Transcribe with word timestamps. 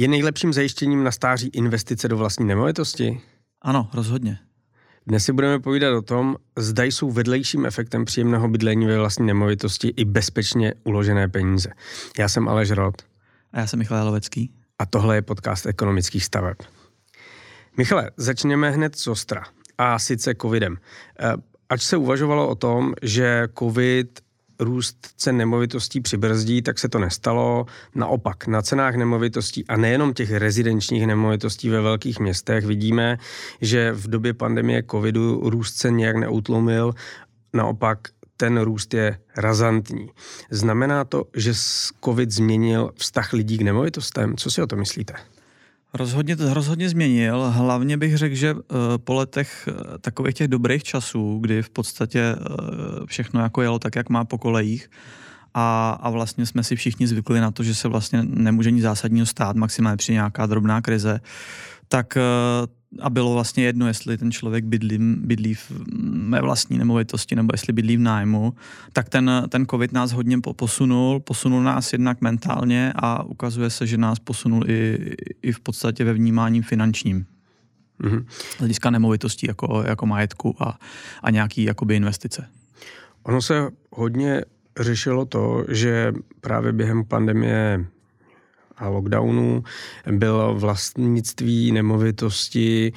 Je 0.00 0.08
nejlepším 0.08 0.52
zajištěním 0.52 1.04
na 1.04 1.10
stáří 1.10 1.48
investice 1.48 2.08
do 2.08 2.16
vlastní 2.16 2.46
nemovitosti? 2.46 3.20
Ano, 3.62 3.90
rozhodně. 3.94 4.38
Dnes 5.06 5.24
si 5.24 5.32
budeme 5.32 5.58
povídat 5.58 5.94
o 5.94 6.02
tom, 6.02 6.36
zda 6.58 6.84
jsou 6.84 7.10
vedlejším 7.10 7.66
efektem 7.66 8.04
příjemného 8.04 8.48
bydlení 8.48 8.86
ve 8.86 8.98
vlastní 8.98 9.26
nemovitosti 9.26 9.94
i 9.96 10.04
bezpečně 10.04 10.74
uložené 10.84 11.28
peníze. 11.28 11.70
Já 12.18 12.28
jsem 12.28 12.48
Aleš 12.48 12.70
Rod. 12.70 12.94
A 13.52 13.60
já 13.60 13.66
jsem 13.66 13.78
Michal 13.78 13.98
Jalovecký. 13.98 14.54
A 14.78 14.86
tohle 14.86 15.16
je 15.16 15.22
podcast 15.22 15.66
ekonomických 15.66 16.24
staveb. 16.24 16.56
Michale, 17.76 18.10
začněme 18.16 18.70
hned 18.70 18.96
z 18.96 19.06
ostra. 19.06 19.42
A 19.78 19.98
sice 19.98 20.34
covidem. 20.34 20.76
Eh, 21.20 21.32
Ač 21.68 21.82
se 21.82 21.96
uvažovalo 21.96 22.48
o 22.48 22.54
tom, 22.54 22.94
že 23.02 23.48
covid 23.58 24.20
růst 24.60 24.96
cen 25.16 25.36
nemovitostí 25.36 26.00
přibrzdí, 26.00 26.62
tak 26.62 26.78
se 26.78 26.88
to 26.88 26.98
nestalo. 26.98 27.66
Naopak, 27.94 28.46
na 28.46 28.62
cenách 28.62 28.94
nemovitostí 28.94 29.66
a 29.66 29.76
nejenom 29.76 30.14
těch 30.14 30.30
rezidenčních 30.30 31.06
nemovitostí 31.06 31.68
ve 31.68 31.80
velkých 31.80 32.20
městech 32.20 32.66
vidíme, 32.66 33.18
že 33.60 33.92
v 33.92 34.08
době 34.08 34.34
pandemie 34.34 34.82
covidu 34.90 35.40
růst 35.50 35.72
cen 35.72 35.96
nějak 35.96 36.16
neutlumil, 36.16 36.94
naopak 37.52 37.98
ten 38.36 38.60
růst 38.60 38.94
je 38.94 39.18
razantní. 39.36 40.10
Znamená 40.50 41.04
to, 41.04 41.24
že 41.36 41.52
covid 42.04 42.30
změnil 42.30 42.90
vztah 42.96 43.32
lidí 43.32 43.58
k 43.58 43.62
nemovitostem? 43.62 44.36
Co 44.36 44.50
si 44.50 44.62
o 44.62 44.66
to 44.66 44.76
myslíte? 44.76 45.14
Rozhodně, 45.94 46.36
rozhodně 46.38 46.88
změnil. 46.88 47.50
Hlavně 47.50 47.96
bych 47.96 48.16
řekl, 48.16 48.34
že 48.34 48.54
uh, 48.54 48.60
po 48.96 49.14
letech 49.14 49.68
uh, 49.68 49.98
takových 50.00 50.34
těch 50.34 50.48
dobrých 50.48 50.82
časů, 50.82 51.38
kdy 51.40 51.62
v 51.62 51.70
podstatě 51.70 52.36
uh, 52.36 53.06
všechno 53.06 53.40
jako 53.40 53.62
jelo 53.62 53.78
tak, 53.78 53.96
jak 53.96 54.08
má 54.08 54.24
po 54.24 54.38
kolejích, 54.38 54.90
a, 55.54 55.90
a 56.00 56.10
vlastně 56.10 56.46
jsme 56.46 56.64
si 56.64 56.76
všichni 56.76 57.06
zvykli 57.06 57.40
na 57.40 57.50
to, 57.50 57.62
že 57.62 57.74
se 57.74 57.88
vlastně 57.88 58.22
nemůže 58.22 58.70
nic 58.70 58.82
zásadního 58.82 59.26
stát, 59.26 59.56
maximálně 59.56 59.96
při 59.96 60.12
nějaká 60.12 60.46
drobná 60.46 60.80
krize, 60.80 61.20
tak 61.88 62.18
a 63.00 63.10
bylo 63.10 63.34
vlastně 63.34 63.64
jedno, 63.64 63.86
jestli 63.86 64.18
ten 64.18 64.32
člověk 64.32 64.64
bydlí, 64.64 64.98
bydlí 65.16 65.54
v 65.54 65.72
mé 66.02 66.40
vlastní 66.40 66.78
nemovitosti 66.78 67.36
nebo 67.36 67.52
jestli 67.54 67.72
bydlí 67.72 67.96
v 67.96 68.00
nájmu, 68.00 68.54
tak 68.92 69.08
ten, 69.08 69.30
ten 69.48 69.66
covid 69.66 69.92
nás 69.92 70.12
hodně 70.12 70.38
posunul, 70.56 71.20
posunul 71.20 71.62
nás 71.62 71.92
jednak 71.92 72.20
mentálně 72.20 72.92
a 72.96 73.22
ukazuje 73.22 73.70
se, 73.70 73.86
že 73.86 73.96
nás 73.96 74.18
posunul 74.18 74.70
i, 74.70 74.98
i 75.42 75.52
v 75.52 75.60
podstatě 75.60 76.04
ve 76.04 76.12
vnímání 76.12 76.62
finančním. 76.62 77.26
Mm-hmm. 78.00 78.24
Z 78.28 78.58
hlediska 78.58 78.90
nemovitostí 78.90 79.46
jako, 79.46 79.84
jako 79.86 80.06
majetku 80.06 80.56
a, 80.62 80.78
a 81.22 81.30
nějaký 81.30 81.62
jakoby 81.62 81.96
investice. 81.96 82.48
Ono 83.22 83.42
se 83.42 83.68
hodně 83.90 84.44
řešilo 84.80 85.24
to, 85.24 85.64
že 85.68 86.12
právě 86.40 86.72
během 86.72 87.04
pandemie 87.04 87.86
a 88.80 88.88
lockdownu 88.88 89.64
bylo 90.10 90.54
vlastnictví 90.54 91.72
nemovitosti 91.72 92.92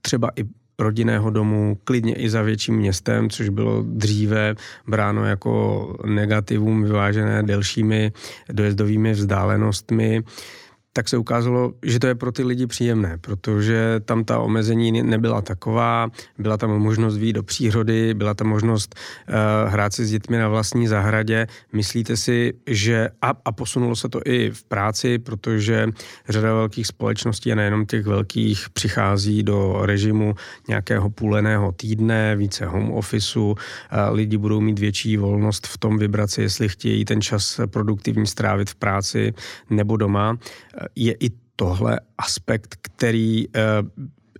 třeba 0.00 0.30
i 0.36 0.44
rodinného 0.78 1.30
domu, 1.30 1.78
klidně 1.84 2.14
i 2.14 2.30
za 2.30 2.42
větším 2.42 2.74
městem, 2.74 3.30
což 3.30 3.48
bylo 3.48 3.82
dříve 3.82 4.54
bráno 4.86 5.24
jako 5.24 5.96
negativum 6.06 6.82
vyvážené 6.82 7.42
delšími 7.42 8.12
dojezdovými 8.52 9.12
vzdálenostmi 9.12 10.22
tak 10.96 11.08
se 11.08 11.18
ukázalo, 11.18 11.72
že 11.82 11.98
to 11.98 12.06
je 12.06 12.14
pro 12.14 12.32
ty 12.32 12.42
lidi 12.42 12.66
příjemné, 12.66 13.18
protože 13.18 14.00
tam 14.04 14.24
ta 14.24 14.38
omezení 14.38 15.02
nebyla 15.02 15.42
taková, 15.42 16.10
byla 16.38 16.56
tam 16.56 16.70
možnost 16.70 17.16
výjít 17.16 17.36
do 17.36 17.42
přírody, 17.42 18.14
byla 18.14 18.34
tam 18.34 18.46
možnost 18.46 18.94
uh, 18.94 19.34
hrát 19.72 19.92
si 19.92 20.06
s 20.06 20.10
dětmi 20.10 20.38
na 20.38 20.48
vlastní 20.48 20.86
zahradě. 20.86 21.46
Myslíte 21.72 22.16
si, 22.16 22.54
že 22.66 23.08
a, 23.22 23.34
a 23.44 23.52
posunulo 23.52 23.96
se 23.96 24.08
to 24.08 24.20
i 24.24 24.50
v 24.50 24.64
práci, 24.64 25.18
protože 25.18 25.88
řada 26.28 26.54
velkých 26.54 26.86
společností 26.86 27.52
a 27.52 27.54
nejenom 27.54 27.86
těch 27.86 28.06
velkých 28.06 28.70
přichází 28.70 29.42
do 29.42 29.80
režimu 29.82 30.34
nějakého 30.68 31.10
půleného 31.10 31.72
týdne, 31.72 32.36
více 32.36 32.66
home 32.66 32.90
officeu, 32.92 33.50
uh, 33.50 33.56
lidi 34.12 34.36
budou 34.36 34.60
mít 34.60 34.78
větší 34.78 35.16
volnost 35.16 35.66
v 35.66 35.78
tom 35.78 35.98
vybrat 35.98 36.30
si, 36.30 36.42
jestli 36.42 36.68
chtějí 36.68 37.04
ten 37.04 37.20
čas 37.20 37.60
produktivní 37.66 38.26
strávit 38.26 38.70
v 38.70 38.74
práci 38.74 39.34
nebo 39.70 39.96
doma 39.96 40.38
je 40.96 41.12
i 41.12 41.30
tohle 41.56 42.00
aspekt, 42.18 42.76
který 42.82 43.44
eh, 43.48 43.60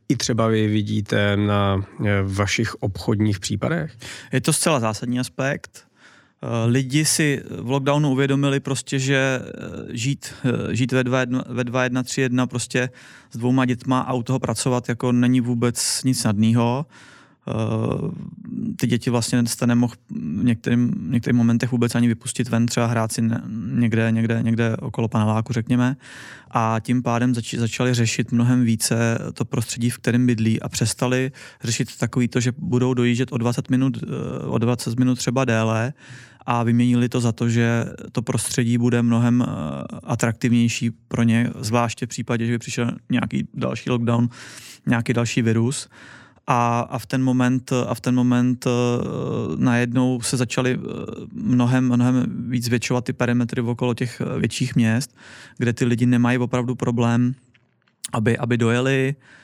i 0.09 0.17
třeba 0.17 0.47
vy 0.47 0.69
vidíte 0.69 1.37
na 1.37 1.85
eh, 2.05 2.23
vašich 2.23 2.75
obchodních 2.75 3.41
případech? 3.41 3.97
Je 4.33 4.41
to 4.41 4.53
zcela 4.53 4.81
zásadní 4.81 5.21
aspekt. 5.21 5.87
Eh, 6.43 6.67
lidi 6.67 7.05
si 7.05 7.43
v 7.51 7.71
lockdownu 7.71 8.11
uvědomili 8.11 8.61
prostě, 8.61 8.99
že 8.99 9.41
žít, 9.91 10.35
žít 10.73 10.93
ve 10.93 11.03
2.1.3.1 11.03 12.47
prostě 12.47 12.91
s 13.31 13.37
dvouma 13.37 13.65
dětma 13.65 14.01
a 14.01 14.13
u 14.13 14.23
toho 14.23 14.39
pracovat 14.39 14.89
jako 14.89 15.13
není 15.13 15.41
vůbec 15.41 16.05
nic 16.05 16.21
snadného. 16.21 16.87
Uh, 17.47 18.11
ty 18.77 18.87
děti 18.87 19.11
vlastně 19.11 19.47
jste 19.47 19.67
nemohl 19.67 19.95
v 20.11 20.45
některým, 20.45 20.91
v 20.91 21.11
některých 21.11 21.37
momentech 21.37 21.73
vůbec 21.73 21.95
ani 21.95 22.09
vypustit 22.09 22.49
ven, 22.49 22.67
třeba 22.67 22.87
hrát 22.87 23.13
si 23.13 23.23
někde, 23.73 24.13
někde, 24.13 24.43
někde 24.43 24.77
okolo 24.77 25.09
paneláku, 25.09 25.53
řekněme. 25.53 25.97
A 26.51 26.77
tím 26.81 27.03
pádem 27.03 27.35
zač, 27.35 27.55
začali 27.55 27.95
řešit 27.95 28.33
mnohem 28.33 28.65
více 28.65 29.19
to 29.35 29.45
prostředí, 29.45 29.91
v 29.91 29.99
kterém 29.99 30.27
bydlí 30.27 30.63
a 30.63 30.69
přestali 30.69 31.33
řešit 31.65 31.97
takový 31.99 32.29
to, 32.29 32.41
že 32.41 32.53
budou 32.59 32.95
dojíždět 32.95 33.33
o 33.33 33.39
20 33.39 33.71
minut, 33.71 33.99
eh, 34.03 34.47
o 34.47 34.59
20 34.59 34.99
minut 34.99 35.15
třeba 35.15 35.45
déle 35.45 35.93
a 36.47 36.63
vyměnili 36.63 37.09
to 37.09 37.21
za 37.21 37.33
to, 37.33 37.49
že 37.49 37.85
to 38.13 38.23
prostředí 38.23 38.79
bude 38.79 39.03
mnohem 39.03 39.43
eh, 39.43 39.47
atraktivnější 40.05 40.91
pro 40.91 41.23
ně, 41.23 41.51
zvláště 41.59 42.07
v 42.07 42.09
případě, 42.09 42.47
že 42.47 42.53
by 42.53 42.59
přišel 42.59 42.91
nějaký 43.11 43.49
další 43.55 43.91
lockdown, 43.91 44.29
nějaký 44.87 45.13
další 45.13 45.43
virus 45.43 45.89
a, 46.47 46.81
a 46.81 46.99
v 46.99 47.07
ten 47.07 47.23
moment, 47.23 47.73
a 47.73 47.95
v 47.95 48.01
ten 48.01 48.15
moment 48.15 48.67
uh, 48.67 48.73
najednou 49.57 50.21
se 50.21 50.37
začaly 50.37 50.77
uh, 50.77 50.85
mnohem, 51.33 51.85
mnohem 51.85 52.25
víc 52.51 52.65
zvětšovat 52.65 53.05
ty 53.05 53.13
perimetry 53.13 53.63
okolo 53.63 53.95
těch 53.95 54.23
větších 54.39 54.77
měst, 54.77 55.17
kde 55.59 55.73
ty 55.73 55.85
lidi 55.85 56.07
nemají 56.07 56.39
opravdu 56.39 56.75
problém, 56.75 57.35
aby, 58.13 58.39
aby 58.39 58.57
dojeli, 58.57 59.15
Eh, 59.15 59.44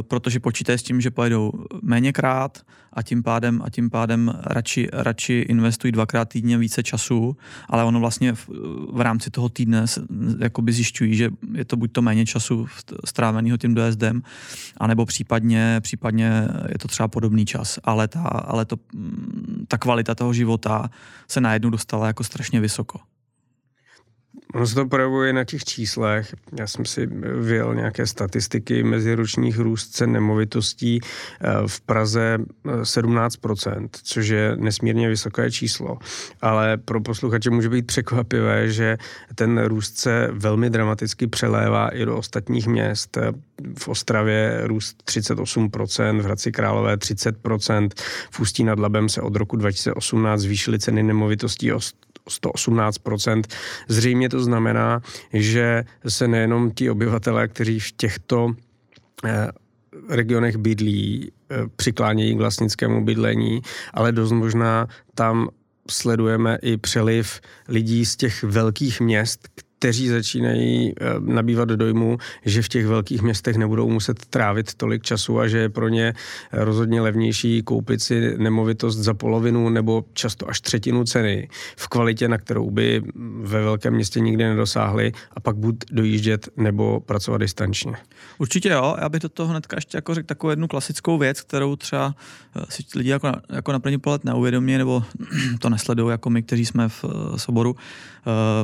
protože 0.00 0.40
počítají 0.40 0.78
s 0.78 0.82
tím, 0.82 1.00
že 1.00 1.10
pojedou 1.10 1.52
méněkrát 1.82 2.62
a 2.92 3.02
tím 3.02 3.22
pádem, 3.22 3.62
a 3.64 3.70
tím 3.70 3.90
pádem 3.90 4.32
radši, 4.42 4.88
radši 4.92 5.46
investují 5.48 5.92
dvakrát 5.92 6.28
týdně 6.28 6.58
více 6.58 6.82
času, 6.82 7.36
ale 7.68 7.84
ono 7.84 8.00
vlastně 8.00 8.34
v, 8.34 8.48
v 8.92 9.00
rámci 9.00 9.30
toho 9.30 9.48
týdne 9.48 9.84
jakoby 10.38 10.72
zjišťují, 10.72 11.14
že 11.14 11.30
je 11.52 11.64
to 11.64 11.76
buď 11.76 11.92
to 11.92 12.02
méně 12.02 12.26
času 12.26 12.66
stráveného 13.04 13.56
tím 13.56 13.74
dojezdem, 13.74 14.22
anebo 14.76 15.06
případně, 15.06 15.80
případně 15.80 16.48
je 16.68 16.78
to 16.78 16.88
třeba 16.88 17.08
podobný 17.08 17.46
čas, 17.46 17.78
ale, 17.84 18.08
ta, 18.08 18.20
ale 18.22 18.64
to, 18.64 18.76
ta 19.68 19.78
kvalita 19.78 20.14
toho 20.14 20.32
života 20.32 20.90
se 21.28 21.40
najednou 21.40 21.70
dostala 21.70 22.06
jako 22.06 22.24
strašně 22.24 22.60
vysoko. 22.60 23.13
Ono 24.54 24.66
se 24.66 24.74
to 24.74 24.86
projevuje 24.86 25.32
na 25.32 25.44
těch 25.44 25.64
číslech. 25.64 26.34
Já 26.58 26.66
jsem 26.66 26.84
si 26.84 27.06
vyjel 27.40 27.74
nějaké 27.74 28.06
statistiky 28.06 28.82
meziročních 28.82 29.58
růst 29.58 29.88
cen 29.88 30.12
nemovitostí 30.12 31.00
eh, 31.00 31.48
v 31.66 31.80
Praze 31.80 32.38
17%, 32.64 33.84
eh, 33.84 33.88
což 34.02 34.28
je 34.28 34.56
nesmírně 34.56 35.08
vysoké 35.08 35.50
číslo. 35.50 35.98
Ale 36.42 36.76
pro 36.76 37.00
posluchače 37.00 37.50
může 37.50 37.68
být 37.68 37.86
překvapivé, 37.86 38.70
že 38.70 38.98
ten 39.34 39.64
růst 39.64 39.98
se 39.98 40.28
velmi 40.32 40.70
dramaticky 40.70 41.26
přelévá 41.26 41.88
i 41.88 42.04
do 42.04 42.16
ostatních 42.16 42.66
měst. 42.66 43.18
V 43.78 43.88
Ostravě 43.88 44.60
růst 44.64 45.02
38%, 45.04 46.20
v 46.20 46.24
Hradci 46.24 46.52
Králové 46.52 46.96
30%, 46.96 47.88
v 48.30 48.40
Ústí 48.40 48.64
nad 48.64 48.78
Labem 48.78 49.08
se 49.08 49.20
od 49.20 49.36
roku 49.36 49.56
2018 49.56 50.40
zvýšily 50.40 50.78
ceny 50.78 51.02
nemovitostí 51.02 51.72
o 51.72 51.80
118%. 52.30 53.42
Zřejmě 53.88 54.28
to 54.28 54.40
znamená, 54.40 55.00
že 55.32 55.84
se 56.08 56.28
nejenom 56.28 56.70
ti 56.70 56.90
obyvatelé, 56.90 57.48
kteří 57.48 57.80
v 57.80 57.92
těchto 57.92 58.50
eh, 59.24 59.48
regionech 60.08 60.56
bydlí, 60.56 61.32
eh, 61.50 61.56
přiklánějí 61.76 62.34
k 62.34 62.38
vlastnickému 62.38 63.04
bydlení, 63.04 63.62
ale 63.94 64.12
dost 64.12 64.32
možná 64.32 64.88
tam 65.14 65.48
sledujeme 65.90 66.58
i 66.62 66.76
přeliv 66.76 67.40
lidí 67.68 68.06
z 68.06 68.16
těch 68.16 68.42
velkých 68.42 69.00
měst, 69.00 69.48
kteří 69.84 70.08
začínají 70.08 70.92
eh, 71.00 71.04
nabývat 71.20 71.68
dojmu, 71.68 72.18
že 72.44 72.62
v 72.62 72.68
těch 72.68 72.86
velkých 72.86 73.22
městech 73.22 73.56
nebudou 73.56 73.90
muset 73.90 74.26
trávit 74.26 74.74
tolik 74.74 75.02
času 75.02 75.40
a 75.40 75.48
že 75.48 75.58
je 75.58 75.68
pro 75.68 75.88
ně 75.88 76.14
rozhodně 76.52 77.00
levnější 77.00 77.62
koupit 77.62 78.02
si 78.02 78.38
nemovitost 78.38 78.96
za 78.96 79.14
polovinu 79.14 79.68
nebo 79.68 80.04
často 80.12 80.48
až 80.48 80.60
třetinu 80.60 81.04
ceny 81.04 81.48
v 81.76 81.88
kvalitě, 81.88 82.28
na 82.28 82.38
kterou 82.38 82.70
by 82.70 83.02
ve 83.40 83.62
velkém 83.64 83.94
městě 83.94 84.20
nikdy 84.20 84.44
nedosáhli 84.44 85.12
a 85.32 85.40
pak 85.40 85.56
buď 85.56 85.76
dojíždět 85.90 86.48
nebo 86.56 87.00
pracovat 87.00 87.38
distančně. 87.38 87.92
Určitě 88.38 88.68
jo, 88.68 88.96
já 89.00 89.08
bych 89.08 89.20
do 89.20 89.28
toho 89.28 89.48
hnedka 89.48 89.76
ještě 89.76 89.98
jako 89.98 90.14
řekl 90.14 90.26
takovou 90.26 90.50
jednu 90.50 90.68
klasickou 90.68 91.18
věc, 91.18 91.40
kterou 91.40 91.76
třeba 91.76 92.14
eh, 92.56 92.64
si 92.68 92.82
lidi 92.96 93.10
jako, 93.10 93.32
jako 93.50 93.72
na 93.72 93.78
první 93.78 93.98
pohled 93.98 94.24
neuvědomí 94.24 94.78
nebo 94.78 95.04
to 95.58 95.70
nesledují 95.70 96.10
jako 96.10 96.30
my, 96.30 96.42
kteří 96.42 96.66
jsme 96.66 96.88
v, 96.88 97.04
eh, 97.04 97.38
soboru. 97.38 97.76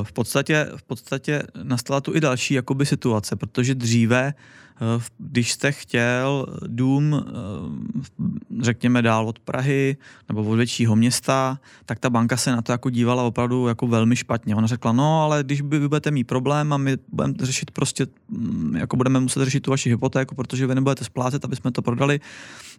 V 0.03 0.13
podstatě, 0.13 0.67
v 0.75 0.83
podstatě 0.83 1.01
podstatě 1.11 1.43
nastala 1.63 2.01
tu 2.01 2.15
i 2.15 2.19
další 2.19 2.53
jakoby 2.53 2.85
situace, 2.85 3.35
protože 3.35 3.75
dříve 3.75 4.33
Eh, 4.81 5.03
když 5.17 5.51
jste 5.51 5.71
chtěl 5.71 6.45
dům, 6.67 7.15
eh, 7.15 8.63
řekněme 8.63 9.01
dál 9.01 9.27
od 9.27 9.39
Prahy 9.39 9.97
nebo 10.29 10.43
od 10.43 10.55
většího 10.55 10.95
města, 10.95 11.59
tak 11.85 11.99
ta 11.99 12.09
banka 12.09 12.37
se 12.37 12.51
na 12.51 12.61
to 12.61 12.71
jako 12.71 12.89
dívala 12.89 13.23
opravdu 13.23 13.67
jako 13.67 13.87
velmi 13.87 14.15
špatně. 14.15 14.55
Ona 14.55 14.67
řekla, 14.67 14.91
no 14.91 15.21
ale 15.23 15.43
když 15.43 15.61
by 15.61 15.79
vy 15.79 15.87
budete 15.87 16.11
mít 16.11 16.23
problém 16.23 16.73
a 16.73 16.77
my 16.77 16.97
budeme 17.11 17.33
řešit 17.41 17.71
prostě, 17.71 18.07
mm, 18.29 18.75
jako 18.75 18.97
budeme 18.97 19.19
muset 19.19 19.45
řešit 19.45 19.59
tu 19.59 19.71
vaši 19.71 19.89
hypotéku, 19.89 20.35
protože 20.35 20.67
vy 20.67 20.75
nebudete 20.75 21.03
splácet, 21.03 21.45
aby 21.45 21.55
jsme 21.55 21.71
to 21.71 21.81
prodali, 21.81 22.19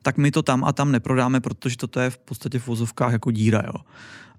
tak 0.03 0.19
my 0.19 0.31
to 0.31 0.43
tam 0.43 0.65
a 0.65 0.73
tam 0.73 0.93
neprodáme, 0.93 1.41
protože 1.41 1.77
toto 1.77 2.01
je 2.01 2.11
v 2.11 2.19
podstatě 2.19 2.59
v 2.59 2.67
vozovkách 2.67 3.13
jako 3.13 3.31
díra. 3.31 3.63
Jo 3.67 3.75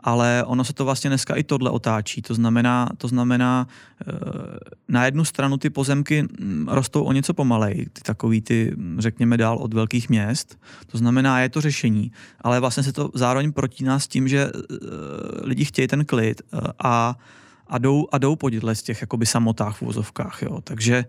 ale 0.04 0.44
ono 0.48 0.64
se 0.64 0.74
to 0.74 0.86
vlastně 0.86 1.10
dneska 1.10 1.36
i 1.36 1.44
tohle 1.44 1.70
otáčí. 1.70 2.22
To 2.22 2.34
znamená, 2.34 2.90
to 2.98 3.08
znamená 3.08 3.68
eh, 3.68 4.14
na 4.88 5.06
jednu 5.06 5.26
stranu 5.26 5.58
ty 5.58 5.70
pozemky 5.70 6.24
mm, 6.24 6.68
rostou 6.72 7.04
o 7.04 7.12
něco 7.12 7.34
pomalej, 7.34 7.88
ty 7.94 8.02
takový 8.02 8.42
ty, 8.42 8.74
mm, 8.76 9.02
řekněme, 9.02 9.38
dál 9.38 9.58
od 9.58 9.74
velkých 9.74 10.10
měst. 10.10 10.60
To 10.88 10.98
znamená, 10.98 11.40
je 11.40 11.50
to 11.50 11.62
řešení, 11.62 12.12
ale 12.42 12.60
vlastně 12.60 12.84
se 12.84 12.94
to 12.94 13.10
zároveň 13.14 13.52
protíná 13.52 14.00
s 14.00 14.08
tím, 14.08 14.28
že 14.28 14.52
eh, 14.54 14.78
lidi 15.44 15.66
chtějí 15.66 15.88
ten 15.88 16.06
klid 16.06 16.42
eh, 16.42 16.60
a 16.84 17.16
a 17.68 17.78
jdou, 17.78 18.08
a 18.12 18.18
jdou 18.18 18.36
po 18.36 18.50
z 18.74 18.84
těch 18.84 19.02
jakoby 19.02 19.26
samotách 19.26 19.78
v 19.78 19.82
úvozovkách. 19.82 20.42
Jo. 20.42 20.62
Takže, 20.64 21.06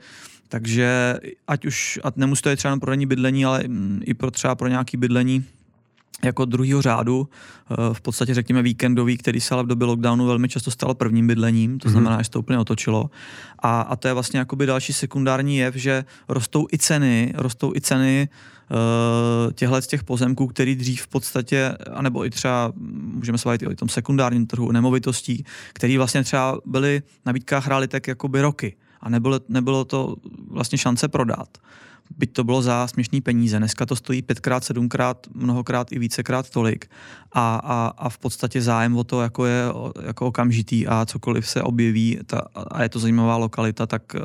takže 0.49 1.17
ať 1.49 1.67
už, 1.67 2.01
a 2.05 2.13
nemusí 2.17 2.43
to 2.43 2.49
je 2.49 2.57
třeba 2.57 2.79
pro 2.79 2.97
bydlení, 2.97 3.45
ale 3.45 3.65
mm, 3.67 4.01
i 4.05 4.15
pro 4.15 4.31
třeba 4.31 4.55
pro 4.55 4.69
nějaký 4.69 4.97
bydlení 4.97 5.45
jako 6.23 6.45
druhýho 6.45 6.83
řádu, 6.83 7.29
eh, 7.71 7.75
v 7.93 8.01
podstatě 8.01 8.35
řekněme 8.35 8.63
víkendový, 8.63 9.17
který 9.17 9.41
se 9.41 9.55
ale 9.55 9.63
v 9.63 9.67
době 9.67 9.87
lockdownu 9.87 10.27
velmi 10.27 10.49
často 10.49 10.71
stalo 10.71 10.95
prvním 10.95 11.27
bydlením, 11.27 11.79
to 11.79 11.89
mhm. 11.89 11.93
znamená, 11.93 12.19
že 12.19 12.25
se 12.25 12.31
to 12.31 12.39
úplně 12.39 12.59
otočilo. 12.59 13.11
A, 13.59 13.81
a 13.81 13.97
to 13.97 14.09
je 14.09 14.15
vlastně 14.15 14.39
jakoby 14.39 14.67
další 14.67 14.93
sekundární 14.93 15.57
jev, 15.57 15.75
že 15.75 16.05
rostou 16.29 16.67
i 16.73 16.79
ceny, 16.79 17.33
rostou 17.37 17.75
i 17.75 17.81
ceny 17.81 18.29
uh, 18.71 19.53
těchhle 19.53 19.83
z 19.83 19.87
těch 19.87 20.05
pozemků, 20.05 20.47
který 20.47 20.77
dřív 20.77 21.03
v 21.03 21.09
podstatě, 21.09 21.77
anebo 21.93 22.27
i 22.27 22.31
třeba, 22.31 22.73
můžeme 23.15 23.39
se 23.39 23.49
bavit 23.49 23.63
i 23.63 23.67
o 23.67 23.75
tom 23.75 23.89
sekundárním 23.89 24.47
trhu 24.47 24.73
nemovitostí, 24.73 25.45
který 25.73 25.97
vlastně 25.97 26.25
třeba 26.25 26.59
byly 26.67 27.03
na 27.27 27.31
nabídkách 27.31 27.69
realitek 27.69 28.09
jakoby 28.09 28.41
roky 28.41 28.77
a 29.01 29.09
nebylo, 29.09 29.41
nebylo 29.49 29.85
to 29.85 30.17
vlastně 30.51 30.79
šance 30.79 31.09
prodat 31.09 31.49
byť 32.17 32.33
to 32.33 32.45
bylo 32.45 32.63
za 32.63 32.87
směšný 32.87 33.21
peníze. 33.21 33.59
Dneska 33.59 33.87
to 33.87 33.97
stojí 33.97 34.23
pětkrát, 34.23 34.65
sedmkrát, 34.65 35.27
mnohokrát 35.35 35.93
i 35.93 35.99
vícekrát 35.99 36.51
tolik 36.51 36.91
a, 37.33 37.57
a, 37.57 37.87
a 37.99 38.09
v 38.09 38.19
podstatě 38.19 38.63
zájem 38.63 38.97
o 38.97 39.05
to 39.05 39.23
jako 39.23 39.47
je 39.47 39.65
jako 40.07 40.27
okamžitý 40.27 40.87
a 40.87 41.07
cokoliv 41.07 41.49
se 41.49 41.63
objeví 41.63 42.19
ta, 42.27 42.43
a 42.55 42.83
je 42.83 42.89
to 42.89 42.99
zajímavá 42.99 43.37
lokalita, 43.37 43.87
tak 43.87 44.03
eh, 44.15 44.21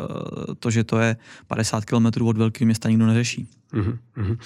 to, 0.60 0.72
že 0.72 0.84
to 0.84 1.00
je 1.00 1.18
50 1.48 1.86
km 1.86 2.26
od 2.26 2.38
velkého 2.38 2.66
města, 2.66 2.90
nikdo 2.90 3.06
neřeší. 3.06 3.59
Mm-hmm. 3.74 4.38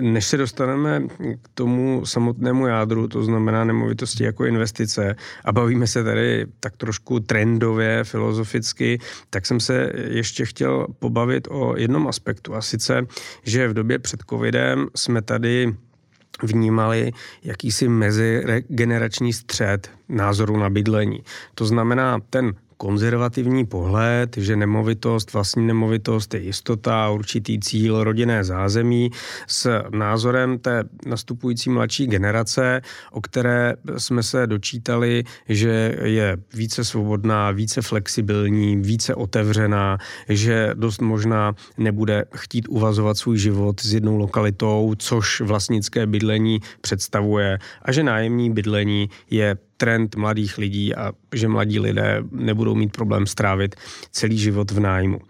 Než 0.00 0.26
se 0.26 0.36
dostaneme 0.36 1.02
k 1.42 1.48
tomu 1.54 2.06
samotnému 2.06 2.66
jádru, 2.66 3.08
to 3.08 3.24
znamená 3.24 3.64
nemovitosti 3.64 4.24
jako 4.24 4.44
investice, 4.44 5.16
a 5.44 5.52
bavíme 5.52 5.86
se 5.86 6.04
tady 6.04 6.46
tak 6.60 6.76
trošku 6.76 7.20
trendově, 7.20 8.04
filozoficky, 8.04 8.98
tak 9.30 9.46
jsem 9.46 9.60
se 9.60 9.92
ještě 10.08 10.46
chtěl 10.46 10.86
pobavit 10.98 11.48
o 11.50 11.76
jednom 11.76 12.08
aspektu. 12.08 12.54
A 12.54 12.62
sice, 12.62 13.06
že 13.42 13.68
v 13.68 13.74
době 13.74 13.98
před 13.98 14.20
covidem 14.30 14.86
jsme 14.96 15.22
tady 15.22 15.74
vnímali 16.42 17.12
jakýsi 17.44 17.88
mezigenerační 17.88 19.32
střed 19.32 19.90
názoru 20.08 20.56
na 20.56 20.70
bydlení. 20.70 21.22
To 21.54 21.66
znamená, 21.66 22.18
ten 22.30 22.52
konzervativní 22.80 23.66
pohled, 23.66 24.36
že 24.36 24.56
nemovitost, 24.56 25.32
vlastní 25.32 25.66
nemovitost 25.66 26.34
je 26.34 26.40
jistota, 26.40 27.10
určitý 27.10 27.60
cíl, 27.60 28.04
rodinné 28.04 28.44
zázemí 28.44 29.10
s 29.46 29.82
názorem 29.90 30.58
té 30.58 30.84
nastupující 31.06 31.70
mladší 31.70 32.06
generace, 32.06 32.80
o 33.12 33.20
které 33.20 33.74
jsme 33.96 34.22
se 34.22 34.46
dočítali, 34.46 35.24
že 35.48 35.96
je 36.04 36.36
více 36.54 36.84
svobodná, 36.84 37.50
více 37.50 37.82
flexibilní, 37.82 38.76
více 38.76 39.14
otevřená, 39.14 39.98
že 40.28 40.70
dost 40.74 41.00
možná 41.00 41.54
nebude 41.78 42.24
chtít 42.34 42.68
uvazovat 42.68 43.18
svůj 43.18 43.38
život 43.38 43.80
s 43.80 43.94
jednou 43.94 44.16
lokalitou, 44.16 44.94
což 44.98 45.40
vlastnické 45.40 46.06
bydlení 46.06 46.60
představuje 46.80 47.58
a 47.82 47.92
že 47.92 48.02
nájemní 48.02 48.50
bydlení 48.50 49.10
je 49.30 49.56
trend 49.80 50.16
mladých 50.16 50.58
lidí 50.58 50.94
a 50.94 51.12
že 51.34 51.48
mladí 51.48 51.80
lidé 51.80 52.22
nebudou 52.30 52.74
mít 52.74 52.92
problém 52.92 53.26
strávit 53.26 53.74
celý 54.10 54.38
život 54.38 54.70
v 54.70 54.80
nájmu. 54.80 55.20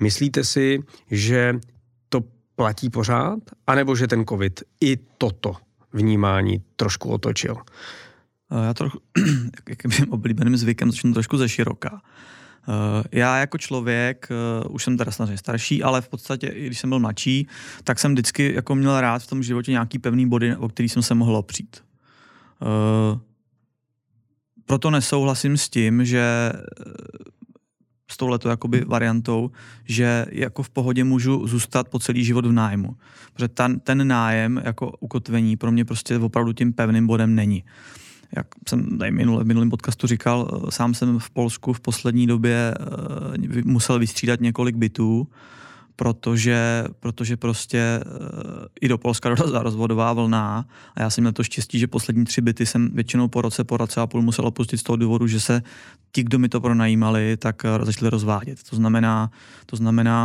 Myslíte 0.00 0.44
si, 0.44 0.82
že 1.10 1.58
to 2.08 2.22
platí 2.56 2.90
pořád, 2.90 3.38
anebo 3.66 3.96
že 3.96 4.06
ten 4.06 4.24
covid 4.24 4.62
i 4.80 4.96
toto 5.18 5.56
vnímání 5.92 6.62
trošku 6.76 7.10
otočil? 7.10 7.56
Já 8.66 8.74
trochu, 8.74 8.98
jak 9.68 9.84
mým 9.84 10.12
oblíbeným 10.12 10.56
zvykem, 10.56 10.90
začnu 10.90 11.12
trošku 11.12 11.38
ze 11.38 11.48
široka. 11.48 12.00
Já 13.12 13.38
jako 13.38 13.58
člověk, 13.58 14.28
eh, 14.30 14.68
už 14.68 14.84
jsem 14.84 14.96
teda 14.96 15.10
snažně 15.12 15.38
starší, 15.38 15.82
ale 15.82 16.00
v 16.00 16.08
podstatě, 16.08 16.46
i 16.46 16.66
když 16.66 16.78
jsem 16.78 16.90
byl 16.90 16.98
mladší, 16.98 17.48
tak 17.84 17.98
jsem 17.98 18.12
vždycky 18.12 18.54
jako 18.54 18.74
měl 18.74 19.00
rád 19.00 19.22
v 19.22 19.26
tom 19.26 19.42
životě 19.42 19.70
nějaký 19.72 19.98
pevný 19.98 20.28
body, 20.28 20.56
o 20.56 20.68
který 20.68 20.88
jsem 20.88 21.02
se 21.02 21.14
mohl 21.14 21.36
opřít. 21.36 21.82
Eh, 24.66 24.72
proto 24.76 24.90
nesouhlasím 24.90 25.56
s 25.56 25.68
tím, 25.68 26.04
že 26.04 26.52
eh, 26.54 26.62
s 28.10 28.16
touhleto 28.16 28.48
jakoby 28.48 28.84
variantou, 28.84 29.50
že 29.84 30.26
jako 30.32 30.62
v 30.62 30.70
pohodě 30.70 31.04
můžu 31.04 31.46
zůstat 31.46 31.88
po 31.88 31.98
celý 31.98 32.24
život 32.24 32.46
v 32.46 32.52
nájmu. 32.52 32.96
Protože 33.32 33.48
ten, 33.48 33.80
ten 33.80 34.08
nájem 34.08 34.62
jako 34.64 34.92
ukotvení 35.00 35.56
pro 35.56 35.72
mě 35.72 35.84
prostě 35.84 36.18
opravdu 36.18 36.52
tím 36.52 36.72
pevným 36.72 37.06
bodem 37.06 37.34
není. 37.34 37.64
Jak 38.36 38.46
jsem 38.68 38.98
tady 38.98 39.10
minule, 39.10 39.44
v 39.44 39.46
minulém 39.46 39.70
podcastu 39.70 40.06
říkal, 40.06 40.48
eh, 40.50 40.70
sám 40.70 40.94
jsem 40.94 41.18
v 41.18 41.30
Polsku 41.30 41.72
v 41.72 41.80
poslední 41.80 42.26
době 42.26 42.74
uh, 42.80 43.64
musel 43.64 43.98
vystřídat 43.98 44.40
několik 44.40 44.76
bytů, 44.76 45.28
protože, 45.96 46.84
protože 47.00 47.36
prostě 47.36 48.00
uh, 48.06 48.20
i 48.80 48.88
do 48.88 48.98
Polska 48.98 49.28
dorazila 49.34 49.62
rozvodová 49.62 50.12
vlna 50.12 50.66
a 50.94 51.02
já 51.02 51.10
jsem 51.10 51.22
měl 51.22 51.32
to 51.32 51.44
štěstí, 51.44 51.78
že 51.78 51.86
poslední 51.86 52.24
tři 52.24 52.40
byty 52.40 52.66
jsem 52.66 52.90
většinou 52.94 53.28
po 53.28 53.42
roce, 53.42 53.64
po 53.64 53.76
roce 53.76 54.00
a 54.00 54.06
půl 54.06 54.22
musel 54.22 54.46
opustit 54.46 54.80
z 54.80 54.82
toho 54.82 54.96
důvodu, 54.96 55.26
že 55.26 55.40
se 55.40 55.62
ti, 56.12 56.22
kdo 56.22 56.38
mi 56.38 56.48
to 56.48 56.60
pronajímali, 56.60 57.36
tak 57.36 57.62
uh, 57.64 57.84
začali 57.84 58.10
rozvádět. 58.10 58.58
To 58.70 58.76
znamená, 58.76 59.30
to 59.66 59.76
znamená 59.76 60.24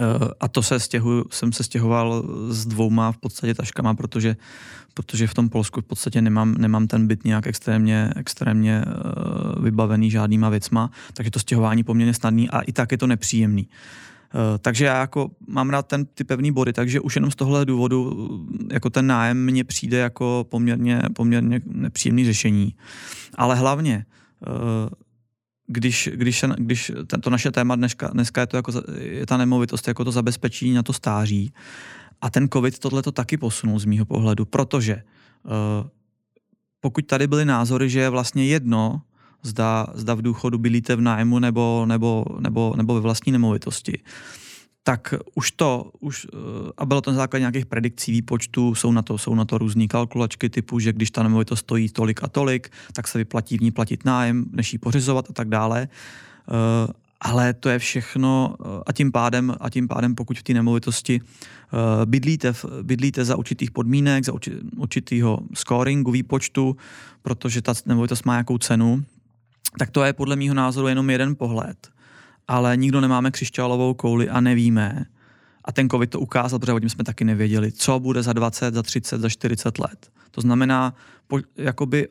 uh, 0.00 0.28
a 0.40 0.48
to 0.48 0.62
se 0.62 0.80
stěhu, 0.80 1.24
jsem 1.30 1.52
se 1.52 1.62
stěhoval 1.64 2.24
s 2.48 2.66
dvouma 2.66 3.12
v 3.12 3.16
podstatě 3.16 3.54
taškama, 3.54 3.94
protože, 3.94 4.36
protože 4.94 5.26
v 5.26 5.34
tom 5.34 5.48
Polsku 5.48 5.80
v 5.80 5.84
podstatě 5.84 6.22
nemám, 6.22 6.54
nemám 6.54 6.86
ten 6.86 7.06
byt 7.06 7.24
nějak 7.24 7.46
extrémně, 7.46 8.10
extrémně 8.16 8.84
vybavený 9.60 10.10
žádnýma 10.10 10.48
věcma, 10.48 10.90
takže 11.14 11.30
to 11.30 11.38
stěhování 11.38 11.84
poměrně 11.84 12.14
snadný 12.14 12.50
a 12.50 12.60
i 12.60 12.72
tak 12.72 12.92
je 12.92 12.98
to 12.98 13.06
nepříjemný. 13.06 13.68
Eh, 14.34 14.58
takže 14.58 14.84
já 14.84 15.00
jako 15.00 15.30
mám 15.48 15.70
rád 15.70 15.86
ten, 15.86 16.06
ty 16.06 16.24
pevný 16.24 16.52
body, 16.52 16.72
takže 16.72 17.00
už 17.00 17.16
jenom 17.16 17.30
z 17.30 17.36
tohle 17.36 17.64
důvodu 17.64 18.28
eh, 18.70 18.74
jako 18.74 18.90
ten 18.90 19.06
nájem 19.06 19.44
mně 19.44 19.64
přijde 19.64 19.98
jako 19.98 20.46
poměrně, 20.50 21.02
poměrně 21.14 21.60
nepříjemný 21.66 22.24
řešení. 22.24 22.74
Ale 23.34 23.56
hlavně, 23.56 24.04
eh, 24.46 24.90
když, 25.66 26.10
když, 26.14 26.44
když 26.56 26.92
to 27.20 27.30
naše 27.30 27.50
téma 27.50 27.76
dneska, 27.76 28.06
dneska 28.06 28.40
je, 28.40 28.46
to 28.46 28.56
jako, 28.56 28.72
je 28.98 29.26
ta 29.26 29.36
nemovitost 29.36 29.88
jako 29.88 30.04
to 30.04 30.12
zabezpečení 30.12 30.72
na 30.72 30.82
to 30.82 30.92
stáří 30.92 31.52
a 32.20 32.30
ten 32.30 32.48
covid 32.52 32.78
tohle 32.78 33.02
to 33.02 33.12
taky 33.12 33.36
posunul 33.36 33.78
z 33.78 33.84
mýho 33.84 34.06
pohledu, 34.06 34.44
protože 34.44 35.02
pokud 36.80 37.06
tady 37.06 37.26
byly 37.26 37.44
názory, 37.44 37.90
že 37.90 38.00
je 38.00 38.08
vlastně 38.08 38.46
jedno, 38.46 39.02
zda, 39.42 39.86
zda 39.94 40.14
v 40.14 40.22
důchodu 40.22 40.58
bylíte 40.58 40.96
v 40.96 41.00
nájmu 41.00 41.38
nebo, 41.38 41.84
nebo, 41.86 42.24
nebo, 42.40 42.74
nebo 42.76 42.94
ve 42.94 43.00
vlastní 43.00 43.32
nemovitosti 43.32 43.98
tak 44.88 45.14
už 45.34 45.50
to, 45.50 45.90
už, 46.00 46.26
eh, 46.32 46.38
a 46.76 46.86
bylo 46.86 47.00
to 47.00 47.10
na 47.10 47.16
základě 47.16 47.40
nějakých 47.40 47.66
predikcí 47.66 48.12
výpočtů, 48.12 48.74
jsou 48.74 48.92
na 48.92 49.02
to, 49.02 49.18
jsou 49.18 49.34
na 49.34 49.44
to 49.44 49.58
různé 49.58 49.86
kalkulačky 49.86 50.48
typu, 50.48 50.78
že 50.78 50.92
když 50.92 51.10
ta 51.10 51.22
nemovitost 51.22 51.60
stojí 51.60 51.88
tolik 51.88 52.24
a 52.24 52.28
tolik, 52.28 52.72
tak 52.92 53.08
se 53.08 53.18
vyplatí 53.18 53.58
v 53.58 53.60
ní 53.60 53.70
platit 53.70 54.04
nájem, 54.04 54.44
než 54.52 54.72
ji 54.72 54.78
pořizovat 54.78 55.30
a 55.30 55.32
tak 55.32 55.48
dále. 55.48 55.88
Eh, 55.88 56.92
ale 57.20 57.54
to 57.54 57.68
je 57.68 57.78
všechno 57.78 58.56
eh, 58.60 58.64
a 58.86 58.92
tím 58.92 59.12
pádem, 59.12 59.54
a 59.60 59.70
tím 59.70 59.88
pádem 59.88 60.14
pokud 60.14 60.38
v 60.38 60.42
té 60.42 60.54
nemovitosti 60.54 61.20
bydlíte, 62.04 62.52
bydlíte 62.82 63.24
za 63.24 63.36
určitých 63.36 63.70
podmínek, 63.70 64.24
za 64.24 64.32
určitýho 64.76 65.38
scoringu, 65.54 66.10
výpočtu, 66.10 66.76
protože 67.22 67.62
ta 67.62 67.74
nemovitost 67.86 68.24
má 68.24 68.32
nějakou 68.32 68.58
cenu, 68.58 69.04
tak 69.78 69.90
to 69.90 70.04
je 70.04 70.12
podle 70.12 70.36
mého 70.36 70.54
názoru 70.54 70.88
jenom 70.88 71.10
jeden 71.10 71.36
pohled. 71.36 71.88
Ale 72.48 72.76
nikdo 72.76 73.00
nemáme 73.00 73.30
křišťálovou 73.30 73.94
kouli 73.94 74.28
a 74.28 74.40
nevíme. 74.40 75.04
A 75.64 75.72
ten 75.72 75.88
covid 75.88 76.10
to 76.10 76.20
ukázal, 76.20 76.58
protože 76.58 76.72
o 76.72 76.76
jsme 76.76 77.04
taky 77.04 77.24
nevěděli, 77.24 77.72
co 77.72 78.00
bude 78.00 78.22
za 78.22 78.32
20, 78.32 78.74
za 78.74 78.82
30, 78.82 79.20
za 79.20 79.28
40 79.28 79.78
let. 79.78 80.10
To 80.30 80.40
znamená, 80.40 80.94
po, 81.26 81.38
jakoby 81.56 82.08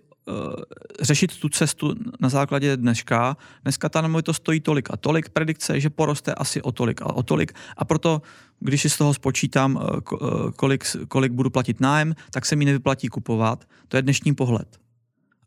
řešit 1.02 1.40
tu 1.40 1.50
cestu 1.50 1.96
na 2.20 2.30
základě 2.30 2.78
dneška. 2.78 3.38
Dneska 3.64 3.90
ta 3.90 4.02
nemovitost 4.02 4.38
stojí 4.38 4.60
tolik 4.60 4.90
a 4.92 4.98
tolik, 4.98 5.30
predikce 5.30 5.80
že 5.80 5.90
poroste 5.90 6.34
asi 6.34 6.62
o 6.62 6.72
tolik 6.72 7.02
a 7.02 7.16
o 7.16 7.24
tolik 7.24 7.54
a 7.78 7.86
proto, 7.86 8.22
když 8.60 8.82
si 8.82 8.90
z 8.90 8.98
toho 8.98 9.14
spočítám, 9.14 9.80
eh, 9.82 9.98
eh, 9.98 10.52
kolik, 10.56 10.86
kolik 11.08 11.32
budu 11.32 11.50
platit 11.50 11.80
nájem, 11.80 12.16
tak 12.32 12.46
se 12.46 12.56
mi 12.56 12.66
nevyplatí 12.66 13.08
kupovat. 13.08 13.66
To 13.88 13.98
je 13.98 14.02
dnešní 14.02 14.36
pohled. 14.36 14.68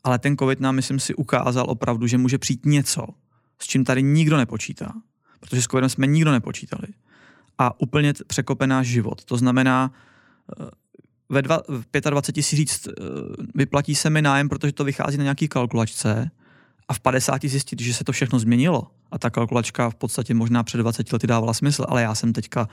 Ale 0.03 0.19
ten 0.19 0.37
covid 0.37 0.59
nám, 0.59 0.75
myslím 0.75 0.99
si, 0.99 1.15
ukázal 1.15 1.65
opravdu, 1.69 2.07
že 2.07 2.17
může 2.17 2.37
přijít 2.37 2.65
něco, 2.65 3.07
s 3.59 3.67
čím 3.67 3.85
tady 3.85 4.03
nikdo 4.03 4.37
nepočítá. 4.37 4.93
Protože 5.39 5.61
s 5.61 5.65
covidem 5.67 5.89
jsme 5.89 6.07
nikdo 6.07 6.31
nepočítali. 6.31 6.87
A 7.57 7.81
úplně 7.81 8.13
překope 8.27 8.67
náš 8.67 8.87
život. 8.87 9.25
To 9.25 9.37
znamená, 9.37 9.91
ve 11.29 11.41
dva, 11.41 11.61
v 11.67 12.09
25 12.09 12.43
si 12.43 12.55
říct, 12.55 12.87
eh, 12.87 12.91
vyplatí 13.55 13.95
se 13.95 14.09
mi 14.09 14.21
nájem, 14.21 14.49
protože 14.49 14.73
to 14.73 14.83
vychází 14.83 15.17
na 15.17 15.23
nějaký 15.23 15.47
kalkulačce 15.47 16.31
a 16.87 16.93
v 16.93 16.99
50 16.99 17.49
zjistit, 17.49 17.81
že 17.81 17.93
se 17.93 18.03
to 18.03 18.11
všechno 18.11 18.39
změnilo 18.39 18.87
a 19.11 19.19
ta 19.19 19.29
kalkulačka 19.29 19.89
v 19.89 19.95
podstatě 19.95 20.33
možná 20.33 20.63
před 20.63 20.77
20 20.77 21.13
lety 21.13 21.27
dávala 21.27 21.53
smysl, 21.53 21.85
ale 21.89 22.01
já 22.01 22.15
jsem 22.15 22.33
teďka 22.33 22.69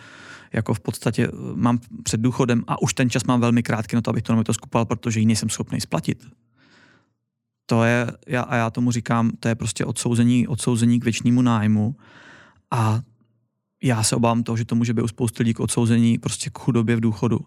jako 0.53 0.75
v 0.75 0.81
podstatě 0.81 1.29
eh, 1.29 1.31
mám 1.55 1.79
před 2.03 2.21
důchodem 2.21 2.65
a 2.67 2.83
už 2.83 2.95
ten 2.95 3.11
čas 3.11 3.25
mám 3.25 3.41
velmi 3.41 3.63
krátký 3.63 3.97
na 3.97 4.03
to, 4.03 4.11
abych 4.11 4.23
to 4.23 4.45
to 4.45 4.55
skupoval, 4.55 4.85
protože 4.85 5.21
jiný 5.21 5.37
jsem 5.37 5.49
schopný 5.49 5.81
splatit. 5.81 6.27
To 7.71 7.85
je, 7.85 8.07
já, 8.27 8.43
a 8.43 8.57
já 8.57 8.71
tomu 8.71 8.91
říkám, 8.91 9.31
to 9.41 9.49
je 9.49 9.55
prostě 9.55 9.85
odsouzení, 9.85 10.49
odsouzení 10.49 11.01
k 11.01 11.05
věčnímu 11.05 11.43
nájmu 11.43 11.97
a 12.71 13.01
já 13.83 14.03
se 14.03 14.17
obávám 14.17 14.43
toho, 14.43 14.57
že 14.57 14.65
to 14.65 14.75
může 14.75 14.95
být 14.95 15.03
u 15.03 15.09
spousty 15.09 15.43
lidí 15.43 15.55
k 15.55 15.61
odsouzení 15.61 16.19
prostě 16.19 16.51
k 16.51 16.59
chudobě 16.59 16.97
v 16.97 17.01
důchodu 17.01 17.41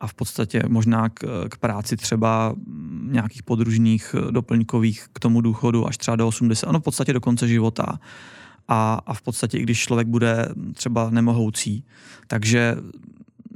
a 0.00 0.06
v 0.06 0.14
podstatě 0.14 0.62
možná 0.68 1.08
k, 1.08 1.48
k 1.48 1.56
práci 1.56 1.96
třeba 1.96 2.54
nějakých 3.02 3.42
podružných 3.42 4.14
eh, 4.18 4.32
doplňkových 4.32 5.06
k 5.12 5.18
tomu 5.18 5.40
důchodu 5.40 5.86
až 5.86 5.96
třeba 5.96 6.16
do 6.16 6.28
80, 6.28 6.72
no 6.72 6.80
v 6.80 6.82
podstatě 6.82 7.12
do 7.12 7.20
konce 7.20 7.48
života. 7.48 7.98
A, 8.68 9.00
a 9.06 9.14
v 9.14 9.22
podstatě 9.22 9.58
i 9.58 9.62
když 9.62 9.80
člověk 9.80 10.08
bude 10.08 10.48
třeba 10.74 11.10
nemohoucí. 11.10 11.84
Takže 12.26 12.76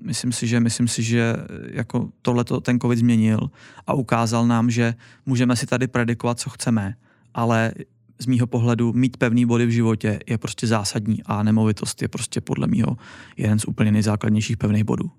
myslím 0.06 0.32
si, 0.32 0.46
že 0.46 0.60
myslím 0.60 0.88
si, 0.88 1.02
že 1.02 1.34
jako 1.70 2.08
tohleto 2.22 2.60
ten 2.60 2.80
covid 2.80 2.98
změnil 2.98 3.50
a 3.86 3.94
ukázal 3.94 4.46
nám, 4.46 4.70
že 4.70 4.94
můžeme 5.26 5.56
si 5.56 5.66
tady 5.66 5.86
predikovat, 5.86 6.40
co 6.40 6.50
chceme, 6.50 6.94
ale 7.34 7.72
z 8.18 8.26
mýho 8.26 8.46
pohledu 8.46 8.92
mít 8.92 9.16
pevný 9.16 9.46
body 9.46 9.66
v 9.66 9.70
životě 9.70 10.18
je 10.26 10.38
prostě 10.38 10.66
zásadní 10.66 11.22
a 11.26 11.42
nemovitost 11.42 12.02
je 12.02 12.08
prostě 12.08 12.40
podle 12.40 12.66
mýho 12.66 12.96
jeden 13.36 13.58
z 13.58 13.64
úplně 13.64 13.92
nejzákladnějších 13.92 14.56
pevných 14.56 14.84
bodů. 14.84 15.10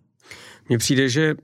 Mně 0.70 0.78
přijde, 0.78 1.10
že, 1.10 1.36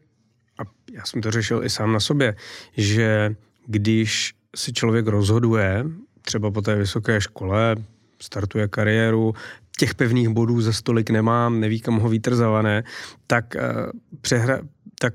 a 0.60 0.64
já 0.94 1.06
jsem 1.06 1.22
to 1.22 1.32
řešil 1.32 1.64
i 1.64 1.70
sám 1.70 1.94
na 1.94 2.00
sobě, 2.00 2.36
že 2.78 3.36
když 3.68 4.34
si 4.56 4.74
člověk 4.74 5.08
rozhoduje, 5.08 5.86
třeba 6.22 6.52
po 6.52 6.62
té 6.62 6.76
vysoké 6.76 7.22
škole, 7.22 7.76
startuje 8.22 8.68
kariéru, 8.68 9.34
těch 9.78 9.96
pevných 9.96 10.30
bodů 10.30 10.62
za 10.62 10.74
stolik 10.74 11.10
nemám, 11.10 11.60
neví, 11.60 11.82
kam 11.82 12.00
ho 12.00 12.10
vítr 12.10 12.36
zavane, 12.36 12.84
tak, 13.28 13.56
uh, 13.56 13.92
přehra, 14.22 14.60
tak 15.00 15.14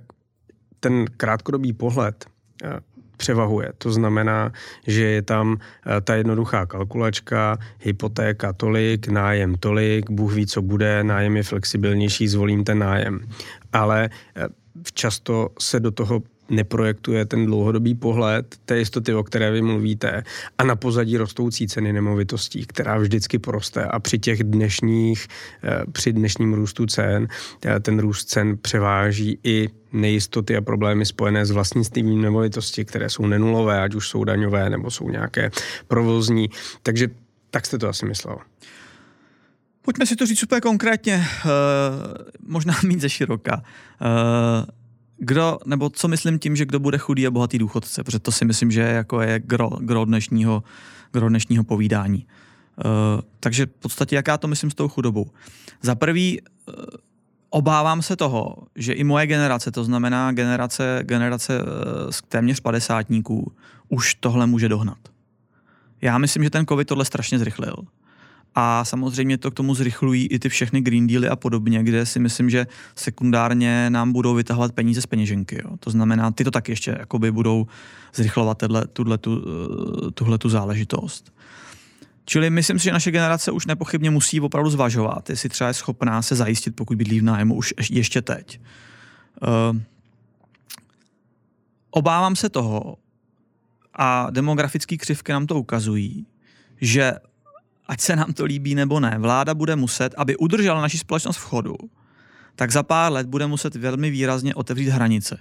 ten 0.80 1.04
krátkodobý 1.16 1.72
pohled 1.72 2.26
uh, 2.64 2.70
převahuje. 3.16 3.72
To 3.78 3.92
znamená, 3.92 4.52
že 4.86 5.04
je 5.04 5.22
tam 5.22 5.52
uh, 5.52 5.58
ta 6.04 6.14
jednoduchá 6.14 6.66
kalkulačka, 6.66 7.58
hypotéka 7.78 8.52
tolik, 8.52 9.08
nájem 9.08 9.54
tolik, 9.54 10.10
Bůh 10.10 10.34
ví, 10.34 10.46
co 10.46 10.62
bude, 10.62 11.04
nájem 11.04 11.36
je 11.36 11.42
flexibilnější, 11.42 12.28
zvolím 12.28 12.64
ten 12.64 12.78
nájem 12.78 13.20
ale 13.72 14.10
eh, 14.36 14.46
často 14.94 15.48
se 15.58 15.80
do 15.80 15.90
toho 15.90 16.22
neprojektuje 16.50 17.24
ten 17.26 17.46
dlouhodobý 17.46 17.94
pohled 17.94 18.56
té 18.64 18.78
jistoty, 18.78 19.14
o 19.14 19.22
které 19.22 19.50
vy 19.50 19.62
mluvíte, 19.62 20.22
a 20.58 20.64
na 20.64 20.76
pozadí 20.76 21.16
rostoucí 21.16 21.68
ceny 21.68 21.92
nemovitostí, 21.92 22.66
která 22.66 22.98
vždycky 22.98 23.38
poroste 23.38 23.84
a 23.84 23.98
při 23.98 24.18
těch 24.18 24.44
dnešních, 24.44 25.26
eh, 25.64 25.82
při 25.92 26.12
dnešním 26.12 26.54
růstu 26.54 26.86
cen, 26.86 27.28
eh, 27.64 27.80
ten 27.80 27.98
růst 27.98 28.28
cen 28.28 28.56
převáží 28.56 29.38
i 29.44 29.68
nejistoty 29.92 30.56
a 30.56 30.60
problémy 30.60 31.06
spojené 31.06 31.46
s 31.46 31.50
vlastnictvím 31.50 32.22
nemovitosti, 32.22 32.84
které 32.84 33.10
jsou 33.10 33.26
nenulové, 33.26 33.82
ať 33.82 33.94
už 33.94 34.08
jsou 34.08 34.24
daňové 34.24 34.70
nebo 34.70 34.90
jsou 34.90 35.10
nějaké 35.10 35.50
provozní. 35.88 36.50
Takže 36.82 37.08
tak 37.50 37.66
jste 37.66 37.78
to 37.78 37.88
asi 37.88 38.06
myslel. 38.06 38.38
Pojďme 39.82 40.06
si 40.06 40.16
to 40.16 40.26
říct 40.26 40.42
úplně 40.42 40.60
konkrétně, 40.60 41.16
uh, 41.16 41.50
možná 42.48 42.74
mít 42.84 43.00
ze 43.00 43.08
široka. 43.08 43.62
Kdo, 45.18 45.58
nebo 45.66 45.90
co 45.90 46.08
myslím 46.08 46.38
tím, 46.38 46.56
že 46.56 46.66
kdo 46.66 46.80
bude 46.80 46.98
chudý 46.98 47.26
a 47.26 47.30
bohatý 47.30 47.58
důchodce, 47.58 48.04
protože 48.04 48.18
to 48.18 48.32
si 48.32 48.44
myslím, 48.44 48.70
že 48.70 48.80
jako 48.80 49.20
je 49.20 49.40
gro, 49.40 49.68
gro, 49.68 50.04
dnešního, 50.04 50.62
gro 51.12 51.28
dnešního 51.28 51.64
povídání. 51.64 52.26
Uh, 52.84 53.20
takže 53.40 53.66
v 53.66 53.70
podstatě, 53.70 54.16
jak 54.16 54.28
já 54.28 54.38
to 54.38 54.48
myslím 54.48 54.70
s 54.70 54.75
tou 54.75 54.88
chudobou. 54.88 55.30
Za 55.82 55.94
prvý, 55.94 56.40
uh, 56.40 56.75
obávám 57.50 58.02
se 58.02 58.16
toho, 58.16 58.56
že 58.75 58.92
i 58.92 59.04
moje 59.04 59.26
generace, 59.26 59.70
to 59.70 59.84
znamená 59.84 60.32
generace, 60.32 61.00
generace 61.02 61.62
uh, 61.62 61.68
téměř 62.28 62.60
padesátníků, 62.60 63.52
už 63.88 64.14
tohle 64.14 64.46
může 64.46 64.68
dohnat. 64.68 64.98
Já 66.02 66.18
myslím, 66.18 66.44
že 66.44 66.50
ten 66.50 66.66
covid 66.66 66.88
tohle 66.88 67.04
strašně 67.04 67.38
zrychlil. 67.38 67.75
A 68.60 68.84
samozřejmě 68.84 69.38
to 69.38 69.50
k 69.50 69.54
tomu 69.54 69.74
zrychlují 69.74 70.26
i 70.26 70.38
ty 70.38 70.48
všechny 70.48 70.80
Green 70.80 71.06
Dealy 71.06 71.28
a 71.28 71.36
podobně, 71.36 71.82
kde 71.82 72.06
si 72.06 72.18
myslím, 72.18 72.50
že 72.50 72.66
sekundárně 72.94 73.90
nám 73.90 74.12
budou 74.12 74.34
vytahovat 74.34 74.72
peníze 74.72 75.02
z 75.02 75.06
peněženky. 75.06 75.60
Jo. 75.64 75.76
To 75.80 75.90
znamená, 75.90 76.30
ty 76.30 76.44
to 76.44 76.50
taky 76.50 76.72
ještě 76.72 76.96
jakoby 76.98 77.32
budou 77.32 77.66
zrychlovat 78.14 78.62
tuhle 80.14 80.38
tu 80.38 80.48
záležitost. 80.48 81.32
Čili 82.24 82.50
myslím 82.50 82.78
si, 82.78 82.84
že 82.84 82.92
naše 82.92 83.10
generace 83.10 83.50
už 83.50 83.66
nepochybně 83.66 84.10
musí 84.10 84.40
opravdu 84.40 84.70
zvažovat, 84.70 85.30
jestli 85.30 85.48
třeba 85.48 85.68
je 85.68 85.74
schopná 85.74 86.22
se 86.22 86.34
zajistit, 86.34 86.76
pokud 86.76 86.96
bydlí 86.96 87.20
v 87.20 87.24
nájmu 87.24 87.54
už 87.54 87.74
ještě 87.90 88.22
teď. 88.22 88.60
Uh, 89.72 89.80
obávám 91.90 92.36
se 92.36 92.48
toho, 92.48 92.96
a 93.94 94.30
demografické 94.30 94.96
křivky 94.96 95.32
nám 95.32 95.46
to 95.46 95.54
ukazují, 95.54 96.26
že 96.80 97.12
ať 97.88 98.00
se 98.00 98.16
nám 98.16 98.33
to 98.33 98.45
líbí 98.45 98.75
nebo 98.75 99.00
ne, 99.00 99.18
vláda 99.18 99.54
bude 99.54 99.76
muset, 99.76 100.14
aby 100.16 100.37
udržela 100.37 100.83
naši 100.83 100.99
společnost 100.99 101.37
v 101.37 101.45
chodu, 101.45 101.75
tak 102.54 102.73
za 102.73 102.83
pár 102.83 103.12
let 103.12 103.26
bude 103.26 103.47
muset 103.47 103.75
velmi 103.75 104.11
výrazně 104.11 104.54
otevřít 104.54 104.88
hranice. 104.88 105.38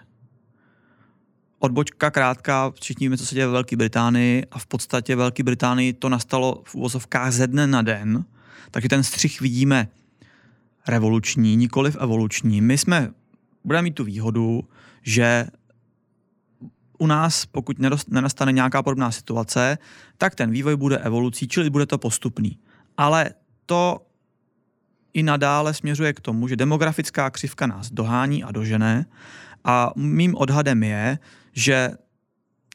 Odbočka 1.60 2.12
krátká, 2.12 2.72
všichni 2.82 3.06
víme, 3.06 3.18
co 3.18 3.26
se 3.26 3.36
děje 3.36 3.48
ve 3.48 3.54
Velké 3.54 3.76
Británii 3.76 4.46
a 4.52 4.60
v 4.60 4.66
podstatě 4.66 5.16
ve 5.16 5.20
Velké 5.20 5.44
Británii 5.44 5.94
to 5.94 6.10
nastalo 6.10 6.62
v 6.66 6.76
uvozovkách 6.76 7.32
ze 7.32 7.48
dne 7.48 7.68
na 7.68 7.82
den, 7.82 8.26
takže 8.72 8.90
ten 8.90 9.04
střih 9.04 9.42
vidíme 9.42 9.88
revoluční, 10.88 11.56
nikoliv 11.56 11.98
evoluční. 12.00 12.62
My 12.62 12.78
jsme, 12.78 13.12
budeme 13.64 13.82
mít 13.82 13.96
tu 13.96 14.04
výhodu, 14.04 14.64
že 15.02 15.48
u 16.98 17.08
nás, 17.08 17.46
pokud 17.46 17.78
nenastane 18.10 18.52
nějaká 18.52 18.84
podobná 18.84 19.12
situace, 19.12 19.78
tak 20.18 20.36
ten 20.36 20.52
vývoj 20.52 20.76
bude 20.76 20.98
evolucí, 20.98 21.48
čili 21.48 21.70
bude 21.70 21.86
to 21.86 21.98
postupný. 21.98 22.58
Ale 22.98 23.30
to 23.66 24.02
i 25.14 25.24
nadále 25.24 25.74
směřuje 25.74 26.14
k 26.14 26.20
tomu, 26.20 26.48
že 26.48 26.56
demografická 26.56 27.30
křivka 27.30 27.68
nás 27.68 27.92
dohání 27.92 28.44
a 28.44 28.52
dožene 28.52 29.06
a 29.64 29.92
mým 29.96 30.36
odhadem 30.36 30.84
je, 30.84 31.20
že 31.54 31.92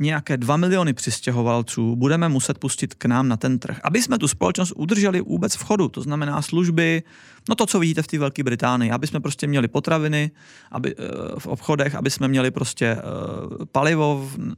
nějaké 0.00 0.36
2 0.36 0.56
miliony 0.56 0.92
přistěhovalců 0.92 1.96
budeme 1.96 2.28
muset 2.28 2.58
pustit 2.58 2.94
k 2.94 3.04
nám 3.04 3.28
na 3.28 3.36
ten 3.36 3.58
trh, 3.58 3.80
aby 3.82 4.02
jsme 4.02 4.18
tu 4.18 4.28
společnost 4.28 4.72
udrželi 4.76 5.20
vůbec 5.20 5.54
v 5.54 5.62
chodu. 5.62 5.88
To 5.88 6.02
znamená 6.02 6.42
služby, 6.42 7.02
no 7.48 7.54
to, 7.54 7.66
co 7.66 7.78
vidíte 7.78 8.02
v 8.02 8.06
té 8.06 8.18
Velké 8.18 8.42
Británii, 8.42 8.90
aby 8.90 9.06
jsme 9.06 9.20
prostě 9.20 9.46
měli 9.46 9.68
potraviny 9.68 10.30
aby, 10.70 10.94
eh, 10.98 11.04
v 11.38 11.46
obchodech, 11.46 11.94
aby 11.94 12.10
jsme 12.10 12.28
měli 12.28 12.50
prostě 12.50 12.96
uh, 12.96 13.64
palivo 13.72 14.28
v, 14.28 14.38
uh, 14.38 14.54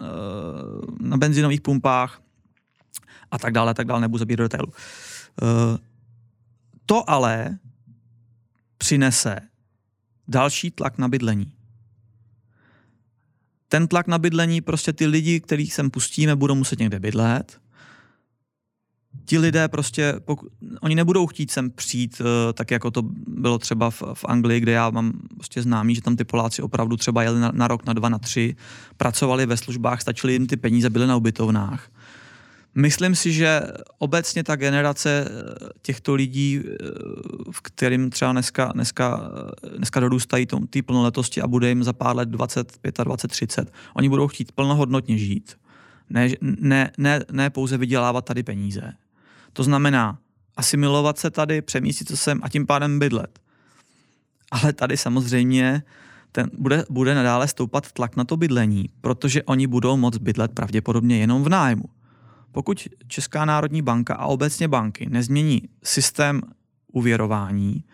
na 1.01 1.17
benzinových 1.17 1.61
pumpách 1.61 2.21
a 3.31 3.39
tak 3.39 3.53
dále, 3.53 3.75
tak 3.75 3.87
dále, 3.87 4.01
nebudu 4.01 4.19
zabít 4.19 4.39
do 4.39 4.45
detailu. 4.45 4.73
To 6.87 7.11
ale 7.11 7.59
přinese 8.79 9.41
další 10.29 10.71
tlak 10.71 10.99
na 10.99 11.09
bydlení 11.09 11.53
ten 13.69 13.89
tlak 13.89 14.07
na 14.07 14.19
bydlení, 14.19 14.61
prostě 14.61 14.93
ty 14.93 15.07
lidi, 15.07 15.41
kterých 15.41 15.75
sem 15.75 15.91
pustíme, 15.91 16.37
budou 16.37 16.55
muset 16.55 16.79
někde 16.79 17.01
bydlet. 17.01 17.59
Ti 19.25 19.39
lidé 19.39 19.69
prostě, 19.69 20.15
pokud, 20.25 20.49
oni 20.81 20.95
nebudou 20.95 21.27
chtít 21.27 21.51
sem 21.51 21.71
přijít, 21.71 22.21
uh, 22.21 22.27
tak 22.55 22.71
jako 22.71 22.91
to 22.91 23.03
bylo 23.27 23.59
třeba 23.59 23.91
v, 23.91 24.03
v 24.15 24.25
Anglii, 24.25 24.61
kde 24.61 24.73
já 24.73 24.91
mám 24.91 25.13
prostě 25.35 25.63
známý, 25.63 25.95
že 25.95 26.03
tam 26.03 26.17
ty 26.17 26.25
Poláci 26.25 26.63
opravdu 26.63 26.97
třeba 26.97 27.23
jeli 27.23 27.41
na, 27.41 27.53
na 27.55 27.69
rok, 27.69 27.87
na 27.87 27.93
dva, 27.93 28.09
na 28.09 28.19
tři, 28.19 28.57
pracovali 28.97 29.47
ve 29.47 29.57
službách, 29.57 30.01
stačily 30.01 30.33
jim 30.33 30.47
ty 30.47 30.57
peníze, 30.57 30.91
byly 30.91 31.07
na 31.07 31.17
ubytovnách. 31.17 31.89
Myslím 32.75 33.15
si, 33.15 33.33
že 33.33 33.61
obecně 33.99 34.45
ta 34.45 34.57
generace 34.57 35.29
eh, 35.29 35.69
těchto 35.83 36.15
lidí, 36.15 36.61
eh, 36.65 36.73
v 37.51 37.61
kterým 37.61 38.11
třeba 38.11 38.33
dneska, 38.33 38.73
dneska, 38.75 39.31
eh, 39.67 39.79
dneska 39.79 40.01
dorůstají 40.01 40.47
té 40.71 40.83
plnoletosti 40.83 41.43
a 41.43 41.47
bude 41.47 41.69
jim 41.69 41.85
za 41.85 41.93
pár 41.93 42.17
let 42.17 42.29
20, 42.29 42.79
25, 43.05 43.29
30, 43.29 43.73
oni 43.95 44.09
budou 44.09 44.29
chtít 44.29 44.53
plnohodnotně 44.53 45.19
žít 45.19 45.57
Ne, 46.11 46.29
ne, 46.41 46.91
ne, 46.99 47.21
ne 47.33 47.51
pouze 47.51 47.79
vydělávat 47.79 48.25
tady 48.25 48.43
peníze. 48.43 48.93
To 49.53 49.63
znamená 49.63 50.19
asimilovat 50.57 51.19
se 51.19 51.31
tady, 51.31 51.63
přemístit 51.63 52.09
se 52.09 52.17
sem 52.17 52.41
a 52.43 52.49
tím 52.49 52.67
pádem 52.67 52.99
bydlet. 52.99 53.39
Ale 54.51 54.73
tady 54.73 54.97
samozřejmě 54.97 55.83
ten, 56.33 56.51
bude, 56.59 56.85
bude 56.91 57.15
nadále 57.15 57.49
stoupat 57.49 57.93
tlak 57.93 58.17
na 58.17 58.25
to 58.25 58.37
bydlení, 58.37 58.91
protože 59.01 59.43
oni 59.43 59.67
budou 59.67 59.97
moct 59.97 60.19
bydlet 60.19 60.53
pravděpodobně 60.53 61.19
jenom 61.19 61.45
v 61.45 61.49
nájmu. 61.49 61.85
Pokud 62.55 62.89
Česká 63.09 63.45
národní 63.45 63.83
banka 63.83 64.15
a 64.15 64.27
obecně 64.27 64.69
banky 64.69 65.07
nezmění 65.11 65.63
systém 65.83 66.43
uvěrování, 66.93 67.85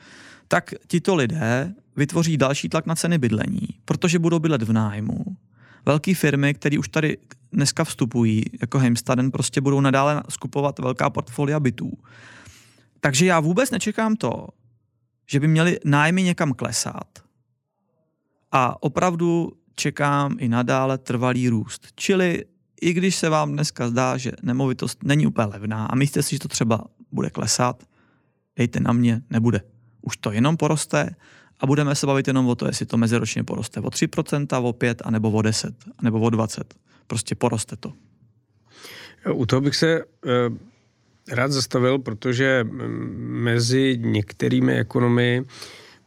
tak 0.48 0.74
tito 0.86 1.14
lidé 1.14 1.74
vytvoří 1.96 2.36
další 2.36 2.68
tlak 2.68 2.86
na 2.86 2.94
ceny 2.94 3.18
bydlení, 3.18 3.68
protože 3.84 4.18
budou 4.18 4.38
bydlet 4.38 4.62
v 4.62 4.72
nájmu. 4.72 5.24
Velké 5.86 6.14
firmy, 6.14 6.54
které 6.54 6.78
už 6.78 6.88
tady 6.88 7.18
dneska 7.52 7.84
vstupují, 7.84 8.44
jako 8.60 8.78
Heimstaden, 8.78 9.30
prostě 9.30 9.60
budou 9.60 9.80
nadále 9.80 10.22
skupovat 10.28 10.78
velká 10.78 11.10
portfolia 11.10 11.60
bytů. 11.60 11.92
Takže 13.00 13.26
já 13.26 13.40
vůbec 13.40 13.70
nečekám 13.70 14.16
to, 14.16 14.48
že 15.26 15.40
by 15.40 15.48
měli 15.48 15.78
nájmy 15.84 16.22
někam 16.22 16.52
klesat. 16.52 17.08
A 18.52 18.82
opravdu 18.82 19.52
čekám 19.74 20.36
i 20.38 20.48
nadále 20.48 20.98
trvalý 20.98 21.48
růst. 21.48 21.88
Čili 21.94 22.44
i 22.80 22.92
když 22.92 23.16
se 23.16 23.28
vám 23.28 23.52
dneska 23.52 23.88
zdá, 23.88 24.16
že 24.16 24.32
nemovitost 24.42 24.98
není 25.04 25.26
úplně 25.26 25.46
levná 25.46 25.86
a 25.86 25.94
myslíte 25.94 26.22
si, 26.22 26.34
že 26.34 26.38
to 26.38 26.48
třeba 26.48 26.84
bude 27.12 27.30
klesat, 27.30 27.84
dejte 28.56 28.80
na 28.80 28.92
mě, 28.92 29.22
nebude. 29.30 29.60
Už 30.02 30.16
to 30.16 30.32
jenom 30.32 30.56
poroste 30.56 31.16
a 31.60 31.66
budeme 31.66 31.94
se 31.94 32.06
bavit 32.06 32.26
jenom 32.26 32.48
o 32.48 32.54
to, 32.54 32.66
jestli 32.66 32.86
to 32.86 32.96
meziročně 32.96 33.44
poroste 33.44 33.80
o 33.80 33.88
3%, 33.88 34.64
o 34.64 34.72
5, 34.72 35.02
anebo 35.04 35.30
o 35.30 35.42
10, 35.42 35.74
nebo 36.02 36.20
o 36.20 36.30
20. 36.30 36.74
Prostě 37.06 37.34
poroste 37.34 37.76
to. 37.76 37.92
U 39.32 39.46
toho 39.46 39.60
bych 39.60 39.76
se 39.76 40.00
eh, 40.00 41.34
rád 41.34 41.52
zastavil, 41.52 41.98
protože 41.98 42.66
mezi 43.20 43.98
některými 44.00 44.74
ekonomy 44.74 45.44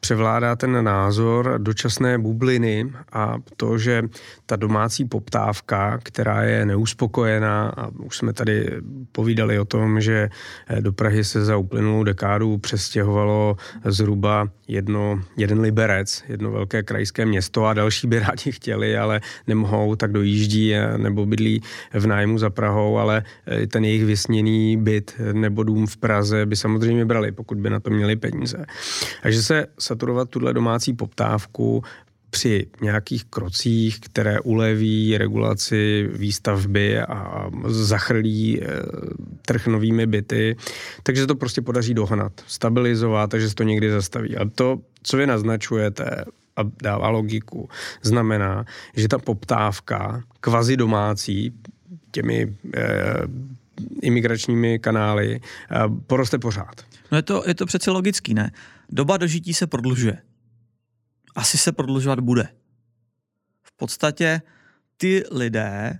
převládá 0.03 0.55
ten 0.55 0.83
názor 0.83 1.55
dočasné 1.57 2.17
bubliny 2.17 2.91
a 3.13 3.35
to, 3.57 3.77
že 3.77 4.03
ta 4.45 4.55
domácí 4.55 5.05
poptávka, 5.05 5.99
která 6.03 6.43
je 6.43 6.65
neuspokojená, 6.65 7.69
a 7.77 7.87
už 7.87 8.17
jsme 8.17 8.33
tady 8.33 8.81
povídali 9.11 9.59
o 9.59 9.65
tom, 9.65 10.01
že 10.01 10.29
do 10.79 10.93
Prahy 10.93 11.23
se 11.23 11.45
za 11.45 11.57
uplynulou 11.57 12.03
dekádu 12.03 12.57
přestěhovalo 12.57 13.55
zhruba 13.85 14.47
jedno, 14.67 15.21
jeden 15.37 15.59
liberec, 15.59 16.23
jedno 16.27 16.51
velké 16.51 16.83
krajské 16.83 17.25
město 17.25 17.65
a 17.65 17.73
další 17.73 18.07
by 18.07 18.19
rádi 18.27 18.51
chtěli, 18.51 18.97
ale 18.97 19.21
nemohou, 19.47 19.95
tak 19.95 20.11
dojíždí 20.11 20.73
nebo 20.97 21.25
bydlí 21.25 21.63
v 21.93 22.07
nájmu 22.07 22.37
za 22.37 22.49
Prahou, 22.49 22.97
ale 22.97 23.23
ten 23.71 23.85
jejich 23.85 24.05
vysněný 24.05 24.77
byt 24.77 25.15
nebo 25.33 25.63
dům 25.63 25.87
v 25.87 25.97
Praze 25.97 26.45
by 26.45 26.55
samozřejmě 26.55 27.05
brali, 27.05 27.31
pokud 27.31 27.57
by 27.57 27.69
na 27.69 27.79
to 27.79 27.89
měli 27.89 28.15
peníze. 28.15 28.65
Takže 29.23 29.41
se 29.41 29.67
saturovat 29.93 30.29
tuhle 30.29 30.53
domácí 30.53 30.93
poptávku 30.93 31.83
při 32.29 32.67
nějakých 32.81 33.25
krocích, 33.25 33.99
které 33.99 34.39
uleví 34.39 35.17
regulaci 35.17 36.09
výstavby 36.13 36.99
a 36.99 37.49
zachrlí 37.65 38.61
eh, 38.61 38.65
trh 39.45 39.67
novými 39.67 40.05
byty, 40.05 40.55
takže 41.03 41.27
to 41.27 41.35
prostě 41.35 41.61
podaří 41.61 41.93
dohnat, 41.93 42.33
stabilizovat, 42.47 43.29
takže 43.29 43.49
se 43.49 43.55
to 43.55 43.63
někdy 43.63 43.91
zastaví. 43.91 44.37
A 44.37 44.49
to, 44.55 44.81
co 45.03 45.17
vy 45.17 45.27
naznačujete, 45.27 46.25
a 46.57 46.61
dává 46.81 47.09
logiku, 47.09 47.69
znamená, 48.01 48.65
že 48.95 49.07
ta 49.07 49.17
poptávka 49.17 50.21
kvazi 50.39 50.77
domácí 50.77 51.53
těmi 52.11 52.49
eh, 52.49 52.81
imigračními 54.01 54.79
kanály 54.79 55.37
eh, 55.37 55.77
poroste 56.07 56.39
pořád. 56.39 56.81
No 57.11 57.17
je 57.17 57.21
to, 57.21 57.43
je 57.47 57.53
to 57.53 57.65
přece 57.65 57.91
logický, 57.91 58.33
ne? 58.33 58.51
Doba 58.89 59.17
dožití 59.17 59.53
se 59.53 59.67
prodlužuje. 59.67 60.21
Asi 61.35 61.57
se 61.57 61.71
prodlužovat 61.71 62.19
bude. 62.19 62.47
V 63.63 63.71
podstatě 63.77 64.41
ty 64.97 65.23
lidé 65.31 65.99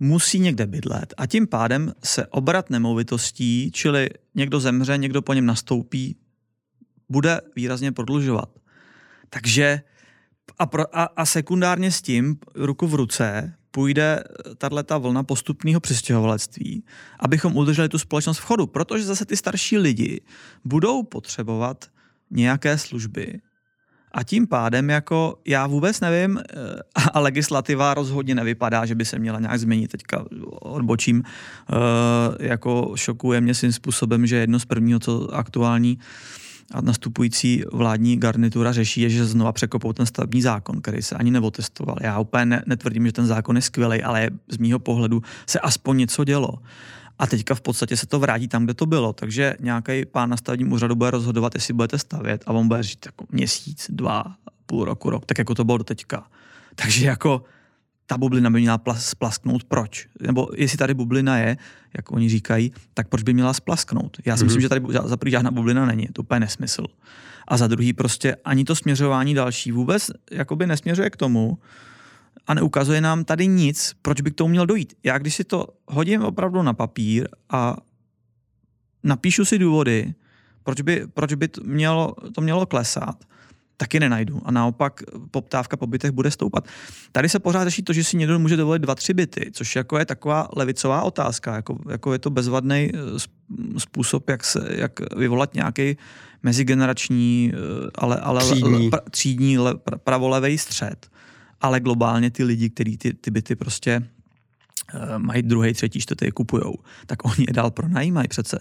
musí 0.00 0.38
někde 0.38 0.66
bydlet 0.66 1.14
a 1.16 1.26
tím 1.26 1.46
pádem 1.46 1.92
se 2.04 2.26
obrat 2.26 2.70
nemovitostí, 2.70 3.70
čili 3.70 4.10
někdo 4.34 4.60
zemře, 4.60 4.98
někdo 4.98 5.22
po 5.22 5.32
něm 5.32 5.46
nastoupí, 5.46 6.16
bude 7.08 7.40
výrazně 7.56 7.92
prodlužovat. 7.92 8.48
Takže 9.30 9.80
a, 10.58 10.66
pro, 10.66 10.96
a, 10.96 11.04
a 11.04 11.26
sekundárně 11.26 11.92
s 11.92 12.02
tím, 12.02 12.38
ruku 12.54 12.86
v 12.86 12.94
ruce, 12.94 13.54
půjde 13.70 14.24
tato 14.58 15.00
vlna 15.00 15.22
postupného 15.22 15.80
přistěhovalectví, 15.80 16.84
abychom 17.20 17.56
udrželi 17.56 17.88
tu 17.88 17.98
společnost 17.98 18.38
v 18.38 18.44
chodu, 18.44 18.66
protože 18.66 19.04
zase 19.04 19.24
ty 19.24 19.36
starší 19.36 19.78
lidi 19.78 20.20
budou 20.64 21.02
potřebovat 21.02 21.84
nějaké 22.34 22.78
služby. 22.78 23.40
A 24.12 24.22
tím 24.22 24.46
pádem, 24.46 24.90
jako 24.90 25.38
já 25.46 25.66
vůbec 25.66 26.00
nevím, 26.00 26.38
eh, 26.38 26.54
a 27.12 27.20
legislativa 27.20 27.94
rozhodně 27.94 28.34
nevypadá, 28.34 28.86
že 28.86 28.94
by 28.94 29.04
se 29.04 29.18
měla 29.18 29.40
nějak 29.40 29.58
změnit. 29.58 29.90
Teďka 29.90 30.24
odbočím, 30.60 31.22
eh, 31.22 32.46
jako 32.46 32.92
šokuje 32.94 33.40
mě 33.40 33.54
svým 33.54 33.72
způsobem, 33.72 34.26
že 34.26 34.36
jedno 34.36 34.58
z 34.58 34.64
prvního, 34.64 35.00
co 35.00 35.34
aktuální 35.34 35.98
a 36.72 36.80
nastupující 36.80 37.62
vládní 37.72 38.16
garnitura 38.16 38.72
řeší, 38.72 39.00
je, 39.00 39.10
že 39.10 39.24
znova 39.24 39.52
překopou 39.52 39.92
ten 39.92 40.06
stavební 40.06 40.42
zákon, 40.42 40.80
který 40.80 41.02
se 41.02 41.14
ani 41.14 41.30
neotestoval. 41.30 41.96
Já 42.00 42.18
úplně 42.18 42.62
netvrdím, 42.66 43.06
že 43.06 43.12
ten 43.12 43.26
zákon 43.26 43.56
je 43.56 43.62
skvělý, 43.62 44.02
ale 44.02 44.30
z 44.48 44.58
mýho 44.58 44.78
pohledu 44.78 45.22
se 45.46 45.60
aspoň 45.60 45.96
něco 45.96 46.24
dělo. 46.24 46.48
A 47.18 47.26
teďka 47.26 47.54
v 47.54 47.60
podstatě 47.60 47.96
se 47.96 48.06
to 48.06 48.18
vrátí 48.18 48.48
tam, 48.48 48.64
kde 48.64 48.74
to 48.74 48.86
bylo. 48.86 49.12
Takže 49.12 49.54
nějaký 49.60 50.04
pán 50.04 50.30
na 50.30 50.36
stavebním 50.36 50.72
úřadu 50.72 50.94
bude 50.94 51.10
rozhodovat, 51.10 51.54
jestli 51.54 51.74
budete 51.74 51.98
stavět 51.98 52.44
a 52.46 52.50
on 52.50 52.68
bude 52.68 52.82
říct 52.82 53.06
jako 53.06 53.24
měsíc, 53.30 53.86
dva, 53.90 54.24
půl 54.66 54.84
roku, 54.84 55.10
rok, 55.10 55.26
tak 55.26 55.38
jako 55.38 55.54
to 55.54 55.64
bylo 55.64 55.78
do 55.78 55.84
teďka. 55.84 56.26
Takže 56.74 57.06
jako 57.06 57.44
ta 58.06 58.18
bublina 58.18 58.50
by 58.50 58.60
měla 58.60 58.80
splasknout. 58.98 59.64
Proč? 59.64 60.08
Nebo 60.20 60.48
jestli 60.56 60.78
tady 60.78 60.94
bublina 60.94 61.38
je, 61.38 61.56
jak 61.96 62.12
oni 62.12 62.28
říkají, 62.28 62.72
tak 62.94 63.08
proč 63.08 63.22
by 63.22 63.34
měla 63.34 63.52
splasknout? 63.52 64.16
Já 64.24 64.36
si 64.36 64.40
mm-hmm. 64.40 64.46
myslím, 64.46 64.60
že 64.62 64.68
tady 64.68 64.84
za 65.04 65.16
první 65.16 65.30
žádná 65.30 65.50
bublina 65.50 65.86
není. 65.86 66.06
To 66.12 66.22
úplně 66.22 66.40
nesmysl. 66.40 66.86
A 67.48 67.56
za 67.56 67.66
druhý 67.66 67.92
prostě 67.92 68.36
ani 68.44 68.64
to 68.64 68.76
směřování 68.76 69.34
další 69.34 69.72
vůbec 69.72 70.10
jakoby 70.30 70.66
nesměřuje 70.66 71.10
k 71.10 71.16
tomu, 71.16 71.58
a 72.46 72.54
neukazuje 72.54 73.00
nám 73.00 73.24
tady 73.24 73.46
nic, 73.46 73.92
proč 74.02 74.20
by 74.20 74.30
k 74.30 74.34
tomu 74.34 74.50
měl 74.50 74.66
dojít. 74.66 74.94
Já 75.04 75.18
když 75.18 75.34
si 75.34 75.44
to 75.44 75.66
hodím 75.88 76.22
opravdu 76.22 76.62
na 76.62 76.72
papír 76.72 77.28
a 77.50 77.76
napíšu 79.02 79.44
si 79.44 79.58
důvody, 79.58 80.14
proč 80.62 80.80
by, 80.80 81.06
proč 81.14 81.34
by 81.34 81.48
to, 81.48 81.60
mělo, 81.64 82.14
to 82.34 82.40
mělo 82.40 82.66
klesat, 82.66 83.24
taky 83.76 84.00
nenajdu. 84.00 84.40
A 84.44 84.50
naopak 84.50 85.02
poptávka 85.30 85.76
po 85.76 85.86
bytech 85.86 86.10
bude 86.10 86.30
stoupat. 86.30 86.68
Tady 87.12 87.28
se 87.28 87.38
pořád 87.38 87.64
řeší 87.64 87.82
to, 87.82 87.92
že 87.92 88.04
si 88.04 88.16
někdo 88.16 88.38
může 88.38 88.56
dovolit 88.56 88.78
dva, 88.78 88.94
tři 88.94 89.14
byty, 89.14 89.50
což 89.52 89.76
jako 89.76 89.98
je 89.98 90.06
taková 90.06 90.48
levicová 90.56 91.02
otázka. 91.02 91.54
Jako, 91.56 91.78
jako 91.90 92.12
je 92.12 92.18
to 92.18 92.30
bezvadný 92.30 92.90
eh, 92.94 92.98
způsob, 93.78 94.30
jak, 94.30 94.44
se, 94.44 94.68
jak 94.70 95.16
vyvolat 95.16 95.54
nějaký 95.54 95.96
mezigenerační, 96.42 97.52
eh, 97.54 97.90
ale, 97.94 98.16
ale 98.16 98.40
třídní, 98.40 98.90
le, 98.92 99.00
třídní 99.10 99.58
le, 99.58 99.74
pravolevý 100.04 100.58
střed 100.58 101.13
ale 101.64 101.80
globálně 101.80 102.30
ty 102.30 102.44
lidi, 102.44 102.70
kteří 102.70 102.96
ty, 102.96 103.14
ty 103.14 103.30
byty 103.30 103.56
prostě 103.56 104.02
uh, 104.94 105.18
mají 105.18 105.42
druhý, 105.42 105.72
třetí, 105.72 106.00
čtvrtý, 106.00 106.30
kupujou, 106.30 106.74
tak 107.06 107.24
oni 107.24 107.44
je 107.48 107.52
dál 107.52 107.70
pronajímají 107.70 108.28
přece. 108.28 108.58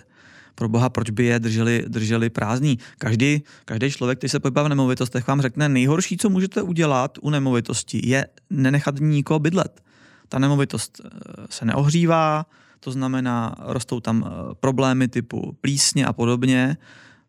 Pro 0.56 0.70
boha, 0.70 0.89
proč 0.89 1.10
by 1.10 1.26
je 1.26 1.39
drželi, 1.39 1.86
drželi 1.88 2.30
prázdný? 2.30 2.80
Každý, 2.98 3.44
každý 3.66 3.92
člověk, 3.92 4.18
který 4.18 4.30
se 4.30 4.39
pohybá 4.39 4.63
v 4.63 4.70
nemovitostech, 4.70 5.28
vám 5.28 5.42
řekne, 5.42 5.70
nejhorší, 5.70 6.18
co 6.18 6.30
můžete 6.30 6.62
udělat 6.62 7.18
u 7.22 7.30
nemovitosti, 7.30 8.02
je 8.04 8.28
nenechat 8.50 8.96
nikoho 9.00 9.39
bydlet. 9.39 9.84
Ta 10.30 10.39
nemovitost 10.39 11.02
eh, 11.06 11.10
se 11.50 11.66
neohřívá, 11.66 12.46
to 12.80 12.92
znamená, 12.92 13.56
rostou 13.60 14.00
tam 14.00 14.24
eh, 14.26 14.56
problémy 14.60 15.08
typu 15.08 15.58
plísně 15.62 16.06
a 16.06 16.13
podobně, 16.13 16.78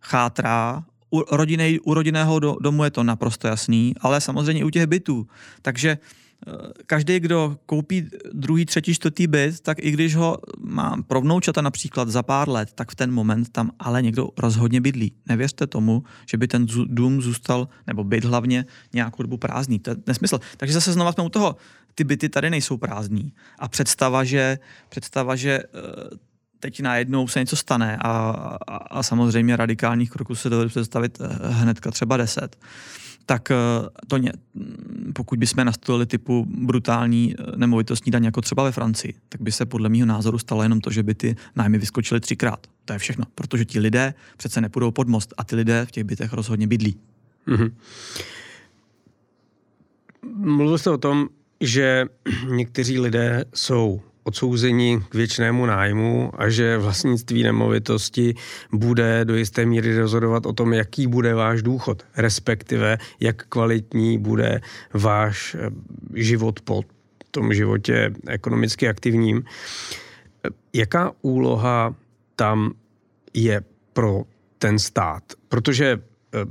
chátrá, 0.01 0.85
u, 1.15 1.37
rodiny, 1.37 1.81
u 1.81 1.95
rodinného 1.95 2.39
domu 2.39 2.85
je 2.85 2.91
to 2.91 3.03
naprosto 3.03 3.47
jasný, 3.47 3.95
ale 4.01 4.21
samozřejmě 4.21 4.65
u 4.65 4.71
těch 4.71 4.87
bytů. 4.87 5.27
Takže 5.63 5.99
eh, 5.99 6.53
každý, 6.87 7.21
kdo 7.21 7.57
koupí 7.67 8.09
druhý, 8.33 8.67
třetí, 8.67 8.95
čtvrtý 8.95 9.27
byt, 9.27 9.61
tak 9.61 9.79
i 9.81 9.91
když 9.91 10.17
ho 10.17 10.39
má 10.59 10.97
pro 11.07 11.21
vnoučata 11.21 11.63
například 11.63 12.09
za 12.09 12.23
pár 12.23 12.49
let, 12.49 12.73
tak 12.75 12.91
v 12.91 12.95
ten 12.95 13.13
moment 13.13 13.49
tam 13.49 13.71
ale 13.79 14.03
někdo 14.03 14.29
rozhodně 14.39 14.81
bydlí. 14.81 15.13
Nevěřte 15.29 15.67
tomu, 15.67 16.03
že 16.31 16.37
by 16.37 16.49
ten 16.49 16.67
dům 16.87 17.23
zůstal, 17.23 17.69
nebo 17.87 18.05
byt 18.05 18.25
hlavně, 18.25 18.65
nějakou 18.93 19.23
dobu 19.23 19.37
prázdný. 19.37 19.79
To 19.79 19.91
je 19.91 19.97
nesmysl. 20.07 20.41
Takže 20.57 20.75
zase 20.75 20.93
znova 20.93 21.13
jsme 21.13 21.25
u 21.25 21.29
toho, 21.29 21.57
ty 21.95 22.05
byty 22.05 22.29
tady 22.29 22.51
nejsou 22.51 22.77
prázdní. 22.77 23.33
A 23.59 23.69
představa, 23.69 24.25
že, 24.25 24.59
představa, 24.89 25.37
že 25.37 25.63
eh, 25.63 26.34
teď 26.65 26.81
najednou 26.81 27.29
se 27.29 27.41
něco 27.41 27.57
stane 27.57 27.97
a, 27.97 28.11
a, 28.69 28.77
a 28.77 29.03
samozřejmě 29.03 29.57
radikálních 29.57 30.11
kroků 30.11 30.35
se 30.35 30.51
dovedu 30.51 30.69
představit 30.69 31.19
eh, 31.21 31.49
hnedka 31.49 31.91
třeba 31.91 32.17
deset, 32.17 32.57
tak 33.27 33.51
eh, 33.51 33.55
to 34.09 34.17
ně, 34.17 34.33
pokud 35.15 35.39
bychom 35.39 35.65
nastolili 35.65 36.07
typu 36.07 36.47
brutální 36.49 37.35
eh, 37.39 37.57
nemovitostní 37.57 38.13
daň 38.13 38.25
jako 38.25 38.41
třeba 38.41 38.65
ve 38.65 38.73
Francii, 38.73 39.15
tak 39.29 39.41
by 39.41 39.53
se 39.53 39.67
podle 39.67 39.89
mého 39.89 40.07
názoru 40.07 40.39
stalo 40.39 40.63
jenom 40.63 40.81
to, 40.81 40.91
že 40.91 41.03
by 41.03 41.15
ty 41.15 41.37
nájmy 41.57 41.79
vyskočily 41.79 42.21
třikrát. 42.21 42.67
To 42.85 42.93
je 42.93 42.99
všechno, 42.99 43.25
protože 43.35 43.65
ti 43.65 43.81
lidé 43.81 44.15
přece 44.37 44.61
nepůjdou 44.61 44.91
pod 44.91 45.09
most 45.09 45.35
a 45.37 45.45
ty 45.45 45.57
lidé 45.57 45.87
v 45.87 45.91
těch 45.91 46.05
bytech 46.05 46.33
rozhodně 46.33 46.67
bydlí. 46.67 46.97
Mm-hmm. 47.49 47.73
Mluvil 50.37 50.79
jste 50.79 50.91
o 50.91 50.99
tom, 50.99 51.29
že 51.61 52.07
někteří 52.49 52.99
lidé 53.01 53.45
jsou 53.55 54.03
odsouzení 54.25 55.01
k 55.09 55.15
věčnému 55.15 55.67
nájmu 55.67 56.33
a 56.35 56.49
že 56.49 56.79
vlastnictví 56.79 57.43
nemovitosti 57.43 58.35
bude 58.73 59.25
do 59.25 59.37
jisté 59.37 59.67
míry 59.67 59.99
rozhodovat 59.99 60.47
o 60.47 60.53
tom, 60.53 60.73
jaký 60.73 61.07
bude 61.07 61.35
váš 61.35 61.63
důchod, 61.63 62.03
respektive 62.17 62.99
jak 63.21 63.47
kvalitní 63.49 64.19
bude 64.19 64.61
váš 64.93 65.55
eh, 65.55 65.71
život 66.15 66.61
po 66.61 66.83
tom 67.31 67.55
životě 67.55 68.15
ekonomicky 68.27 68.89
aktivním. 68.89 69.45
Jaká 70.73 71.13
úloha 71.23 71.95
tam 72.37 72.73
je 73.35 73.63
pro 73.93 74.23
ten 74.59 74.79
stát? 74.79 75.23
Protože 75.49 75.99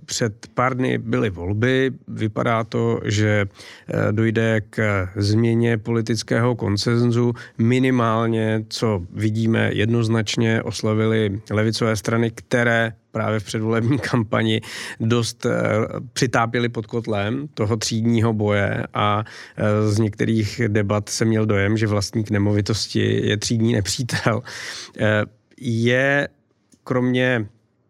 před 0.05 0.47
pár 0.53 0.77
dny 0.77 0.97
byly 0.97 1.29
volby. 1.29 1.91
Vypadá 2.07 2.63
to, 2.63 2.99
že 3.05 3.45
eh, 3.45 4.11
dojde 4.11 4.61
k 4.69 5.07
změně 5.15 5.77
politického 5.77 6.55
konsenzu. 6.55 7.33
Minimálně, 7.57 8.65
co 8.69 9.01
vidíme, 9.11 9.69
jednoznačně 9.73 10.63
oslavili 10.63 11.41
levicové 11.51 11.95
strany, 11.95 12.31
které 12.31 12.93
právě 13.11 13.39
v 13.39 13.43
předvolební 13.43 13.99
kampani 14.11 14.61
dost 14.99 15.45
eh, 15.45 15.51
přitápěli 16.13 16.69
pod 16.69 16.85
kotlem 16.85 17.47
toho 17.53 17.77
třídního 17.77 18.33
boje 18.33 18.83
a 18.93 19.23
eh, 19.57 19.89
z 19.89 19.99
některých 19.99 20.61
debat 20.67 21.09
se 21.09 21.25
měl 21.25 21.45
dojem, 21.45 21.77
že 21.77 21.87
vlastník 21.87 22.29
nemovitosti 22.29 23.27
je 23.27 23.37
třídní 23.37 23.73
nepřítel. 23.73 24.41
Je 25.57 26.27
kromě 26.83 27.47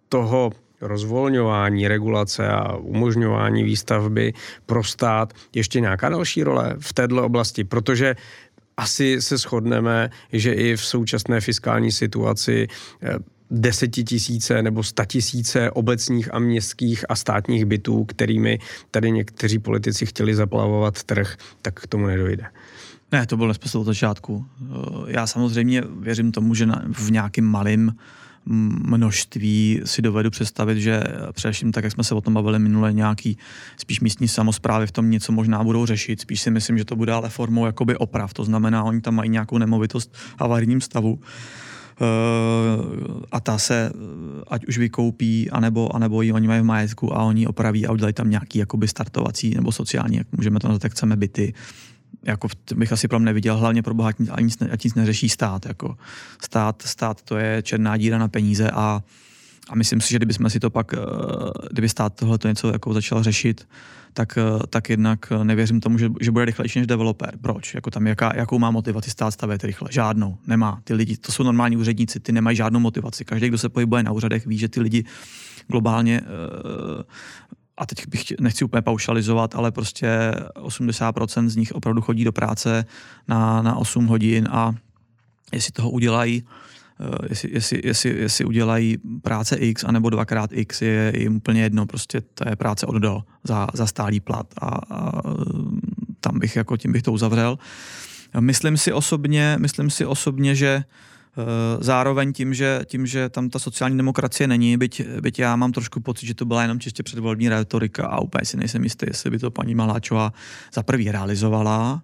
toho 0.10 0.52
rozvolňování, 0.84 1.88
regulace 1.88 2.48
a 2.48 2.76
umožňování 2.76 3.64
výstavby 3.64 4.34
pro 4.66 4.84
stát 4.84 5.34
ještě 5.56 5.80
nějaká 5.80 6.10
další 6.10 6.44
role 6.44 6.76
v 6.80 6.94
této 6.94 7.26
oblasti, 7.26 7.64
protože 7.64 8.16
asi 8.78 9.22
se 9.22 9.38
shodneme, 9.38 10.10
že 10.34 10.54
i 10.54 10.76
v 10.76 10.86
současné 10.86 11.42
fiskální 11.42 11.92
situaci 11.92 12.68
eh, 13.02 13.16
desetitisíce 13.52 14.62
nebo 14.62 14.84
statisíce 14.84 15.72
obecních 15.72 16.34
a 16.34 16.40
městských 16.40 17.06
a 17.10 17.16
státních 17.16 17.66
bytů, 17.66 18.04
kterými 18.06 18.60
tady 18.92 19.12
někteří 19.12 19.60
politici 19.60 20.06
chtěli 20.06 20.36
zaplavovat 20.36 21.04
trh, 21.04 21.38
tak 21.62 21.80
k 21.80 21.88
tomu 21.88 22.08
nedojde. 22.08 22.46
Ne, 23.12 23.26
to 23.26 23.38
bylo 23.38 23.48
nesmysl 23.48 23.80
od 23.80 23.84
začátku. 23.84 24.46
Eh, 24.62 24.66
já 25.08 25.28
samozřejmě 25.28 25.84
věřím 26.00 26.32
tomu, 26.32 26.56
že 26.56 26.68
v 26.92 27.12
nějakým 27.12 27.46
malým 27.46 27.92
množství 28.46 29.82
si 29.86 30.02
dovedu 30.02 30.30
představit, 30.30 30.80
že 30.80 31.04
především 31.32 31.72
tak, 31.72 31.84
jak 31.84 31.94
jsme 31.94 32.04
se 32.04 32.16
o 32.16 32.22
tom 32.22 32.34
bavili 32.34 32.60
minule, 32.60 32.94
nějaký 32.94 33.38
spíš 33.78 34.00
místní 34.00 34.28
samozprávy 34.28 34.88
v 34.88 34.92
tom 34.92 35.12
něco 35.12 35.32
možná 35.32 35.64
budou 35.64 35.86
řešit. 35.86 36.22
Spíš 36.22 36.42
si 36.42 36.52
myslím, 36.52 36.78
že 36.78 36.86
to 36.86 36.96
bude 36.96 37.14
ale 37.14 37.30
formou 37.30 37.66
jakoby 37.66 37.96
oprav. 37.98 38.34
To 38.34 38.44
znamená, 38.44 38.84
oni 38.84 39.02
tam 39.02 39.16
mají 39.16 39.30
nějakou 39.30 39.58
nemovitost 39.58 40.14
v 40.14 40.36
havarijním 40.40 40.82
stavu 40.82 41.20
eh, 41.22 42.06
a 43.32 43.40
ta 43.40 43.58
se 43.58 43.92
ať 44.48 44.66
už 44.66 44.78
vykoupí, 44.78 45.50
anebo, 45.50 45.96
anebo 45.96 46.22
ji 46.22 46.32
oni 46.32 46.48
mají 46.48 46.62
v 46.62 46.66
majetku 46.66 47.16
a 47.16 47.24
oni 47.24 47.48
opraví 47.48 47.88
a 47.88 47.92
udělají 47.92 48.14
tam 48.14 48.30
nějaký 48.30 48.60
jakoby 48.60 48.88
startovací 48.88 49.56
nebo 49.56 49.72
sociální, 49.72 50.18
jak 50.18 50.28
můžeme 50.32 50.60
to 50.60 50.68
nazvat, 50.68 50.84
jak 50.84 50.92
chceme 50.92 51.16
byty, 51.16 51.54
jako 52.24 52.48
bych 52.76 52.92
asi 52.92 53.08
problém 53.08 53.26
neviděl, 53.26 53.58
hlavně 53.58 53.84
pro 53.84 53.94
bohatní, 53.94 54.30
a 54.30 54.42
nic, 54.42 54.58
ať 54.72 54.84
nic 54.84 54.96
neřeší 54.96 55.30
stát. 55.30 55.66
Jako 55.66 55.98
stát, 56.42 56.82
stát 56.82 57.22
to 57.22 57.38
je 57.38 57.62
černá 57.62 57.98
díra 57.98 58.18
na 58.18 58.28
peníze 58.28 58.72
a, 58.72 59.04
a 59.70 59.76
myslím 59.76 60.02
si, 60.02 60.10
že 60.10 60.18
kdybychom 60.18 60.50
si 60.50 60.60
to 60.60 60.70
pak, 60.70 60.94
eh, 60.94 60.98
kdyby 61.72 61.90
stát 61.90 62.16
tohle 62.16 62.38
to 62.38 62.48
něco 62.48 62.72
jako 62.72 62.94
začal 62.94 63.24
řešit, 63.24 63.68
tak, 64.14 64.38
eh, 64.38 64.68
tak 64.70 64.90
jednak 64.90 65.34
nevěřím 65.44 65.80
tomu, 65.80 65.98
že, 65.98 66.10
že 66.22 66.32
bude 66.32 66.46
rychlejší 66.46 66.80
než 66.80 66.88
developer. 66.88 67.34
Proč? 67.42 67.74
Jako 67.74 67.92
tam 67.92 68.08
jaká, 68.08 68.36
jakou 68.36 68.60
má 68.60 68.72
motivaci 68.72 69.12
stát 69.12 69.32
stavět 69.32 69.64
rychle? 69.64 69.90
Žádnou. 69.92 70.38
Nemá. 70.48 70.82
Ty 70.84 70.94
lidi, 70.94 71.18
to 71.18 71.32
jsou 71.32 71.44
normální 71.44 71.78
úředníci, 71.78 72.20
ty 72.20 72.32
nemají 72.32 72.58
žádnou 72.58 72.80
motivaci. 72.80 73.26
Každý, 73.26 73.48
kdo 73.48 73.58
se 73.58 73.70
pohybuje 73.70 74.04
na 74.04 74.12
úřadech, 74.12 74.46
ví, 74.46 74.58
že 74.58 74.70
ty 74.70 74.82
lidi 74.82 75.06
globálně 75.68 76.22
uh, 76.22 76.28
a 77.78 77.86
teď 77.86 78.08
bych 78.08 78.24
nechci 78.40 78.66
úplně 78.66 78.82
paušalizovat, 78.82 79.56
ale 79.56 79.72
prostě 79.72 80.32
80% 80.56 81.48
z 81.48 81.56
nich 81.56 81.72
opravdu 81.72 82.02
chodí 82.02 82.24
do 82.24 82.32
práce 82.32 82.86
na, 83.28 83.62
na 83.62 83.76
8 83.76 84.06
hodin 84.06 84.48
a 84.52 84.74
jestli 85.54 85.72
toho 85.72 85.90
udělají, 85.90 86.44
eh, 87.00 87.28
jestli, 87.30 87.50
jestli, 87.54 87.82
jestli, 87.84 88.10
jestli 88.10 88.46
udělají 88.46 88.98
práce 89.22 89.56
X 89.56 89.84
anebo 89.84 90.10
dvakrát 90.10 90.50
X 90.54 90.82
je 90.82 91.14
jim 91.18 91.36
úplně 91.36 91.62
jedno, 91.62 91.86
prostě 91.86 92.22
to 92.22 92.50
je 92.50 92.56
práce 92.56 92.86
od 92.86 92.96
do 92.96 93.24
za, 93.44 93.68
za 93.74 93.88
stálý 93.88 94.20
plat 94.20 94.48
a, 94.62 94.68
a 94.96 95.22
tam 96.20 96.40
bych 96.40 96.56
jako 96.56 96.78
tím 96.78 96.92
bych 96.92 97.04
to 97.04 97.12
uzavřel. 97.12 97.58
Myslím 98.40 98.78
si 98.78 98.94
osobně, 98.94 99.58
myslím 99.60 99.90
si 99.90 100.06
osobně, 100.06 100.56
že 100.56 100.84
zároveň 101.80 102.34
tím 102.34 102.54
že, 102.54 102.82
tím, 102.86 103.06
že 103.06 103.30
tam 103.30 103.50
ta 103.50 103.60
sociální 103.60 103.98
demokracie 103.98 104.48
není, 104.48 104.78
byť, 104.78 105.02
byť 105.22 105.40
já 105.40 105.56
mám 105.56 105.72
trošku 105.72 106.00
pocit, 106.00 106.26
že 106.26 106.34
to 106.34 106.46
byla 106.46 106.62
jenom 106.62 106.80
čistě 106.80 107.04
předvolební 107.04 107.50
retorika 107.50 108.08
a 108.08 108.22
úplně 108.22 108.46
si 108.46 108.58
nejsem 108.58 108.84
jistý, 108.84 109.06
jestli 109.10 109.30
by 109.30 109.40
to 109.40 109.52
paní 109.52 109.76
Maláčová 109.76 110.34
za 110.74 110.84
prvý 110.84 111.12
realizovala 111.12 112.02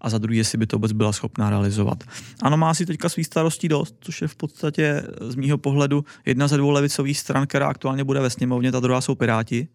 a 0.00 0.10
za 0.10 0.18
druhý, 0.18 0.38
jestli 0.38 0.58
by 0.58 0.66
to 0.66 0.76
vůbec 0.76 0.92
byla 0.92 1.12
schopná 1.12 1.50
realizovat. 1.50 2.04
Ano, 2.42 2.56
má 2.56 2.74
si 2.74 2.86
teďka 2.86 3.08
svý 3.08 3.24
starostí 3.24 3.68
dost, 3.68 3.96
což 4.00 4.22
je 4.22 4.28
v 4.28 4.36
podstatě 4.36 5.02
z 5.20 5.34
mýho 5.34 5.58
pohledu 5.58 6.04
jedna 6.26 6.48
ze 6.48 6.56
dvou 6.56 6.70
levicových 6.70 7.18
stran, 7.18 7.46
která 7.46 7.66
aktuálně 7.66 8.04
bude 8.04 8.20
ve 8.20 8.30
sněmovně, 8.30 8.72
ta 8.72 8.80
druhá 8.80 9.00
jsou 9.00 9.14
Piráti. 9.14 9.68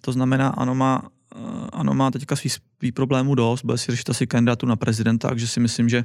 To 0.00 0.12
znamená, 0.12 0.48
ano, 0.48 0.74
má, 0.74 1.02
eh, 1.36 1.38
ano, 1.72 1.94
má 1.94 2.10
teďka 2.10 2.36
svý, 2.36 2.50
svý 2.50 2.92
problémů 2.92 3.34
dost, 3.34 3.64
bude 3.64 3.78
si 3.78 3.90
řešit 3.90 4.10
asi 4.10 4.26
kandidátu 4.26 4.66
na 4.66 4.76
prezidenta, 4.76 5.28
takže 5.28 5.46
si 5.46 5.60
myslím, 5.60 5.88
že 5.88 6.04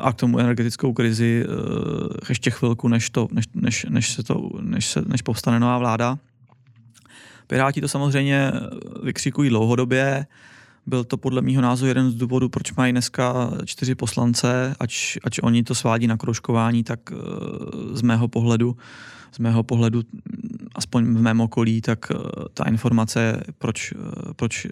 a 0.00 0.12
k 0.12 0.16
tomu 0.16 0.38
energetickou 0.38 0.92
krizi 0.92 1.44
eh, 1.44 2.26
ještě 2.28 2.50
chvilku, 2.50 2.88
než, 2.88 3.10
to, 3.10 3.28
než, 3.32 3.44
než, 3.54 3.86
než, 3.88 4.12
se 4.12 4.22
to, 4.22 4.50
než, 4.60 4.86
se, 4.86 5.02
než 5.06 5.22
povstane 5.22 5.60
nová 5.60 5.78
vláda. 5.78 6.18
Piráti 7.46 7.80
to 7.80 7.88
samozřejmě 7.88 8.52
vykřikují 9.02 9.50
dlouhodobě. 9.50 10.26
Byl 10.86 11.04
to 11.04 11.16
podle 11.16 11.42
mého 11.42 11.62
názoru 11.62 11.88
jeden 11.88 12.10
z 12.10 12.14
důvodů, 12.14 12.48
proč 12.48 12.72
mají 12.72 12.92
dneska 12.92 13.50
čtyři 13.64 13.94
poslance, 13.94 14.74
ač, 14.80 15.18
ač 15.24 15.38
oni 15.42 15.62
to 15.62 15.74
svádí 15.74 16.06
na 16.06 16.16
kroužkování, 16.16 16.84
tak 16.84 17.00
eh, 17.12 17.16
z 17.92 18.02
mého 18.02 18.28
pohledu 18.28 18.76
z 19.32 19.38
mého 19.38 19.62
pohledu, 19.62 20.02
aspoň 20.74 21.04
v 21.04 21.22
mém 21.22 21.40
okolí, 21.40 21.80
tak 21.80 21.98
eh, 22.10 22.16
ta 22.54 22.64
informace, 22.64 23.42
proč, 23.58 23.92
eh, 23.92 24.34
proč 24.36 24.64
eh, 24.64 24.70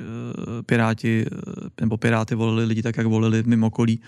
Piráti 0.66 1.26
nebo 1.80 1.96
Piráty 1.96 2.34
volili 2.34 2.64
lidi 2.64 2.82
tak, 2.82 2.96
jak 2.96 3.06
volili 3.06 3.42
v 3.42 3.46
mém 3.46 3.64
okolí, 3.64 4.00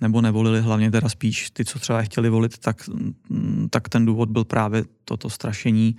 nebo 0.00 0.20
nevolili 0.20 0.60
hlavně 0.60 0.90
teda 0.90 1.08
spíš 1.08 1.50
ty, 1.50 1.64
co 1.64 1.78
třeba 1.78 2.02
chtěli 2.02 2.28
volit, 2.28 2.58
tak, 2.58 2.88
mm, 3.28 3.68
tak 3.70 3.88
ten 3.88 4.06
důvod 4.06 4.28
byl 4.30 4.44
právě 4.44 4.84
toto 5.04 5.30
strašení 5.30 5.96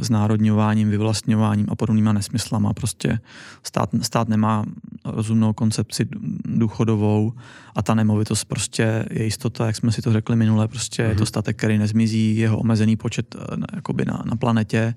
znárodňováním, 0.00 0.90
vyvlastňováním 0.90 1.66
a 1.68 1.74
podobnýma 1.74 2.12
nesmyslama. 2.12 2.74
Prostě 2.74 3.20
stát, 3.62 3.90
stát 4.02 4.28
nemá 4.28 4.64
rozumnou 5.04 5.52
koncepci 5.52 6.08
důchodovou 6.44 7.32
a 7.78 7.82
ta 7.82 7.94
nemovitost 7.94 8.44
prostě 8.44 9.04
je 9.10 9.24
jistota, 9.24 9.66
jak 9.66 9.76
jsme 9.76 9.92
si 9.92 10.02
to 10.02 10.12
řekli 10.12 10.36
minule, 10.36 10.68
prostě 10.68 11.02
mm-hmm. 11.02 11.08
je 11.08 11.14
to 11.14 11.20
mhm. 11.20 11.26
statek, 11.26 11.56
který 11.56 11.78
nezmizí, 11.78 12.36
jeho 12.36 12.58
omezený 12.58 12.96
počet 12.96 13.34
eh, 13.34 13.56
jakoby 13.74 14.04
na, 14.04 14.22
na 14.24 14.36
planetě 14.36 14.94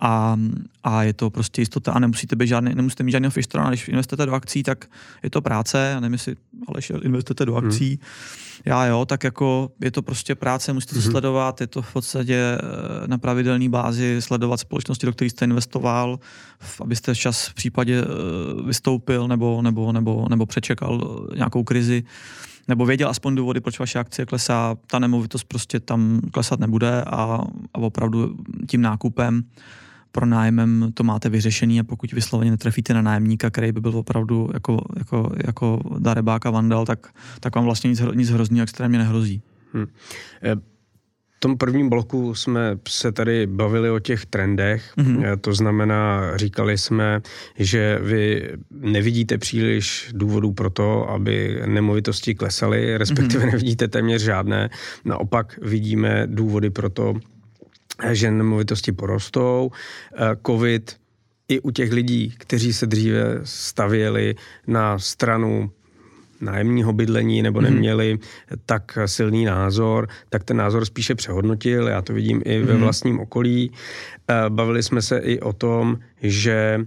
a, 0.00 0.36
a 0.84 1.02
je 1.02 1.12
to 1.12 1.30
prostě 1.30 1.62
jistota 1.62 1.92
a 1.92 1.98
nemusíte, 1.98 2.36
být 2.36 2.46
žádný, 2.46 2.74
nemusíte 2.74 3.02
mít 3.02 3.12
žádného 3.12 3.30
fištrona, 3.30 3.68
když 3.68 3.88
investujete 3.88 4.26
do 4.26 4.32
akcí, 4.32 4.62
tak 4.62 4.84
je 5.22 5.30
to 5.30 5.40
práce, 5.40 5.94
a 5.94 6.00
nevím, 6.00 6.12
jestli 6.12 6.36
ale 6.68 7.00
investujete 7.02 7.46
do 7.46 7.54
mhm. 7.54 7.66
akcí, 7.66 7.90
mm 7.90 8.06
já 8.64 8.86
jo, 8.86 9.04
tak 9.04 9.24
jako 9.24 9.70
je 9.82 9.90
to 9.90 10.02
prostě 10.02 10.34
práce, 10.34 10.72
musíte 10.72 10.94
to 10.94 11.00
mm-hmm. 11.00 11.10
sledovat, 11.10 11.60
je 11.60 11.66
to 11.66 11.82
v 11.82 11.92
podstatě 11.92 12.34
eh, 12.34 13.08
na 13.08 13.18
pravidelné 13.18 13.68
bázi 13.68 14.16
sledovat 14.20 14.56
společnosti, 14.56 15.06
do 15.06 15.12
kterých 15.12 15.32
jste 15.32 15.44
investoval, 15.44 16.18
abyste 16.80 17.16
čas 17.16 17.46
v 17.46 17.54
případě 17.54 18.04
eh, 18.04 18.62
vystoupil 18.66 19.28
nebo, 19.28 19.62
nebo, 19.62 19.92
nebo, 19.92 20.26
nebo 20.30 20.46
přečekal 20.46 21.26
eh, 21.32 21.36
nějakou 21.36 21.64
krizi. 21.64 22.04
Nebo 22.68 22.86
věděl 22.86 23.08
aspoň 23.08 23.34
důvody, 23.34 23.60
proč 23.60 23.78
vaše 23.78 23.98
akcie 23.98 24.26
klesá, 24.26 24.76
ta 24.86 24.98
nemovitost 24.98 25.44
prostě 25.44 25.80
tam 25.80 26.20
klesat 26.32 26.60
nebude 26.60 27.02
a, 27.02 27.40
a 27.74 27.78
opravdu 27.78 28.36
tím 28.66 28.82
nákupem 28.82 29.42
pro 30.12 30.26
nájemem 30.26 30.90
to 30.94 31.04
máte 31.04 31.28
vyřešený 31.28 31.80
a 31.80 31.84
pokud 31.84 32.12
vysloveně 32.12 32.50
netrefíte 32.50 32.94
na 32.94 33.02
nájemníka, 33.02 33.50
který 33.50 33.72
by 33.72 33.80
byl 33.80 33.96
opravdu 33.96 34.50
jako, 34.54 34.78
jako, 34.98 35.30
jako 35.46 35.80
darebák 35.98 36.46
a 36.46 36.50
vandal, 36.50 36.86
tak, 36.86 37.06
tak 37.40 37.54
vám 37.54 37.64
vlastně 37.64 37.90
nic, 37.90 38.02
nic 38.14 38.30
hrozného 38.30 38.62
extrémně 38.62 38.98
nehrozí. 38.98 39.42
Hmm 39.72 39.86
tom 41.38 41.58
prvním 41.58 41.88
bloku 41.88 42.34
jsme 42.34 42.78
se 42.88 43.12
tady 43.12 43.46
bavili 43.46 43.90
o 43.90 43.98
těch 43.98 44.26
trendech, 44.26 44.92
mm-hmm. 44.96 45.36
to 45.40 45.52
znamená, 45.52 46.36
říkali 46.36 46.78
jsme, 46.78 47.20
že 47.58 47.98
vy 48.02 48.50
nevidíte 48.70 49.38
příliš 49.38 50.10
důvodů 50.12 50.52
pro 50.52 50.70
to, 50.70 51.10
aby 51.10 51.62
nemovitosti 51.66 52.34
klesaly, 52.34 52.98
respektive 52.98 53.44
mm-hmm. 53.44 53.50
nevidíte 53.52 53.88
téměř 53.88 54.22
žádné. 54.22 54.70
Naopak 55.04 55.58
vidíme 55.62 56.26
důvody 56.26 56.70
pro 56.70 56.90
to, 56.90 57.14
že 58.10 58.30
nemovitosti 58.30 58.92
porostou. 58.92 59.70
Eh, 60.12 60.36
Covid 60.46 60.96
i 61.48 61.60
u 61.60 61.70
těch 61.70 61.92
lidí, 61.92 62.34
kteří 62.38 62.72
se 62.72 62.86
dříve 62.86 63.40
stavěli 63.44 64.34
na 64.66 64.98
stranu 64.98 65.70
nájemního 66.40 66.92
bydlení 66.92 67.42
nebo 67.42 67.60
mhm. 67.60 67.70
neměli 67.70 68.14
mm. 68.14 68.20
tak 68.66 68.98
silný 69.06 69.44
názor, 69.44 70.08
tak 70.28 70.44
ten 70.44 70.56
názor 70.56 70.84
spíše 70.84 71.14
přehodnotil. 71.14 71.88
Já 71.88 72.02
to 72.02 72.12
vidím 72.12 72.42
i 72.44 72.62
ve 72.62 72.72
mhm. 72.72 72.82
vlastním 72.82 73.20
okolí. 73.20 73.72
Eh, 74.28 74.34
bavili 74.48 74.82
jsme 74.82 75.02
se 75.02 75.18
i 75.18 75.40
o 75.40 75.52
tom, 75.52 75.98
že 76.22 76.80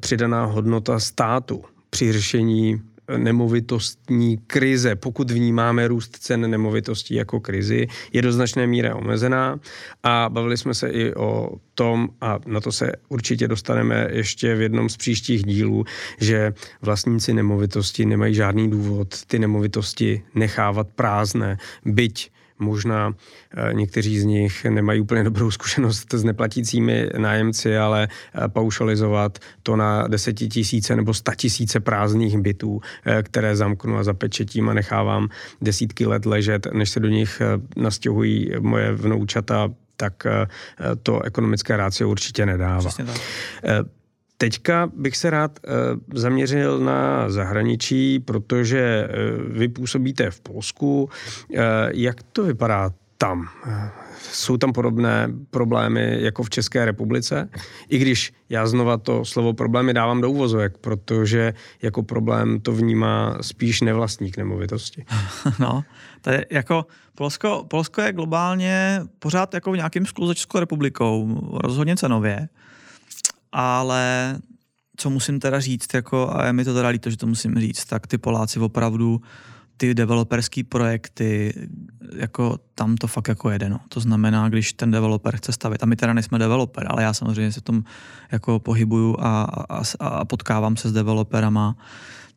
přidaná 0.00 0.44
hodnota 0.44 0.98
státu 0.98 1.64
při 1.90 2.12
řešení 2.12 2.82
nemovitostní 3.16 4.38
krize, 4.46 4.96
pokud 4.96 5.30
vnímáme 5.30 5.88
růst 5.88 6.16
cen 6.16 6.50
nemovitostí 6.50 7.14
jako 7.14 7.40
krizi, 7.40 7.86
je 8.12 8.22
do 8.22 8.32
značné 8.32 8.66
míry 8.66 8.92
omezená 8.92 9.60
a 10.02 10.28
bavili 10.28 10.56
jsme 10.56 10.74
se 10.74 10.88
i 10.88 11.14
o 11.14 11.50
tom, 11.74 12.08
a 12.20 12.38
na 12.46 12.60
to 12.60 12.72
se 12.72 12.92
určitě 13.08 13.48
dostaneme 13.48 14.08
ještě 14.10 14.54
v 14.54 14.60
jednom 14.60 14.88
z 14.88 14.96
příštích 14.96 15.44
dílů, 15.44 15.84
že 16.20 16.52
vlastníci 16.82 17.34
nemovitosti 17.34 18.06
nemají 18.06 18.34
žádný 18.34 18.70
důvod 18.70 19.08
ty 19.26 19.38
nemovitosti 19.38 20.22
nechávat 20.34 20.88
prázdné, 20.88 21.58
byť 21.84 22.30
Možná 22.58 23.14
eh, 23.56 23.74
někteří 23.74 24.20
z 24.20 24.24
nich 24.24 24.64
nemají 24.64 25.00
úplně 25.00 25.24
dobrou 25.24 25.50
zkušenost 25.50 26.14
s 26.14 26.24
neplatícími 26.24 27.08
nájemci, 27.18 27.78
ale 27.78 28.08
eh, 28.08 28.48
paušalizovat 28.48 29.38
to 29.62 29.76
na 29.76 30.08
desetitisíce 30.08 30.96
nebo 30.96 31.14
statisíce 31.14 31.80
prázdných 31.80 32.38
bytů, 32.38 32.80
eh, 33.06 33.22
které 33.22 33.56
zamknu 33.56 33.96
a 33.96 34.04
zapečetím 34.04 34.68
a 34.68 34.74
nechávám 34.74 35.28
desítky 35.60 36.06
let 36.06 36.26
ležet, 36.26 36.66
než 36.72 36.90
se 36.90 37.00
do 37.00 37.08
nich 37.08 37.42
nastěhují 37.76 38.52
moje 38.60 38.92
vnoučata, 38.92 39.68
tak 39.96 40.26
to 41.02 41.22
ekonomické 41.22 41.76
rácio 41.76 42.10
určitě 42.10 42.46
nedává. 42.46 42.90
Teďka 44.38 44.90
bych 44.96 45.16
se 45.16 45.30
rád 45.30 45.58
uh, 45.62 45.72
zaměřil 46.14 46.78
na 46.78 47.30
zahraničí, 47.30 48.18
protože 48.18 49.08
uh, 49.08 49.52
vy 49.58 49.68
působíte 49.68 50.30
v 50.30 50.40
Polsku. 50.40 51.02
Uh, 51.02 51.58
jak 51.92 52.22
to 52.22 52.44
vypadá 52.44 52.90
tam? 53.18 53.48
Jsou 54.32 54.56
tam 54.56 54.72
podobné 54.72 55.28
problémy 55.50 56.16
jako 56.22 56.42
v 56.42 56.50
České 56.50 56.84
republice? 56.84 57.48
I 57.88 57.98
když 57.98 58.32
já 58.48 58.66
znova 58.66 58.96
to 58.96 59.24
slovo 59.24 59.52
problémy 59.52 59.94
dávám 59.94 60.20
do 60.20 60.30
úvozovek, 60.30 60.78
protože 60.78 61.54
jako 61.82 62.02
problém 62.02 62.60
to 62.60 62.72
vnímá 62.72 63.38
spíš 63.40 63.80
nevlastník 63.80 64.36
nemovitosti. 64.36 65.04
No, 65.58 65.84
je 66.30 66.46
jako 66.50 66.86
Polsko, 67.14 67.64
Polsko 67.68 68.00
je 68.00 68.12
globálně 68.12 69.00
pořád 69.18 69.54
jako 69.54 69.72
v 69.72 69.76
nějakým 69.76 70.06
sklu 70.06 70.26
za 70.26 70.34
Českou 70.34 70.58
republikou, 70.58 71.40
rozhodně 71.64 71.96
cenově 71.96 72.48
ale 73.52 74.38
co 74.96 75.10
musím 75.10 75.40
teda 75.40 75.60
říct, 75.60 75.94
jako, 75.94 76.30
a 76.36 76.46
je 76.46 76.52
mi 76.52 76.64
to 76.64 76.74
teda 76.74 76.88
líto, 76.88 77.10
že 77.10 77.16
to 77.16 77.26
musím 77.26 77.54
říct, 77.60 77.84
tak 77.84 78.06
ty 78.06 78.18
Poláci 78.18 78.58
opravdu 78.58 79.20
ty 79.76 79.94
developerský 79.94 80.62
projekty, 80.62 81.54
jako 82.16 82.58
tam 82.74 82.96
to 82.96 83.06
fakt 83.06 83.28
jako 83.28 83.50
jede, 83.50 83.68
no. 83.68 83.80
To 83.88 84.00
znamená, 84.00 84.48
když 84.48 84.72
ten 84.72 84.90
developer 84.90 85.36
chce 85.36 85.52
stavit, 85.52 85.82
a 85.82 85.86
my 85.86 85.96
teda 85.96 86.12
nejsme 86.12 86.38
developer, 86.38 86.86
ale 86.90 87.02
já 87.02 87.14
samozřejmě 87.14 87.52
se 87.52 87.60
tom 87.60 87.84
jako 88.32 88.58
pohybuju 88.58 89.16
a, 89.20 89.42
a, 89.68 89.82
a 90.00 90.24
potkávám 90.24 90.76
se 90.76 90.88
s 90.88 90.92
developerama, 90.92 91.76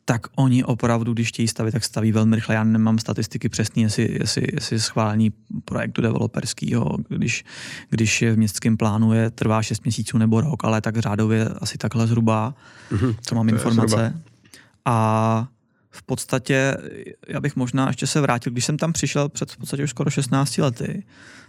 tak 0.04 0.26
oni 0.36 0.64
opravdu, 0.64 1.12
když 1.12 1.28
chtějí 1.28 1.48
stavit, 1.48 1.72
tak 1.72 1.84
staví 1.84 2.12
velmi 2.12 2.36
rychle. 2.36 2.54
Já 2.54 2.64
nemám 2.64 2.98
statistiky 2.98 3.48
přesný, 3.48 3.82
jestli, 3.82 4.18
jestli, 4.20 4.46
jestli 4.52 4.80
schválení 4.80 5.32
projektu 5.64 6.02
developerského, 6.02 6.96
když, 7.08 7.44
když 7.90 8.22
je 8.22 8.32
v 8.32 8.38
městském 8.38 8.76
plánu, 8.76 9.12
je 9.12 9.30
trvá 9.30 9.62
6 9.62 9.84
měsíců 9.84 10.18
nebo 10.18 10.40
rok, 10.40 10.64
ale 10.64 10.80
tak 10.80 10.98
řádově 10.98 11.48
asi 11.48 11.78
takhle 11.78 12.06
zhruba, 12.06 12.54
mm-hmm, 12.92 13.16
co 13.20 13.34
mám 13.34 13.48
informace. 13.48 14.22
A 14.84 15.48
v 15.92 16.02
podstatě, 16.02 16.76
já 17.28 17.40
bych 17.40 17.56
možná 17.56 17.86
ještě 17.86 18.06
se 18.06 18.20
vrátil, 18.20 18.52
když 18.52 18.64
jsem 18.64 18.76
tam 18.76 18.92
přišel 18.92 19.28
před 19.28 19.50
v 19.50 19.56
podstatě 19.56 19.84
už 19.84 19.90
skoro 19.90 20.10
16 20.10 20.58
lety, 20.58 21.04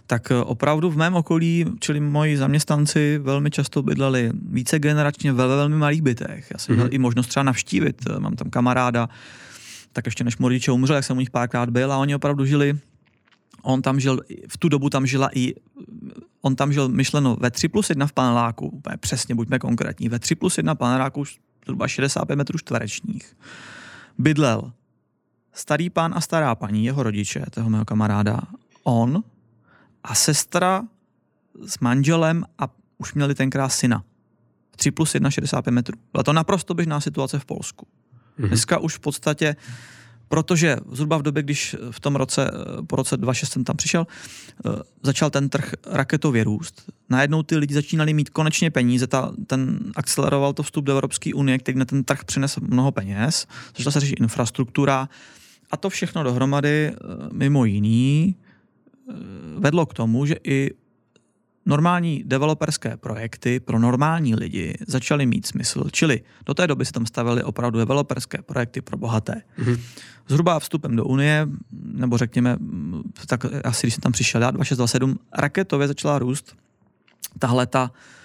tak 0.06 0.30
eh, 0.30 0.36
opravdu 0.36 0.90
v 0.90 0.96
mém 0.96 1.14
okolí, 1.14 1.64
čili 1.80 2.00
moji 2.00 2.36
zaměstnanci 2.36 3.18
velmi 3.18 3.50
často 3.50 3.82
bydleli 3.82 4.30
více 4.50 4.78
generačně 4.78 5.32
ve 5.32 5.46
velmi 5.46 5.76
malých 5.76 6.02
bytech. 6.02 6.50
Já 6.52 6.58
jsem 6.58 6.74
mm-hmm. 6.74 6.78
měl 6.78 6.88
i 6.90 6.98
možnost 6.98 7.26
třeba 7.26 7.42
navštívit, 7.42 8.02
eh, 8.10 8.20
mám 8.20 8.36
tam 8.36 8.50
kamaráda, 8.50 9.08
tak 9.92 10.06
ještě 10.06 10.24
než 10.24 10.40
rodiče 10.40 10.72
umřel, 10.72 10.96
jak 10.96 11.04
jsem 11.04 11.16
u 11.16 11.20
nich 11.20 11.30
párkrát 11.30 11.70
byl 11.70 11.92
a 11.92 11.98
oni 11.98 12.14
opravdu 12.14 12.44
žili, 12.44 12.78
on 13.62 13.82
tam 13.82 14.00
žil, 14.00 14.20
v 14.48 14.58
tu 14.58 14.68
dobu 14.68 14.90
tam 14.90 15.06
žila 15.06 15.30
i, 15.34 15.54
on 16.42 16.56
tam 16.56 16.72
žil 16.72 16.88
myšleno 16.88 17.36
ve 17.40 17.50
3 17.50 17.68
plus 17.68 17.90
1 17.90 18.06
v 18.06 18.12
paneláku, 18.12 18.82
přesně, 19.00 19.34
buďme 19.34 19.58
konkrétní, 19.58 20.08
ve 20.08 20.18
3 20.18 20.34
plus 20.34 20.56
1 20.56 20.74
paneláku 20.74 21.24
zhruba 21.64 21.88
65 21.88 22.36
metrů 22.36 22.58
čtverečních. 22.58 23.36
Bydlel 24.18 24.72
starý 25.52 25.90
pán 25.90 26.14
a 26.14 26.20
stará 26.20 26.54
paní, 26.54 26.84
jeho 26.84 27.02
rodiče, 27.02 27.44
toho 27.50 27.70
mého 27.70 27.84
kamaráda, 27.84 28.40
on 28.82 29.24
a 30.04 30.14
sestra 30.14 30.82
s 31.66 31.78
manželem 31.78 32.44
a 32.58 32.68
už 32.98 33.14
měli 33.14 33.34
tenkrát 33.34 33.68
syna. 33.68 34.04
3 34.76 34.90
plus 34.90 35.14
1, 35.14 35.30
65 35.30 35.72
metrů. 35.72 35.98
Byla 36.12 36.24
to 36.24 36.32
naprosto 36.32 36.74
běžná 36.74 37.00
situace 37.00 37.38
v 37.38 37.44
Polsku. 37.44 37.86
Mm-hmm. 38.38 38.48
Dneska 38.48 38.78
už 38.78 38.94
v 38.94 39.00
podstatě, 39.00 39.56
protože 40.28 40.76
zhruba 40.92 41.16
v 41.16 41.22
době, 41.22 41.42
když 41.42 41.76
v 41.90 42.00
tom 42.00 42.16
roce, 42.16 42.50
po 42.86 42.96
roce 42.96 43.16
2006 43.16 43.52
jsem 43.52 43.64
tam 43.64 43.76
přišel, 43.76 44.06
eh, 44.66 44.70
začal 45.02 45.30
ten 45.30 45.48
trh 45.48 45.72
raketově 45.86 46.44
růst. 46.44 46.82
Najednou 47.08 47.42
ty 47.42 47.56
lidi 47.56 47.74
začínali 47.74 48.14
mít 48.14 48.30
konečně 48.30 48.70
peníze, 48.70 49.06
ta, 49.06 49.32
ten 49.46 49.78
akceleroval 49.96 50.52
to 50.52 50.62
vstup 50.62 50.84
do 50.84 50.92
Evropské 50.92 51.34
unie, 51.34 51.58
který 51.58 51.78
na 51.78 51.84
ten 51.84 52.04
trh 52.04 52.24
přinesl 52.24 52.60
mnoho 52.62 52.92
peněz, 52.92 53.46
začala 53.76 53.92
se 53.92 54.00
řešit 54.00 54.20
infrastruktura 54.20 55.08
a 55.70 55.76
to 55.76 55.90
všechno 55.90 56.22
dohromady, 56.22 56.88
eh, 56.88 56.94
mimo 57.32 57.64
jiný, 57.64 58.36
Eh, 59.10 59.14
vedlo 59.58 59.86
k 59.86 59.94
tomu, 59.94 60.26
že 60.26 60.36
i 60.44 60.70
normální 61.66 62.22
developerské 62.26 62.96
projekty 62.96 63.60
pro 63.60 63.78
normální 63.78 64.34
lidi 64.34 64.74
začaly 64.86 65.26
mít 65.26 65.46
smysl. 65.46 65.84
Čili 65.92 66.20
do 66.46 66.54
té 66.54 66.66
doby 66.66 66.84
se 66.84 66.92
tam 66.92 67.06
stavily 67.06 67.42
opravdu 67.42 67.78
developerské 67.78 68.42
projekty 68.42 68.80
pro 68.80 68.96
bohaté. 68.96 69.42
Mm-hmm. 69.58 69.80
Zhruba 70.28 70.60
vstupem 70.60 70.96
do 70.96 71.04
Unie, 71.04 71.48
nebo 71.72 72.18
řekněme, 72.18 72.56
tak 73.26 73.44
asi 73.64 73.86
když 73.86 73.94
jsem 73.94 74.00
tam 74.00 74.12
přišel 74.12 74.42
já, 74.42 74.50
2627, 74.50 75.18
raketově 75.32 75.88
začala 75.88 76.18
růst 76.18 76.56
tahle 77.38 77.66
ta 77.66 77.90
Eh, 77.90 78.23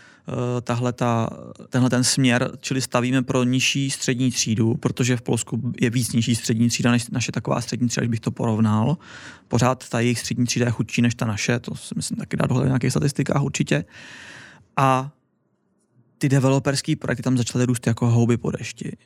tahle 0.61 0.93
ta, 0.93 1.29
tenhle 1.69 1.89
ten 1.89 2.03
směr, 2.03 2.51
čili 2.59 2.81
stavíme 2.81 3.21
pro 3.21 3.43
nižší 3.43 3.89
střední 3.89 4.31
třídu, 4.31 4.75
protože 4.75 5.17
v 5.17 5.21
Polsku 5.21 5.73
je 5.81 5.89
víc 5.89 6.11
nižší 6.11 6.35
střední 6.35 6.69
třída 6.69 6.91
než 6.91 7.09
naše 7.09 7.31
taková 7.31 7.61
střední 7.61 7.87
třída, 7.87 8.01
když 8.01 8.09
bych 8.09 8.19
to 8.19 8.31
porovnal. 8.31 8.97
Pořád 9.47 9.89
ta 9.89 9.99
jejich 9.99 10.19
střední 10.19 10.45
třída 10.45 10.65
je 10.65 10.71
chudší 10.71 11.01
než 11.01 11.15
ta 11.15 11.25
naše, 11.25 11.59
to 11.59 11.75
si 11.75 11.93
myslím 11.95 12.17
taky 12.17 12.37
dá 12.37 12.45
dohled 12.47 12.63
v 12.63 12.67
nějakých 12.67 12.91
statistikách 12.91 13.43
určitě. 13.43 13.85
A 14.77 15.11
ty 16.17 16.29
developerský 16.29 16.95
projekty 16.95 17.23
tam 17.23 17.37
začaly 17.37 17.65
růst 17.65 17.87
jako 17.87 18.09
houby 18.09 18.37
po 18.37 18.51
dešti. 18.51 18.97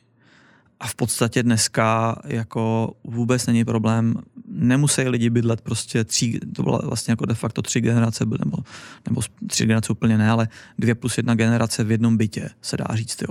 A 0.80 0.86
v 0.86 0.94
podstatě 0.94 1.42
dneska 1.42 2.16
jako 2.24 2.92
vůbec 3.04 3.46
není 3.46 3.64
problém, 3.64 4.14
nemusí 4.54 5.02
lidi 5.02 5.30
bydlet 5.30 5.60
prostě 5.60 6.04
tří, 6.04 6.40
to 6.54 6.62
byla 6.62 6.80
vlastně 6.84 7.12
jako 7.12 7.26
de 7.26 7.34
facto 7.34 7.62
tři 7.62 7.80
generace, 7.80 8.24
nebo, 8.24 8.56
nebo 9.08 9.20
tři 9.46 9.66
generace 9.66 9.92
úplně 9.92 10.18
ne, 10.18 10.30
ale 10.30 10.48
dvě 10.78 10.94
plus 10.94 11.16
jedna 11.16 11.34
generace 11.34 11.84
v 11.84 11.90
jednom 11.90 12.16
bytě, 12.16 12.50
se 12.62 12.76
dá 12.76 12.86
říct. 12.94 13.22
Jo. 13.22 13.28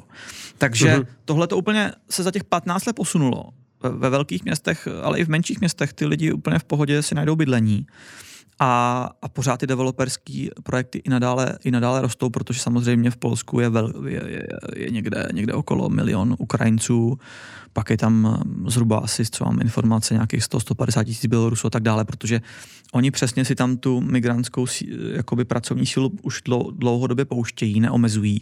Takže 0.58 0.96
uh-huh. 0.96 1.06
tohle 1.26 1.48
to 1.48 1.58
úplně 1.58 1.92
se 2.10 2.24
za 2.24 2.32
těch 2.32 2.44
15 2.44 2.86
let 2.86 2.96
posunulo. 2.96 3.50
Ve, 3.84 3.90
ve 3.90 4.10
velkých 4.10 4.44
městech, 4.44 4.88
ale 5.04 5.20
i 5.20 5.26
v 5.26 5.30
menších 5.30 5.60
městech 5.60 5.94
ty 5.94 6.06
lidi 6.06 6.32
úplně 6.32 6.60
v 6.60 6.64
pohodě 6.64 7.02
si 7.02 7.16
najdou 7.16 7.36
bydlení. 7.36 7.88
A, 8.60 9.10
a 9.22 9.30
pořád 9.30 9.58
ty 9.58 9.68
developerské 9.68 10.48
projekty 10.64 10.98
i 10.98 11.10
nadále, 11.10 11.58
i 11.64 11.72
nadále 11.72 12.02
rostou, 12.02 12.30
protože 12.30 12.60
samozřejmě 12.60 13.12
v 13.12 13.18
Polsku 13.18 13.60
je, 13.60 13.70
vel, 13.70 13.94
je, 14.08 14.22
je, 14.26 14.48
je 14.76 14.90
někde, 14.90 15.28
někde 15.34 15.54
okolo 15.54 15.90
milion 15.90 16.36
Ukrajinců, 16.40 17.20
pak 17.74 17.90
je 17.90 17.98
tam 17.98 18.44
zhruba 18.68 18.98
asi, 18.98 19.26
co 19.26 19.46
mám 19.46 19.62
informace, 19.62 20.14
nějakých 20.14 20.42
100-150 20.42 21.04
tisíc 21.04 21.26
Bělorusů 21.26 21.68
a 21.68 21.70
tak 21.70 21.84
dále, 21.84 22.06
protože 22.06 22.42
oni 22.92 23.12
přesně 23.12 23.46
si 23.46 23.56
tam 23.56 23.78
tu 23.78 24.02
migrantskou 24.02 24.66
jakoby 25.14 25.46
pracovní 25.46 25.86
sílu 25.86 26.12
už 26.22 26.42
dlouhodobě 26.72 27.26
pouštějí, 27.26 27.80
neomezují 27.80 28.42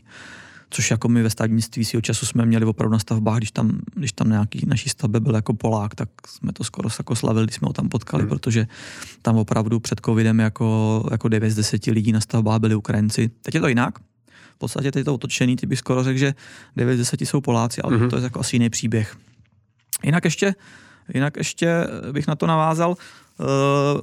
což 0.72 0.92
jako 0.92 1.10
my 1.10 1.24
ve 1.24 1.30
stavnictví 1.30 1.86
svého 1.86 2.02
času 2.02 2.26
jsme 2.26 2.46
měli 2.46 2.66
opravdu 2.66 2.94
na 2.94 3.00
stavbách, 3.00 3.38
když 3.38 3.52
tam, 3.52 3.80
když 3.96 4.12
tam 4.12 4.30
nějaký 4.30 4.66
naší 4.68 4.90
stavbě 4.90 5.20
byl 5.20 5.36
jako 5.36 5.54
Polák, 5.54 5.96
tak 5.96 6.10
jsme 6.28 6.54
to 6.54 6.64
skoro 6.64 6.90
jako 7.00 7.16
slavili, 7.16 7.46
když 7.46 7.56
jsme 7.56 7.66
ho 7.66 7.74
tam 7.74 7.90
potkali, 7.90 8.24
hmm. 8.24 8.30
protože 8.30 8.68
tam 9.22 9.38
opravdu 9.38 9.80
před 9.80 10.02
covidem 10.06 10.40
jako, 10.40 11.04
jako 11.12 11.28
9 11.28 11.52
z 11.52 11.56
10 11.56 11.86
lidí 11.86 12.12
na 12.12 12.22
stavbách 12.22 12.60
byli 12.60 12.76
Ukrajinci. 12.76 13.32
Teď 13.42 13.56
je 13.56 13.62
to 13.62 13.68
jinak, 13.68 14.00
v 14.56 14.58
podstatě 14.58 14.92
teď 14.92 15.00
je 15.00 15.06
to 15.06 15.14
otočený, 15.14 15.56
ty 15.56 15.68
bych 15.68 15.80
skoro 15.80 16.04
řekl, 16.04 16.20
že 16.20 16.34
9 16.76 16.96
z 16.96 17.00
10 17.00 17.22
jsou 17.22 17.42
Poláci, 17.42 17.82
ale 17.82 17.98
hmm. 17.98 18.10
to 18.10 18.18
je 18.18 18.24
jako 18.24 18.40
asi 18.40 18.56
jiný 18.56 18.70
příběh. 18.70 19.18
Jinak 20.04 20.26
ještě, 20.26 20.56
jinak 21.14 21.38
ještě 21.38 21.88
bych 22.12 22.28
na 22.28 22.36
to 22.36 22.48
navázal, 22.48 22.96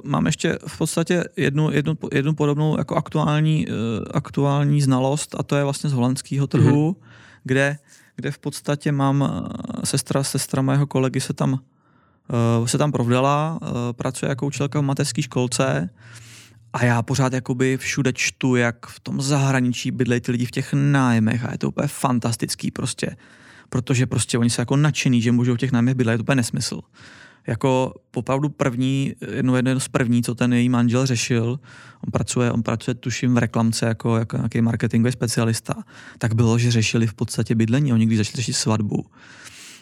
mám 0.03 0.25
ještě 0.25 0.59
v 0.67 0.77
podstatě 0.77 1.23
jednu, 1.37 1.71
jednu, 1.71 1.97
jednu 2.13 2.33
podobnou 2.33 2.77
jako 2.77 2.95
aktuální, 2.95 3.67
uh, 3.67 3.75
aktuální 4.13 4.81
znalost 4.81 5.35
a 5.39 5.43
to 5.43 5.55
je 5.55 5.63
vlastně 5.63 5.89
z 5.89 5.93
holandského 5.93 6.47
trhu, 6.47 6.91
mm-hmm. 6.91 7.05
kde, 7.43 7.77
kde 8.15 8.31
v 8.31 8.39
podstatě 8.39 8.91
mám 8.91 9.21
uh, 9.21 9.47
sestra, 9.83 10.23
sestra 10.23 10.61
mého 10.61 10.87
kolegy 10.87 11.21
se 11.21 11.33
tam, 11.33 11.53
uh, 11.53 12.65
se 12.65 12.77
tam 12.77 12.91
provdala, 12.91 13.59
uh, 13.61 13.67
pracuje 13.91 14.29
jako 14.29 14.45
učitelka 14.45 14.79
v 14.79 14.83
mateřské 14.83 15.21
školce 15.21 15.89
a 16.73 16.85
já 16.85 17.01
pořád 17.01 17.33
jakoby 17.33 17.77
všude 17.77 18.13
čtu, 18.13 18.55
jak 18.55 18.85
v 18.85 18.99
tom 18.99 19.21
zahraničí 19.21 19.91
bydlejí 19.91 20.21
ty 20.21 20.31
lidi 20.31 20.45
v 20.45 20.51
těch 20.51 20.73
nájmech 20.73 21.45
a 21.45 21.51
je 21.51 21.57
to 21.57 21.67
úplně 21.67 21.87
fantastický 21.87 22.71
prostě, 22.71 23.15
protože 23.69 24.05
prostě 24.05 24.37
oni 24.37 24.49
jsou 24.49 24.61
jako 24.61 24.75
nadšený, 24.75 25.21
že 25.21 25.31
můžou 25.31 25.53
v 25.53 25.57
těch 25.57 25.71
nájmech 25.71 25.95
bydlet, 25.95 26.13
je 26.13 26.17
to 26.17 26.23
úplně 26.23 26.35
nesmysl 26.35 26.81
jako 27.49 27.93
opravdu 28.15 28.49
první, 28.49 29.13
jedno, 29.35 29.55
jedno 29.55 29.79
z 29.79 29.87
první, 29.87 30.23
co 30.23 30.35
ten 30.35 30.53
její 30.53 30.69
manžel 30.69 31.05
řešil, 31.05 31.59
on 32.05 32.11
pracuje, 32.11 32.51
on 32.51 32.63
pracuje 32.63 32.95
tuším 32.95 33.35
v 33.35 33.37
reklamce 33.37 33.85
jako, 33.85 34.17
jako 34.17 34.37
nějaký 34.37 34.61
marketingový 34.61 35.11
specialista, 35.11 35.73
tak 36.17 36.33
bylo, 36.33 36.57
že 36.57 36.71
řešili 36.71 37.07
v 37.07 37.13
podstatě 37.13 37.55
bydlení, 37.55 37.93
oni 37.93 38.05
když 38.05 38.17
začali 38.17 38.35
řešit 38.35 38.53
svatbu, 38.53 39.05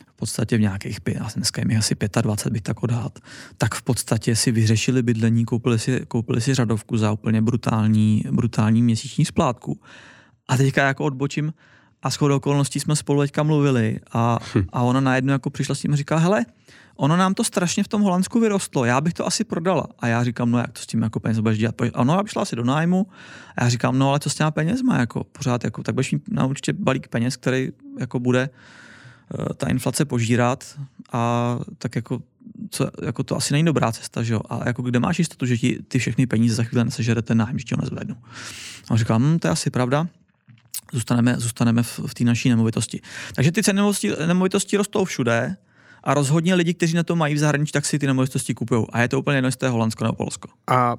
v 0.08 0.16
podstatě 0.16 0.58
v 0.58 0.62
nějakých, 0.62 1.00
dneska 1.36 1.62
je 1.62 1.66
mi 1.66 1.78
asi 1.78 1.96
25, 2.22 2.54
bych 2.54 2.62
tak 2.62 2.84
odhad, 2.84 3.20
tak 3.58 3.76
v 3.76 3.82
podstatě 3.82 4.36
si 4.36 4.52
vyřešili 4.52 5.04
bydlení, 5.04 5.46
koupili 5.46 5.80
si, 5.80 6.02
koupili 6.08 6.42
si 6.42 6.54
řadovku 6.54 6.98
za 6.98 7.12
úplně 7.12 7.42
brutální, 7.42 8.24
brutální 8.32 8.82
měsíční 8.82 9.26
splátku. 9.26 9.80
A 10.48 10.58
teďka 10.58 10.88
jako 10.88 11.04
odbočím, 11.04 11.54
a 12.04 12.10
shodou 12.10 12.36
okolností 12.36 12.80
jsme 12.80 12.96
spolu 12.96 13.22
teďka 13.22 13.44
mluvili 13.44 14.00
a, 14.14 14.40
hm. 14.56 14.66
a 14.74 14.82
ona 14.82 15.00
najednou 15.00 15.32
jako 15.32 15.50
přišla 15.50 15.76
s 15.76 15.80
tím 15.80 15.94
a 15.94 15.96
říká, 15.96 16.18
hele, 16.18 16.46
ono 16.98 17.18
nám 17.18 17.34
to 17.34 17.44
strašně 17.44 17.84
v 17.84 17.88
tom 17.88 18.02
Holandsku 18.02 18.40
vyrostlo, 18.40 18.86
já 18.86 19.02
bych 19.02 19.14
to 19.14 19.28
asi 19.28 19.44
prodala. 19.44 19.88
A 20.00 20.08
já 20.08 20.24
říkám, 20.24 20.52
no 20.52 20.58
jak 20.58 20.72
to 20.72 20.80
s 20.80 20.86
tím 20.86 21.02
jako 21.02 21.20
peněz 21.20 21.40
budeš 21.40 21.58
dělat? 21.58 21.76
A 21.94 22.00
ona 22.00 22.24
šla 22.26 22.42
asi 22.42 22.56
do 22.56 22.64
nájmu 22.64 23.08
a 23.56 23.64
já 23.64 23.70
říkám, 23.70 24.00
no 24.00 24.10
ale 24.10 24.20
co 24.20 24.30
s 24.30 24.36
těma 24.36 24.52
penězma, 24.52 25.00
jako 25.00 25.24
pořád, 25.24 25.64
jako, 25.64 25.84
tak 25.84 25.96
budeš 25.96 26.12
mít 26.12 26.24
na 26.32 26.46
určitě 26.46 26.74
balík 26.74 27.08
peněz, 27.08 27.38
který 27.38 27.70
jako 28.00 28.20
bude 28.20 28.50
uh, 29.40 29.46
ta 29.46 29.70
inflace 29.70 30.06
požírat 30.06 30.80
a 31.12 31.60
tak 31.78 31.96
jako 31.96 32.22
co, 32.70 32.90
jako 33.06 33.24
to 33.24 33.36
asi 33.36 33.54
není 33.54 33.66
dobrá 33.66 33.92
cesta, 33.92 34.24
že 34.24 34.34
jo? 34.34 34.42
A 34.50 34.68
jako 34.68 34.82
kde 34.82 35.00
máš 35.00 35.20
jistotu, 35.20 35.46
že 35.46 35.58
ti 35.58 35.80
ty 35.88 36.00
všechny 36.00 36.28
peníze 36.28 36.56
za 36.56 36.64
chvíli 36.64 36.86
nesežere 36.86 37.22
ten 37.22 37.38
nájem, 37.38 37.60
že 37.60 37.66
ho 37.76 37.82
nezvednu. 37.82 38.16
A 38.88 38.92
on 38.92 38.98
říkal, 38.98 39.20
hm, 39.20 39.40
to 39.40 39.48
je 39.48 39.52
asi 39.52 39.70
pravda, 39.70 40.08
zůstaneme, 40.94 41.36
zůstaneme 41.38 41.84
v, 41.84 42.00
v 42.08 42.14
té 42.14 42.24
naší 42.24 42.50
nemovitosti. 42.50 43.02
Takže 43.34 43.52
ty 43.52 43.64
ceny 43.64 43.82
nemovitosti 44.28 44.78
rostou 44.78 45.06
všude, 45.06 45.58
a 46.08 46.14
rozhodně 46.14 46.56
lidi, 46.56 46.74
kteří 46.74 46.96
na 46.96 47.04
to 47.04 47.16
mají 47.16 47.36
v 47.36 47.38
zahraničí, 47.38 47.72
tak 47.72 47.86
si 47.86 48.00
ty 48.00 48.08
nemovitosti 48.08 48.54
kupují. 48.54 48.86
A 48.90 49.02
je 49.02 49.08
to 49.08 49.20
úplně 49.20 49.38
jedno, 49.38 49.48
jestli 49.48 49.60
to 49.60 49.66
je 49.66 49.70
Holandsko 49.70 50.04
nebo 50.04 50.16
Polsko. 50.16 50.50
A 50.68 50.98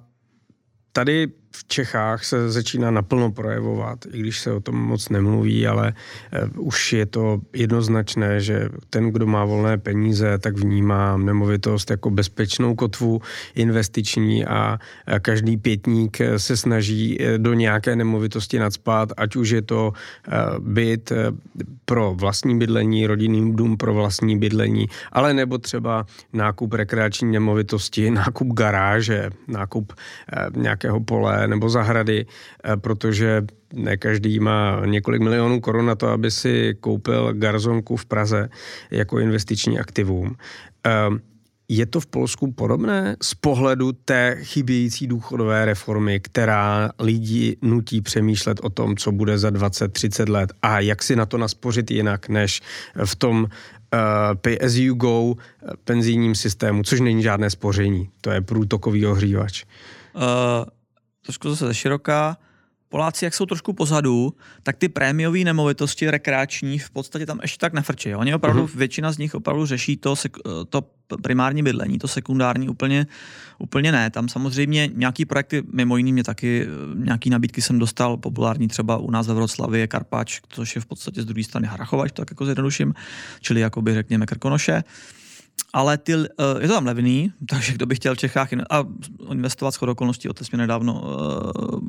tady 0.92 1.32
v 1.50 1.64
Čechách 1.68 2.24
se 2.24 2.50
začíná 2.50 2.90
naplno 2.90 3.32
projevovat, 3.32 3.98
i 4.12 4.18
když 4.20 4.40
se 4.40 4.52
o 4.52 4.60
tom 4.60 4.76
moc 4.76 5.08
nemluví, 5.08 5.66
ale 5.66 5.92
eh, 6.32 6.46
už 6.56 6.92
je 6.92 7.06
to 7.06 7.40
jednoznačné, 7.52 8.40
že 8.40 8.68
ten, 8.90 9.10
kdo 9.10 9.26
má 9.26 9.44
volné 9.44 9.78
peníze, 9.78 10.38
tak 10.38 10.58
vnímá 10.58 11.16
nemovitost 11.16 11.90
jako 11.90 12.10
bezpečnou 12.10 12.74
kotvu 12.74 13.20
investiční 13.54 14.46
a 14.46 14.78
každý 15.22 15.56
pětník 15.56 16.20
eh, 16.20 16.38
se 16.38 16.56
snaží 16.56 17.22
eh, 17.22 17.38
do 17.38 17.54
nějaké 17.54 17.96
nemovitosti 17.96 18.58
nadspat, 18.58 19.12
ať 19.16 19.36
už 19.36 19.48
je 19.50 19.62
to 19.62 19.92
byt 20.58 21.12
pro 21.84 22.14
vlastní 22.14 22.58
bydlení, 22.58 23.06
rodinný 23.06 23.56
dům 23.56 23.76
pro 23.76 23.94
vlastní 23.94 24.38
bydlení, 24.38 24.86
ale 25.12 25.34
nebo 25.34 25.58
třeba 25.58 26.06
nákup 26.32 26.72
rekreační 26.72 27.32
nemovitosti, 27.32 28.10
nákup 28.24 28.52
garáže, 28.52 29.30
nákup 29.48 29.92
nějakého 30.56 31.00
pole 31.00 31.37
nebo 31.46 31.70
zahrady, 31.70 32.26
eh, 32.64 32.76
protože 32.76 33.42
ne 33.74 33.96
každý 33.96 34.40
má 34.40 34.82
několik 34.86 35.22
milionů 35.22 35.60
korun 35.60 35.86
na 35.86 35.94
to, 35.94 36.08
aby 36.08 36.30
si 36.30 36.76
koupil 36.80 37.32
garzonku 37.32 37.96
v 37.96 38.06
Praze 38.06 38.48
jako 38.90 39.18
investiční 39.18 39.78
aktivum. 39.78 40.36
Ehm, 40.84 41.20
je 41.68 41.86
to 41.86 42.00
v 42.00 42.06
Polsku 42.06 42.52
podobné 42.52 43.16
z 43.22 43.34
pohledu 43.34 43.92
té 43.92 44.36
chybějící 44.42 45.06
důchodové 45.06 45.64
reformy, 45.64 46.20
která 46.20 46.90
lidi 46.98 47.56
nutí 47.62 48.00
přemýšlet 48.00 48.60
o 48.62 48.70
tom, 48.70 48.96
co 48.96 49.12
bude 49.12 49.38
za 49.38 49.50
20-30 49.50 50.28
let 50.28 50.52
a 50.62 50.80
jak 50.80 51.02
si 51.02 51.16
na 51.16 51.26
to 51.26 51.38
naspořit 51.38 51.90
jinak, 51.90 52.28
než 52.28 52.62
v 53.04 53.16
tom 53.16 53.42
uh, 53.42 53.48
pay 54.34 54.58
as 54.64 54.74
you 54.74 54.94
go 54.94 55.34
eh, 55.34 55.72
penzijním 55.84 56.34
systému, 56.34 56.82
což 56.82 57.00
není 57.00 57.22
žádné 57.22 57.50
spoření, 57.50 58.08
to 58.20 58.30
je 58.30 58.40
průtokový 58.40 59.06
ohřívač. 59.06 59.64
Uh, 60.16 60.22
trošku 61.28 61.50
zase 61.50 61.66
ze 61.66 61.74
široká. 61.74 62.36
Poláci, 62.88 63.24
jak 63.24 63.34
jsou 63.34 63.46
trošku 63.46 63.72
pozadu, 63.72 64.34
tak 64.62 64.76
ty 64.76 64.88
prémiové 64.88 65.38
nemovitosti 65.38 66.10
rekreační 66.10 66.78
v 66.78 66.90
podstatě 66.90 67.26
tam 67.26 67.38
ještě 67.42 67.58
tak 67.58 67.72
nefrčí. 67.72 68.14
Oni 68.14 68.34
opravdu, 68.34 68.64
uh-huh. 68.64 68.76
většina 68.76 69.12
z 69.12 69.18
nich 69.18 69.34
opravdu 69.34 69.66
řeší 69.66 69.96
to, 69.96 70.14
to 70.68 70.84
primární 71.22 71.62
bydlení, 71.62 71.98
to 71.98 72.08
sekundární 72.08 72.68
úplně, 72.68 73.06
úplně 73.58 73.92
ne. 73.92 74.10
Tam 74.10 74.28
samozřejmě 74.28 74.90
nějaký 74.94 75.24
projekty, 75.24 75.62
mimo 75.72 75.96
jiný 75.96 76.12
mě 76.12 76.24
taky, 76.24 76.66
nějaký 76.94 77.30
nabídky 77.30 77.62
jsem 77.62 77.78
dostal, 77.78 78.16
populární 78.16 78.68
třeba 78.68 78.96
u 78.96 79.10
nás 79.10 79.26
ve 79.26 79.34
Vroclavě 79.34 79.80
je 79.80 79.86
Karpač, 79.86 80.40
což 80.48 80.74
je 80.74 80.80
v 80.80 80.86
podstatě 80.86 81.22
z 81.22 81.24
druhé 81.24 81.44
strany 81.44 81.68
Hrachovač, 81.68 82.12
tak 82.12 82.30
jako 82.30 82.44
zjednoduším, 82.44 82.94
čili 83.40 83.60
jakoby 83.60 83.94
řekněme 83.94 84.26
Krkonoše. 84.26 84.74
Uh, 84.74 85.17
ale 85.72 85.98
ty, 85.98 86.14
uh, 86.14 86.22
je 86.60 86.68
to 86.68 86.74
tam 86.74 86.86
levný, 86.86 87.32
takže 87.48 87.72
kdo 87.72 87.86
by 87.86 87.94
chtěl 87.94 88.14
v 88.14 88.18
Čechách 88.18 88.52
a 88.70 88.84
investovat 89.32 89.70
shodou 89.70 89.92
okolností, 89.92 90.28
otec 90.28 90.50
mě 90.50 90.58
nedávno 90.58 91.02
uh, 91.02 91.80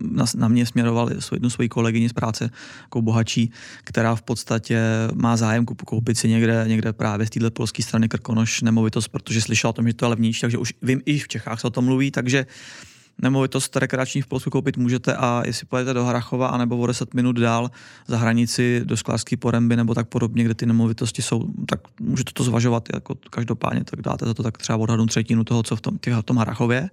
na, 0.00 0.24
na 0.36 0.48
mě 0.48 0.66
směroval 0.66 1.10
jednu 1.32 1.50
svoji 1.50 1.68
kolegyni 1.68 2.08
z 2.08 2.12
práce, 2.12 2.50
jako 2.82 3.02
bohačí, 3.02 3.50
která 3.84 4.14
v 4.14 4.22
podstatě 4.22 4.80
má 5.14 5.36
zájem 5.36 5.64
koupit 5.64 6.18
si 6.18 6.28
někde, 6.28 6.64
někde 6.68 6.92
právě 6.92 7.26
z 7.26 7.30
této 7.30 7.50
polské 7.50 7.82
strany 7.82 8.08
Krkonoš 8.08 8.62
nemovitost, 8.62 9.08
protože 9.08 9.42
slyšela 9.42 9.70
o 9.70 9.72
tom, 9.72 9.88
že 9.88 9.94
to 9.94 10.04
je 10.04 10.08
levnější, 10.08 10.40
takže 10.40 10.58
už 10.58 10.74
vím, 10.82 11.02
i 11.06 11.18
v 11.18 11.28
Čechách 11.28 11.60
se 11.60 11.66
o 11.66 11.70
tom 11.70 11.84
mluví, 11.84 12.10
takže 12.10 12.46
uh, 12.46 12.95
nemovitost 13.22 13.76
rekreační 13.76 14.22
v 14.22 14.26
Polsku 14.26 14.50
koupit 14.50 14.76
můžete 14.76 15.16
a 15.16 15.42
jestli 15.46 15.66
pojedete 15.66 15.94
do 15.94 16.04
Harachova 16.04 16.48
anebo 16.48 16.76
o 16.76 16.86
10 16.86 17.14
minut 17.14 17.36
dál 17.36 17.70
za 18.06 18.16
hranici 18.16 18.80
do 18.84 18.96
Sklářské 18.96 19.36
poremby 19.36 19.76
nebo 19.76 19.94
tak 19.94 20.08
podobně, 20.08 20.44
kde 20.44 20.54
ty 20.54 20.66
nemovitosti 20.66 21.22
jsou, 21.22 21.44
tak 21.68 21.80
můžete 22.00 22.32
to 22.32 22.44
zvažovat 22.44 22.88
jako 22.94 23.14
každopádně, 23.30 23.84
tak 23.84 24.02
dáte 24.02 24.26
za 24.26 24.34
to 24.34 24.42
tak 24.42 24.58
třeba 24.58 24.78
odhadnout 24.78 25.06
třetinu 25.06 25.44
toho, 25.44 25.62
co 25.62 25.76
v 25.76 25.80
tom, 25.80 25.98
těch, 25.98 26.14
v 26.14 26.22
tom 26.22 26.36
Harachově. 26.36 26.90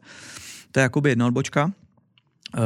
To 0.72 0.80
je 0.80 0.82
jakoby 0.82 1.10
jedna 1.10 1.28
odbočka. 1.28 1.72
Uh, 2.58 2.62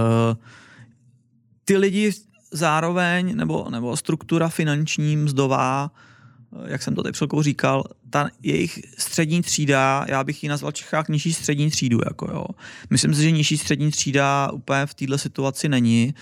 ty 1.66 1.78
lidi 1.78 2.12
zároveň, 2.52 3.36
nebo, 3.36 3.68
nebo 3.70 3.98
struktura 3.98 4.50
finanční, 4.50 5.18
mzdová, 5.18 5.92
jak 6.68 6.84
jsem 6.84 6.96
to 6.96 7.04
teď 7.04 7.18
chvilkou 7.18 7.42
říkal, 7.42 7.84
ta 8.10 8.30
jejich 8.44 8.80
střední 8.98 9.42
třída, 9.42 10.06
já 10.08 10.24
bych 10.24 10.44
ji 10.44 10.50
nazval 10.50 10.72
v 10.72 10.76
Čechách 10.76 11.08
nižší 11.08 11.34
střední 11.34 11.70
třídu. 11.70 12.00
Jako 12.06 12.32
jo. 12.32 12.46
Myslím 12.90 13.14
si, 13.14 13.22
že 13.22 13.32
nižší 13.32 13.58
střední 13.58 13.92
třída 13.92 14.52
úplně 14.52 14.86
v 14.86 14.94
této 14.94 15.18
situaci 15.18 15.70
není. 15.70 16.14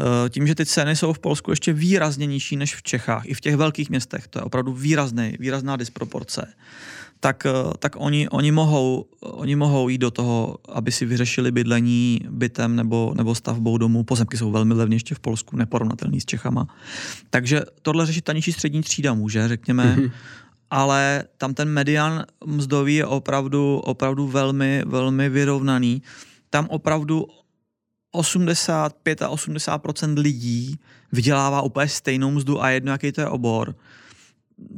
Eh, 0.00 0.30
tím, 0.30 0.46
že 0.46 0.54
ty 0.54 0.66
ceny 0.66 0.96
jsou 0.96 1.12
v 1.12 1.18
Polsku 1.18 1.50
ještě 1.50 1.72
výrazně 1.72 2.26
nižší 2.26 2.56
než 2.56 2.74
v 2.74 2.82
Čechách, 2.82 3.22
i 3.26 3.34
v 3.34 3.40
těch 3.40 3.56
velkých 3.56 3.90
městech, 3.90 4.28
to 4.28 4.38
je 4.38 4.42
opravdu 4.42 4.72
výrazný, 4.72 5.36
výrazná 5.38 5.76
disproporce 5.76 6.52
tak, 7.20 7.46
eh, 7.46 7.52
tak 7.78 7.96
oni, 7.96 8.28
oni, 8.28 8.52
mohou, 8.52 9.06
oni 9.20 9.56
mohou 9.56 9.88
jít 9.88 9.98
do 9.98 10.10
toho, 10.10 10.58
aby 10.68 10.92
si 10.92 11.06
vyřešili 11.06 11.50
bydlení 11.50 12.20
bytem 12.30 12.76
nebo, 12.76 13.14
nebo 13.16 13.34
stavbou 13.34 13.78
domu. 13.78 14.04
Pozemky 14.04 14.36
jsou 14.36 14.50
velmi 14.50 14.74
levně 14.74 14.96
ještě 14.96 15.14
v 15.14 15.20
Polsku, 15.20 15.56
neporovnatelný 15.56 16.20
s 16.20 16.24
Čechama. 16.24 16.66
Takže 17.30 17.62
tohle 17.82 18.06
řešit 18.06 18.24
ta 18.24 18.32
nižší 18.32 18.52
střední 18.52 18.82
třída 18.82 19.14
může, 19.14 19.48
řekněme, 19.48 19.96
mm-hmm. 19.96 20.10
ale 20.70 21.24
tam 21.38 21.54
ten 21.54 21.68
median 21.68 22.24
mzdový 22.46 22.94
je 22.94 23.06
opravdu, 23.06 23.78
opravdu 23.78 24.26
velmi, 24.26 24.82
velmi 24.86 25.28
vyrovnaný. 25.28 26.02
Tam 26.50 26.66
opravdu 26.70 27.26
85 28.12 29.22
a 29.22 29.28
80 29.28 29.82
lidí 30.16 30.78
vydělává 31.12 31.62
úplně 31.62 31.88
stejnou 31.88 32.30
mzdu 32.30 32.62
a 32.62 32.70
jedno, 32.70 32.92
jaký 32.92 33.12
to 33.12 33.20
je 33.20 33.28
obor 33.28 33.74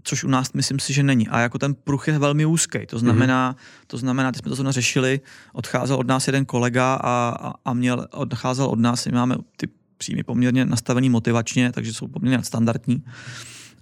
což 0.03 0.25
u 0.25 0.29
nás 0.29 0.53
myslím 0.53 0.79
si, 0.79 0.93
že 0.93 1.03
není. 1.03 1.29
A 1.29 1.41
jako 1.41 1.59
ten 1.59 1.75
pruh 1.75 2.09
je 2.09 2.19
velmi 2.19 2.47
úzký. 2.47 2.87
To 2.87 2.99
znamená, 2.99 3.53
mm-hmm. 3.53 3.85
to 3.87 3.97
znamená, 3.97 4.31
když 4.31 4.39
jsme 4.39 4.49
to 4.49 4.55
zrovna 4.55 4.73
řešili, 4.73 5.21
odcházel 5.53 5.97
od 5.97 6.07
nás 6.07 6.27
jeden 6.29 6.45
kolega 6.45 6.95
a, 6.95 7.37
a, 7.41 7.55
a 7.65 7.73
měl, 7.73 8.07
odcházel 8.11 8.67
od 8.67 8.79
nás, 8.79 9.07
my 9.07 9.13
máme 9.13 9.37
ty 9.57 9.69
příjmy 9.99 10.23
poměrně 10.23 10.65
nastavený 10.65 11.11
motivačně, 11.11 11.73
takže 11.73 11.95
jsou 11.95 12.09
poměrně 12.09 12.45
standardní. 12.45 13.05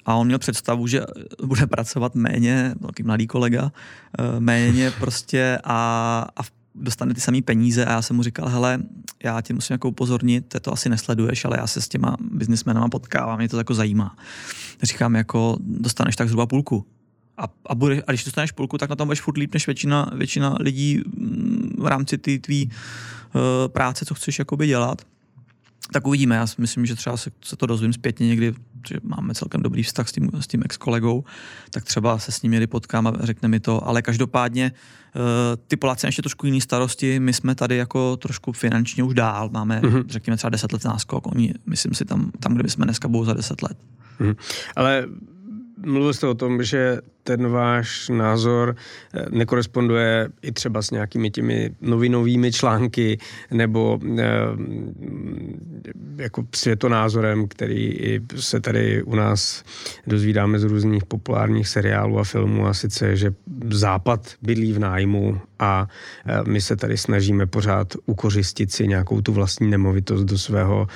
A 0.07 0.15
on 0.15 0.27
měl 0.27 0.39
představu, 0.39 0.87
že 0.87 1.01
bude 1.45 1.67
pracovat 1.67 2.15
méně, 2.15 2.75
velký 2.81 3.03
mladý 3.03 3.27
kolega, 3.27 3.73
eh, 4.19 4.41
méně 4.41 4.91
prostě 4.91 5.59
a, 5.65 6.27
a 6.37 6.43
dostane 6.81 7.15
ty 7.15 7.21
samé 7.21 7.43
peníze 7.43 7.85
a 7.85 7.93
já 7.93 8.03
jsem 8.03 8.17
mu 8.17 8.23
říkal, 8.23 8.49
hele, 8.49 8.79
já 9.25 9.41
tě 9.41 9.55
musím 9.55 9.75
jako 9.75 9.89
upozornit, 9.89 10.55
to 10.63 10.73
asi 10.73 10.89
nesleduješ, 10.89 11.45
ale 11.45 11.57
já 11.59 11.67
se 11.67 11.81
s 11.81 11.89
těma 11.89 12.17
biznismenama 12.21 12.89
potkávám, 12.89 13.39
mě 13.39 13.49
to 13.49 13.59
jako 13.59 13.75
zajímá. 13.75 14.17
Říkám, 14.83 15.15
jako 15.15 15.57
dostaneš 15.61 16.17
tak 16.17 16.29
zhruba 16.29 16.47
půlku. 16.47 16.87
A, 17.37 17.49
a, 17.67 17.75
bude, 17.75 18.03
a 18.07 18.13
když 18.13 18.25
dostaneš 18.25 18.53
půlku, 18.53 18.79
tak 18.79 18.91
na 18.91 18.97
tom 18.97 19.09
budeš 19.09 19.21
furt 19.21 19.37
líp 19.37 19.55
než 19.55 19.67
většina, 19.67 20.11
většina 20.15 20.57
lidí 20.61 21.03
mm, 21.07 21.77
v 21.79 21.87
rámci 21.87 22.19
ty 22.19 22.39
tvý 22.39 22.71
uh, 22.71 23.43
práce, 23.69 24.05
co 24.05 24.15
chceš 24.15 24.39
jakoby 24.39 24.67
dělat 24.67 25.03
tak 25.93 26.07
uvidíme. 26.07 26.37
Já 26.37 26.47
si 26.47 26.61
myslím, 26.61 26.87
že 26.87 26.95
třeba 26.95 27.17
se, 27.17 27.31
se 27.45 27.57
to 27.57 27.67
dozvím 27.67 27.93
zpětně 27.93 28.29
někdy, 28.29 28.55
že 28.89 28.97
máme 29.03 29.35
celkem 29.35 29.63
dobrý 29.63 29.83
vztah 29.83 30.09
s 30.09 30.13
tím, 30.13 30.31
s 30.41 30.47
tím 30.47 30.63
ex-kolegou, 30.65 31.25
tak 31.71 31.85
třeba 31.85 32.19
se 32.19 32.33
s 32.33 32.43
ním 32.43 32.53
někdy 32.53 32.67
potkám 32.67 33.07
a 33.07 33.13
řekne 33.21 33.49
mi 33.49 33.61
to, 33.61 33.89
ale 33.89 34.03
každopádně 34.03 34.73
uh, 34.73 35.23
ty 35.67 35.77
Poláci 35.77 36.07
ještě 36.07 36.23
trošku 36.23 36.47
jiný 36.47 36.61
starosti, 36.61 37.21
my 37.21 37.33
jsme 37.33 37.55
tady 37.55 37.77
jako 37.77 38.17
trošku 38.17 38.53
finančně 38.53 39.03
už 39.03 39.15
dál, 39.15 39.49
máme 39.53 39.81
mm-hmm. 39.81 40.05
řekněme 40.09 40.37
třeba 40.37 40.51
10 40.51 40.73
let 40.73 40.85
náskok, 40.85 41.27
oni 41.27 41.55
myslím 41.67 41.95
si 41.95 42.05
tam, 42.05 42.31
tam 42.41 42.55
kde 42.55 42.69
jsme 42.69 42.85
dneska 42.85 43.09
budou 43.09 43.25
za 43.25 43.35
10 43.35 43.63
let. 43.63 43.79
Mm-hmm. 44.21 44.37
Ale 44.77 45.07
mluvil 45.87 46.15
jste 46.15 46.27
o 46.27 46.35
tom, 46.35 46.63
že 46.63 46.99
ten 47.23 47.49
váš 47.49 48.09
názor 48.09 48.77
eh, 49.15 49.27
nekoresponduje 49.31 50.29
i 50.43 50.53
třeba 50.53 50.83
s 50.83 50.91
nějakými 50.91 51.31
těmi 51.31 51.71
novinovými 51.81 52.53
články 52.53 53.19
nebo 53.51 54.01
eh, 54.19 54.25
jako 56.17 56.45
světonázorem, 56.55 57.49
který 57.49 57.99
se 58.37 58.61
tady 58.61 59.03
u 59.03 59.15
nás 59.15 59.63
dozvídáme 60.07 60.59
z 60.59 60.65
různých 60.65 61.05
populárních 61.05 61.69
seriálů 61.69 62.19
a 62.19 62.25
filmů 62.25 62.67
a 62.67 62.75
sice, 62.75 63.17
že 63.17 63.31
Západ 63.71 64.35
bydlí 64.43 64.73
v 64.73 64.79
nájmu 64.79 65.41
a 65.59 65.87
eh, 66.27 66.43
my 66.47 66.61
se 66.61 66.77
tady 66.77 66.97
snažíme 66.97 67.47
pořád 67.47 67.95
ukořistit 68.07 68.73
si 68.73 68.89
nějakou 68.89 69.21
tu 69.21 69.33
vlastní 69.33 69.71
nemovitost 69.71 70.25
do 70.25 70.39
svého 70.39 70.87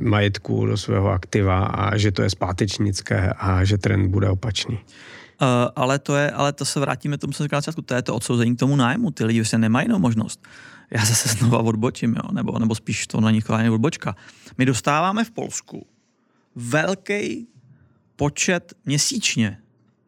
majetku, 0.00 0.66
do 0.66 0.76
svého 0.76 1.08
aktiva 1.10 1.64
a 1.64 1.96
že 1.96 2.12
to 2.12 2.22
je 2.22 2.30
zpátečnické 2.30 3.32
a 3.38 3.64
že 3.64 3.78
trend 3.78 4.08
bude 4.08 4.28
opačný. 4.28 4.74
Uh, 4.74 5.48
ale 5.76 5.98
to 5.98 6.16
je, 6.16 6.30
ale 6.30 6.52
to 6.52 6.64
se 6.64 6.80
vrátíme 6.80 7.18
tomu, 7.18 7.32
co 7.32 7.42
říkal 7.42 7.62
to 7.84 7.94
je 7.94 8.02
to 8.02 8.14
odsouzení 8.14 8.56
k 8.56 8.58
tomu 8.58 8.76
nájmu. 8.76 9.10
Ty 9.10 9.24
lidi 9.24 9.40
vlastně 9.40 9.58
nemají 9.58 9.84
jinou 9.84 9.98
možnost. 9.98 10.46
Já 10.90 11.04
zase 11.04 11.28
znova 11.28 11.58
odbočím, 11.58 12.14
jo? 12.16 12.32
Nebo, 12.32 12.58
nebo 12.58 12.74
spíš 12.74 13.06
to 13.06 13.20
na 13.20 13.30
nich 13.30 13.50
odbočka. 13.70 14.16
My 14.58 14.66
dostáváme 14.66 15.24
v 15.24 15.30
Polsku 15.30 15.86
velký 16.54 17.48
počet 18.16 18.74
měsíčně 18.84 19.58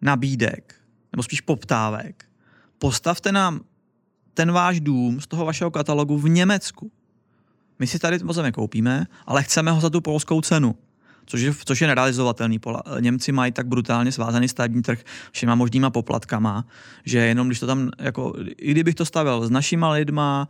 nabídek, 0.01 0.75
nebo 1.13 1.23
spíš 1.23 1.41
poptávek. 1.41 2.25
Postavte 2.81 3.33
nám 3.33 3.61
ten 4.35 4.53
váš 4.53 4.81
dům 4.81 5.21
z 5.21 5.27
toho 5.27 5.45
vašeho 5.45 5.71
katalogu 5.71 6.19
v 6.19 6.29
Německu. 6.29 6.91
My 7.79 7.87
si 7.87 7.99
tady 7.99 8.19
pozemek 8.19 8.55
koupíme, 8.55 9.07
ale 9.27 9.43
chceme 9.43 9.71
ho 9.71 9.81
za 9.81 9.91
tu 9.91 10.01
polskou 10.01 10.41
cenu 10.41 10.77
což 11.31 11.41
je, 11.41 11.55
což 11.65 11.81
je 11.81 11.87
nerealizovatelný. 11.87 12.59
Pola, 12.59 12.83
Němci 13.01 13.33
mají 13.33 13.53
tak 13.53 13.67
brutálně 13.67 14.13
svázaný 14.13 14.49
státní 14.49 14.83
trh 14.83 14.99
všema 15.33 15.55
možnýma 15.55 15.91
poplatkama, 15.91 16.65
že 17.05 17.19
jenom 17.19 17.47
když 17.47 17.61
to 17.61 17.67
tam, 17.67 17.91
jako, 17.99 18.35
i 18.57 18.71
kdybych 18.71 18.95
to 18.95 19.05
stavil 19.05 19.47
s 19.47 19.51
našima 19.51 19.91
lidma, 19.91 20.49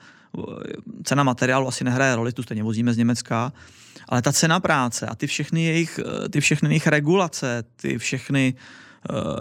cena 1.04 1.22
materiálu 1.22 1.68
asi 1.68 1.84
nehraje 1.84 2.16
roli, 2.16 2.32
tu 2.32 2.42
stejně 2.42 2.62
vozíme 2.62 2.92
z 2.92 2.96
Německa, 2.96 3.52
ale 4.08 4.22
ta 4.22 4.32
cena 4.32 4.60
práce 4.60 5.06
a 5.06 5.14
ty 5.14 5.26
všechny 5.26 5.64
jejich, 5.64 6.00
ty 6.30 6.40
všechny 6.40 6.68
jejich 6.68 6.86
regulace, 6.86 7.64
ty 7.76 7.98
všechny 7.98 8.54
eh, 8.56 8.60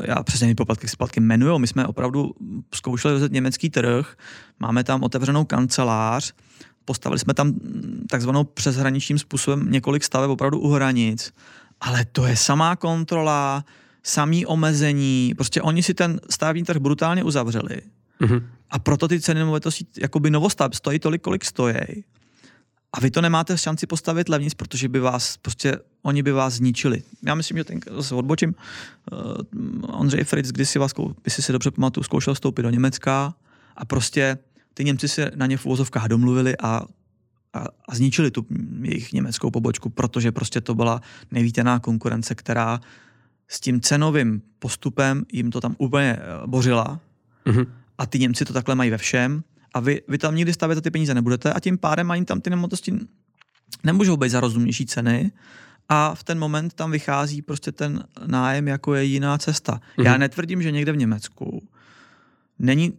já 0.03 0.23
přesně 0.23 0.45
nevím, 0.45 0.55
poplatky 0.55 0.87
se 0.87 0.97
poplatky 0.97 1.19
jmenují. 1.19 1.59
My 1.59 1.67
jsme 1.67 1.87
opravdu 1.87 2.31
zkoušeli 2.75 3.13
rozjet 3.13 3.31
německý 3.31 3.69
trh, 3.69 4.15
máme 4.59 4.83
tam 4.83 5.03
otevřenou 5.03 5.45
kancelář, 5.45 6.33
Postavili 6.89 7.19
jsme 7.19 7.33
tam 7.33 7.53
takzvanou 8.09 8.43
přeshraničním 8.43 9.19
způsobem 9.19 9.71
několik 9.71 10.03
staveb 10.03 10.31
opravdu 10.31 10.59
u 10.59 10.69
hranic, 10.69 11.33
ale 11.81 12.05
to 12.05 12.25
je 12.25 12.35
samá 12.35 12.75
kontrola, 12.75 13.65
samý 14.03 14.45
omezení, 14.45 15.33
prostě 15.37 15.61
oni 15.61 15.83
si 15.83 15.93
ten 15.93 16.19
stavební 16.29 16.63
trh 16.63 16.77
brutálně 16.77 17.23
uzavřeli. 17.23 17.81
Mm-hmm. 18.21 18.43
A 18.71 18.79
proto 18.79 19.07
ty 19.07 19.21
ceny 19.21 19.39
nemovitostí, 19.39 19.87
jakoby 19.97 20.29
novostav, 20.29 20.75
stojí 20.75 20.99
tolik, 20.99 21.21
kolik 21.21 21.45
stojí. 21.45 21.75
A 22.93 22.99
vy 22.99 23.11
to 23.11 23.21
nemáte 23.21 23.57
šanci 23.57 23.87
postavit 23.87 24.29
levnic, 24.29 24.53
protože 24.53 24.89
by 24.89 24.99
vás, 24.99 25.37
prostě 25.37 25.79
oni 26.01 26.23
by 26.23 26.31
vás 26.31 26.53
zničili. 26.53 27.03
Já 27.25 27.35
myslím, 27.35 27.57
že 27.57 27.63
ten, 27.63 27.79
zase 27.95 28.15
odbočím, 28.15 28.55
uh, 29.11 29.99
Ondřej 29.99 30.23
Fritz 30.23 30.51
kdysi 30.51 30.79
vás, 30.79 30.91
jestli 31.25 31.43
si 31.43 31.51
dobře 31.51 31.71
pamatuju, 31.71 32.03
zkoušel 32.03 32.33
vstoupit 32.33 32.61
do 32.61 32.69
Německa 32.69 33.33
a 33.75 33.85
prostě 33.85 34.37
ty 34.73 34.83
Němci 34.83 35.07
se 35.07 35.31
na 35.35 35.45
ně 35.45 35.57
v 35.57 35.65
úvozovkách 35.65 36.07
domluvili 36.07 36.57
a, 36.57 36.81
a, 37.53 37.65
a 37.89 37.95
zničili 37.95 38.31
tu 38.31 38.45
jejich 38.81 39.13
německou 39.13 39.51
pobočku, 39.51 39.89
protože 39.89 40.31
prostě 40.31 40.61
to 40.61 40.75
byla 40.75 41.01
nevítaná 41.31 41.79
konkurence, 41.79 42.35
která 42.35 42.79
s 43.47 43.59
tím 43.59 43.81
cenovým 43.81 44.41
postupem 44.59 45.25
jim 45.31 45.51
to 45.51 45.61
tam 45.61 45.75
úplně 45.77 46.17
eh, 46.19 46.47
bořila 46.47 46.99
mm-hmm. 47.45 47.67
a 47.97 48.05
ty 48.05 48.19
Němci 48.19 48.45
to 48.45 48.53
takhle 48.53 48.75
mají 48.75 48.89
ve 48.89 48.97
všem 48.97 49.43
a 49.73 49.79
vy, 49.79 50.01
vy 50.07 50.17
tam 50.17 50.35
nikdy 50.35 50.53
stavět 50.53 50.81
ty 50.81 50.91
peníze 50.91 51.13
nebudete 51.13 51.53
a 51.53 51.59
tím 51.59 51.77
pádem 51.77 52.11
ani 52.11 52.25
tam 52.25 52.41
ty 52.41 52.49
nemotosti 52.49 52.93
nemůžou 53.83 54.17
být 54.17 54.29
za 54.29 54.39
rozumnější 54.39 54.85
ceny 54.85 55.31
a 55.89 56.15
v 56.15 56.23
ten 56.23 56.39
moment 56.39 56.73
tam 56.73 56.91
vychází 56.91 57.41
prostě 57.41 57.71
ten 57.71 58.03
nájem 58.25 58.67
jako 58.67 58.95
je 58.95 59.03
jiná 59.03 59.37
cesta. 59.37 59.73
Mm-hmm. 59.73 60.05
Já 60.05 60.17
netvrdím, 60.17 60.61
že 60.61 60.71
někde 60.71 60.91
v 60.91 60.97
Německu 60.97 61.67
není 62.59 62.93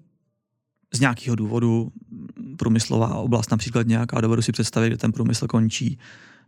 z 0.94 1.00
nějakého 1.00 1.36
důvodu 1.36 1.92
průmyslová 2.56 3.14
oblast 3.14 3.50
například 3.50 3.86
nějaká, 3.86 4.20
dovedu 4.20 4.42
si 4.42 4.52
představit, 4.52 4.88
kde 4.88 4.96
ten 4.96 5.12
průmysl 5.12 5.46
končí, 5.46 5.98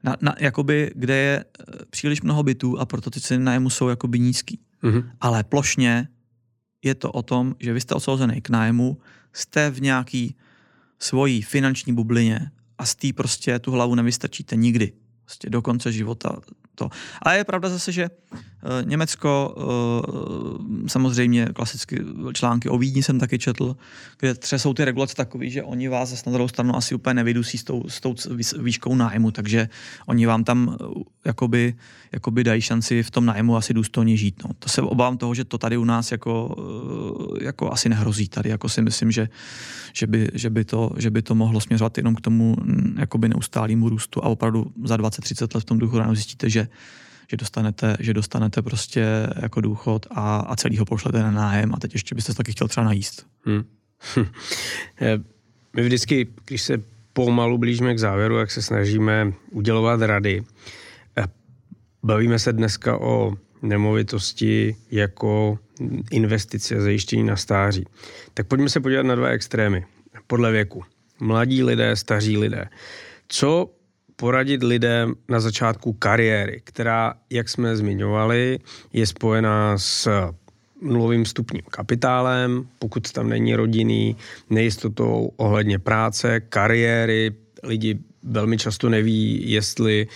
na, 0.05 0.17
na, 0.21 0.35
jakoby, 0.39 0.91
kde 0.95 1.17
je 1.17 1.45
eh, 1.45 1.65
příliš 1.91 2.23
mnoho 2.23 2.43
bytů 2.43 2.79
a 2.79 2.87
proto 2.87 3.11
ty 3.11 3.21
ceny 3.21 3.45
nájmu 3.45 3.71
jsou 3.71 3.89
jakoby 3.89 4.19
nízký. 4.19 4.61
Mm-hmm. 4.83 5.05
Ale 5.21 5.45
plošně 5.45 6.09
je 6.83 6.95
to 6.95 7.13
o 7.13 7.23
tom, 7.23 7.55
že 7.61 7.73
vy 7.73 7.81
jste 7.81 7.95
odsouzený 7.95 8.41
k 8.41 8.49
nájmu, 8.49 8.99
jste 9.33 9.71
v 9.71 9.83
nějaký 9.83 10.37
svojí 10.99 11.43
finanční 11.43 11.93
bublině 11.93 12.51
a 12.79 12.87
z 12.87 12.95
té 12.95 13.13
prostě 13.13 13.59
tu 13.59 13.71
hlavu 13.71 13.95
nevystrčíte 13.95 14.57
nikdy. 14.57 14.93
Prostě 15.25 15.51
do 15.51 15.63
konce 15.63 15.93
života 15.93 16.37
to. 16.75 16.89
Ale 17.23 17.37
je 17.37 17.45
pravda 17.45 17.69
zase, 17.69 17.93
že 17.93 18.11
Německo, 18.85 19.55
uh, 19.57 20.87
samozřejmě 20.87 21.47
klasicky 21.55 22.01
články 22.33 22.69
o 22.69 22.79
Vídni 22.79 23.03
jsem 23.03 23.19
taky 23.19 23.39
četl, 23.39 23.77
kde 24.21 24.35
třeba 24.35 24.59
jsou 24.59 24.75
ty 24.75 24.85
regulace 24.85 25.15
takové, 25.15 25.51
že 25.51 25.63
oni 25.63 25.89
vás 25.89 26.09
zase 26.09 26.23
na 26.27 26.33
druhou 26.33 26.49
stranu 26.49 26.77
asi 26.77 26.95
úplně 26.95 27.15
nevydusí 27.15 27.59
s 27.59 27.65
tou, 27.65 27.83
s 27.89 28.01
tou 28.01 28.15
výškou 28.59 28.95
nájmu, 28.95 29.31
takže 29.31 29.69
oni 30.07 30.27
vám 30.27 30.45
tam 30.45 30.77
uh, 30.81 31.03
jakoby, 31.25 31.75
jakoby 32.13 32.45
dají 32.45 32.61
šanci 32.61 33.03
v 33.03 33.11
tom 33.11 33.27
nájmu 33.27 33.57
asi 33.57 33.75
důstojně 33.75 34.17
žít. 34.17 34.43
No. 34.45 34.51
To 34.59 34.69
se 34.69 34.83
obávám 34.83 35.17
toho, 35.17 35.35
že 35.35 35.45
to 35.45 35.59
tady 35.59 35.77
u 35.77 35.85
nás 35.85 36.13
jako, 36.13 36.57
jako 37.41 37.73
asi 37.73 37.89
nehrozí. 37.89 38.29
Tady 38.29 38.51
jako 38.51 38.69
si 38.69 38.83
myslím, 38.83 39.11
že, 39.11 39.29
že, 39.93 40.07
by, 40.07 40.29
že, 40.35 40.51
by 40.51 40.65
to, 40.65 40.91
že 40.99 41.11
by 41.11 41.23
to 41.23 41.35
mohlo 41.35 41.61
směřovat 41.61 41.97
jenom 41.99 42.15
k 42.15 42.21
tomu 42.21 42.57
jakoby 42.99 43.29
neustálému 43.29 43.89
růstu 43.89 44.25
a 44.25 44.29
opravdu 44.29 44.73
za 44.85 44.97
20-30 44.97 45.49
let 45.55 45.63
v 45.63 45.65
tom 45.65 45.79
duchu 45.79 45.99
ráno 45.99 46.15
zjistíte, 46.15 46.51
že 46.51 46.69
že 47.33 47.37
dostanete, 47.37 47.97
že 48.01 48.15
dostanete 48.15 48.63
prostě 48.63 49.07
jako 49.43 49.61
důchod 49.61 50.07
a, 50.11 50.37
a 50.37 50.57
celý 50.57 50.79
ho 50.79 50.85
pošlete 50.85 51.23
na 51.23 51.31
nájem 51.31 51.75
a 51.75 51.79
teď 51.79 51.93
ještě 51.93 52.15
byste 52.15 52.33
se 52.33 52.37
taky 52.37 52.53
chtěl 52.53 52.69
třeba 52.69 52.85
najíst. 52.85 53.27
Hmm. 53.45 53.65
My 55.77 55.83
vždycky, 55.83 56.27
když 56.47 56.63
se 56.63 56.83
pomalu 57.13 57.59
blížíme 57.59 57.95
k 57.95 57.99
závěru, 57.99 58.37
jak 58.37 58.51
se 58.51 58.63
snažíme 58.63 59.33
udělovat 59.51 60.01
rady, 60.01 60.43
eh, 61.19 61.25
bavíme 62.03 62.39
se 62.39 62.53
dneska 62.53 63.01
o 63.01 63.35
nemovitosti 63.63 64.77
jako 64.91 65.59
investice 66.11 66.77
a 66.77 66.81
zajištění 66.81 67.25
na 67.25 67.37
stáří. 67.37 67.85
Tak 68.35 68.47
pojďme 68.47 68.69
se 68.69 68.81
podívat 68.81 69.03
na 69.03 69.15
dva 69.15 69.29
extrémy. 69.29 69.85
Podle 70.27 70.53
věku. 70.53 70.85
Mladí 71.21 71.63
lidé, 71.63 71.97
staří 71.97 72.39
lidé. 72.39 72.69
Co 73.29 73.71
poradit 74.23 74.63
lidem 74.63 75.15
na 75.29 75.41
začátku 75.41 75.93
kariéry, 75.93 76.61
která, 76.65 77.15
jak 77.31 77.49
jsme 77.49 77.77
zmiňovali, 77.77 78.59
je 78.93 79.07
spojená 79.07 79.79
s 79.79 80.09
nulovým 80.83 81.27
stupním 81.27 81.63
kapitálem, 81.71 82.69
pokud 82.79 83.13
tam 83.13 83.29
není 83.29 83.55
rodinný, 83.55 84.17
nejistotou 84.51 85.33
ohledně 85.37 85.79
práce, 85.79 86.41
kariéry, 86.41 87.35
lidi 87.63 87.99
velmi 88.23 88.59
často 88.59 88.89
neví, 88.89 89.51
jestli 89.51 90.07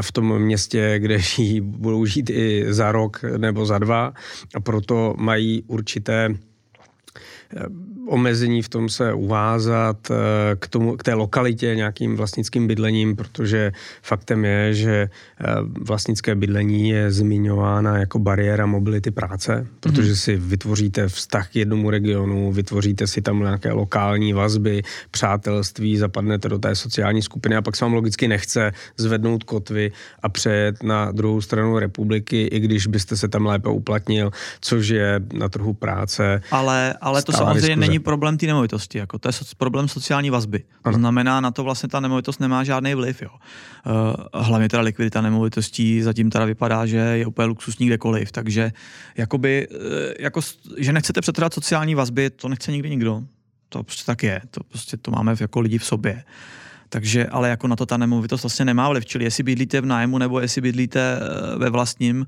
v 0.00 0.12
tom 0.12 0.38
městě, 0.38 0.98
kde 0.98 1.18
žijí, 1.18 1.60
budou 1.60 2.06
žít 2.06 2.30
i 2.30 2.66
za 2.68 2.92
rok 2.92 3.22
nebo 3.36 3.66
za 3.66 3.78
dva. 3.78 4.12
A 4.54 4.60
proto 4.60 5.14
mají 5.18 5.62
určité 5.66 6.34
omezení 8.12 8.62
v 8.62 8.68
tom 8.68 8.88
se 8.88 9.12
uvázat 9.12 10.10
eh, 10.10 10.14
k, 10.56 10.68
tomu, 10.68 10.96
k 10.96 11.02
té 11.02 11.14
lokalitě 11.14 11.74
nějakým 11.74 12.16
vlastnickým 12.16 12.66
bydlením, 12.66 13.16
protože 13.16 13.72
faktem 14.02 14.44
je, 14.44 14.74
že 14.74 14.92
eh, 14.92 15.44
vlastnické 15.80 16.34
bydlení 16.34 16.90
je 16.90 17.12
zmiňována 17.12 17.98
jako 17.98 18.18
bariéra 18.18 18.66
mobility 18.66 19.10
práce, 19.10 19.66
protože 19.80 20.16
si 20.16 20.36
vytvoříte 20.36 21.08
vztah 21.08 21.50
k 21.50 21.56
jednomu 21.56 21.90
regionu, 21.90 22.52
vytvoříte 22.52 23.06
si 23.06 23.22
tam 23.22 23.40
nějaké 23.40 23.72
lokální 23.72 24.32
vazby, 24.32 24.82
přátelství, 25.10 25.96
zapadnete 25.96 26.48
do 26.48 26.58
té 26.58 26.74
sociální 26.74 27.22
skupiny 27.22 27.56
a 27.56 27.62
pak 27.62 27.76
se 27.76 27.84
vám 27.84 27.94
logicky 27.94 28.28
nechce 28.28 28.72
zvednout 28.96 29.44
kotvy 29.44 29.92
a 30.22 30.28
přejet 30.28 30.82
na 30.82 31.12
druhou 31.12 31.40
stranu 31.40 31.78
republiky, 31.78 32.42
i 32.42 32.60
když 32.60 32.86
byste 32.86 33.16
se 33.16 33.28
tam 33.28 33.46
lépe 33.46 33.68
uplatnil, 33.68 34.30
což 34.60 34.88
je 34.88 35.20
na 35.32 35.48
trhu 35.48 35.72
práce. 35.72 36.42
Ale, 36.50 36.94
ale 37.00 37.22
to 37.22 37.32
samozřejmě 37.32 37.60
diskuze. 37.60 37.80
není 37.80 38.01
problém 38.02 38.38
té 38.38 38.46
nemovitosti, 38.46 38.98
jako 38.98 39.18
to 39.18 39.28
je 39.28 39.32
so, 39.32 39.54
problém 39.58 39.88
sociální 39.88 40.30
vazby. 40.30 40.64
Ano. 40.84 40.92
To 40.92 40.98
znamená, 40.98 41.40
na 41.40 41.50
to 41.50 41.64
vlastně 41.64 41.88
ta 41.88 42.00
nemovitost 42.00 42.40
nemá 42.40 42.64
žádný 42.64 42.94
vliv. 42.94 43.22
Jo. 43.22 43.30
Uh, 43.32 44.42
hlavně 44.42 44.68
teda 44.68 44.82
likvidita 44.82 45.20
nemovitostí 45.20 46.02
zatím 46.02 46.30
teda 46.30 46.44
vypadá, 46.44 46.86
že 46.86 46.96
je 46.96 47.26
úplně 47.26 47.46
luxusní 47.46 47.86
kdekoliv, 47.86 48.32
takže 48.32 48.72
jakoby, 49.16 49.68
uh, 49.68 49.76
jako, 50.18 50.40
že 50.78 50.92
nechcete 50.92 51.20
přetrhat 51.20 51.54
sociální 51.54 51.94
vazby, 51.94 52.30
to 52.30 52.48
nechce 52.48 52.72
nikdy 52.72 52.90
nikdo. 52.90 53.22
To 53.68 53.82
prostě 53.82 54.04
tak 54.04 54.22
je, 54.22 54.40
to 54.50 54.60
prostě 54.64 54.96
to 54.96 55.10
máme 55.10 55.36
jako 55.40 55.60
lidi 55.60 55.78
v 55.78 55.84
sobě. 55.84 56.24
Takže, 56.92 57.26
ale 57.26 57.48
jako 57.48 57.68
na 57.68 57.76
to 57.76 57.86
ta 57.86 57.96
nemovitost 57.96 58.42
vlastně 58.42 58.64
nemá 58.64 58.88
vliv, 58.88 59.06
čili 59.06 59.24
jestli 59.24 59.42
bydlíte 59.42 59.80
v 59.80 59.86
nájmu 59.86 60.18
nebo 60.18 60.40
jestli 60.40 60.60
bydlíte 60.60 61.00
eh, 61.00 61.58
ve 61.58 61.70
vlastním, 61.70 62.26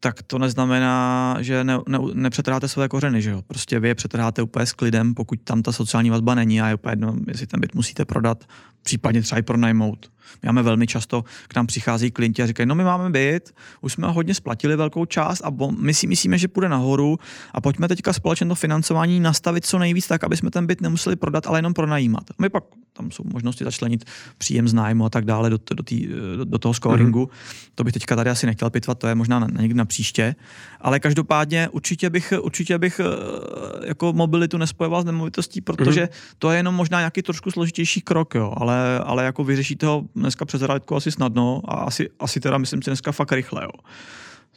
tak 0.00 0.22
to 0.22 0.38
neznamená, 0.38 1.36
že 1.40 1.64
ne, 1.64 1.78
ne, 1.88 1.98
nepřetrháte 2.14 2.68
své 2.68 2.88
kořeny, 2.88 3.22
že 3.22 3.30
jo. 3.30 3.42
Prostě 3.42 3.80
vy 3.80 3.88
je 3.88 3.94
přetrháte 3.94 4.42
úplně 4.42 4.66
s 4.66 4.72
klidem, 4.72 5.14
pokud 5.14 5.40
tam 5.44 5.62
ta 5.62 5.72
sociální 5.72 6.10
vazba 6.10 6.34
není 6.34 6.60
a 6.60 6.68
je 6.68 6.74
úplně 6.74 6.92
jedno, 6.92 7.16
jestli 7.26 7.46
ten 7.46 7.60
byt 7.60 7.74
musíte 7.74 8.04
prodat, 8.04 8.44
případně 8.82 9.22
třeba 9.22 9.38
i 9.38 9.42
pronajmout. 9.42 10.10
My 10.42 10.46
máme 10.46 10.62
velmi 10.62 10.86
často, 10.86 11.24
k 11.48 11.56
nám 11.56 11.66
přichází 11.66 12.10
klienti 12.10 12.42
a 12.42 12.46
říkají, 12.46 12.66
no 12.66 12.74
my 12.74 12.84
máme 12.84 13.10
byt, 13.10 13.54
už 13.80 13.92
jsme 13.92 14.08
hodně 14.08 14.34
splatili 14.34 14.76
velkou 14.76 15.04
část 15.04 15.42
a 15.44 15.50
my 15.78 15.94
si 15.94 16.06
myslíme, 16.06 16.38
že 16.38 16.48
půjde 16.48 16.68
nahoru 16.68 17.18
a 17.54 17.60
pojďme 17.60 17.88
teďka 17.88 18.12
společně 18.12 18.46
to 18.46 18.54
financování 18.54 19.20
nastavit 19.20 19.66
co 19.66 19.78
nejvíc 19.78 20.06
tak, 20.06 20.24
aby 20.24 20.36
jsme 20.36 20.50
ten 20.50 20.66
byt 20.66 20.80
nemuseli 20.80 21.16
prodat, 21.16 21.46
ale 21.46 21.58
jenom 21.58 21.74
pronajímat. 21.74 22.24
My 22.38 22.48
pak 22.48 22.64
tam 22.92 23.10
jsou 23.10 23.22
možnosti 23.32 23.64
začlenit 23.64 24.04
příjem 24.38 24.68
z 24.68 24.74
nájmu 24.74 25.04
a 25.04 25.10
tak 25.10 25.24
dále 25.24 25.50
do, 25.50 25.58
do, 25.74 25.82
tý, 25.82 26.06
do, 26.36 26.44
do 26.44 26.58
toho 26.58 26.74
scoringu. 26.74 27.24
Mm-hmm. 27.24 27.70
To 27.74 27.84
bych 27.84 27.92
teďka 27.92 28.16
tady 28.16 28.30
asi 28.30 28.46
nechtěl 28.46 28.70
pitvat, 28.70 28.98
to 28.98 29.06
je 29.06 29.14
možná 29.14 29.38
na, 29.38 29.46
na 29.52 29.60
někdy 29.60 29.74
na 29.74 29.84
příště. 29.84 30.34
Ale 30.80 31.00
každopádně 31.00 31.68
určitě 31.68 32.10
bych, 32.10 32.32
určitě 32.40 32.78
bych 32.78 33.00
eh, 33.00 33.86
jako 33.86 34.12
mobilitu 34.12 34.58
nespojoval 34.58 35.02
s 35.02 35.04
nemovitostí, 35.04 35.60
protože 35.60 36.04
mm-hmm. 36.04 36.34
to 36.38 36.50
je 36.50 36.56
jenom 36.56 36.74
možná 36.74 36.98
nějaký 36.98 37.22
trošku 37.22 37.50
složitější 37.50 38.00
krok, 38.00 38.34
jo, 38.34 38.54
ale, 38.56 38.98
ale 38.98 39.24
jako 39.24 39.44
vyřešíte 39.44 39.86
ho 39.86 40.04
dneska 40.14 40.44
přes 40.44 40.62
realitku 40.62 40.96
asi 40.96 41.12
snadno 41.12 41.62
a 41.64 41.74
asi, 41.74 42.10
asi 42.20 42.40
teda 42.40 42.58
myslím 42.58 42.82
si 42.82 42.90
dneska 42.90 43.12
fakt 43.12 43.32
rychle, 43.32 43.62
jo 43.62 43.70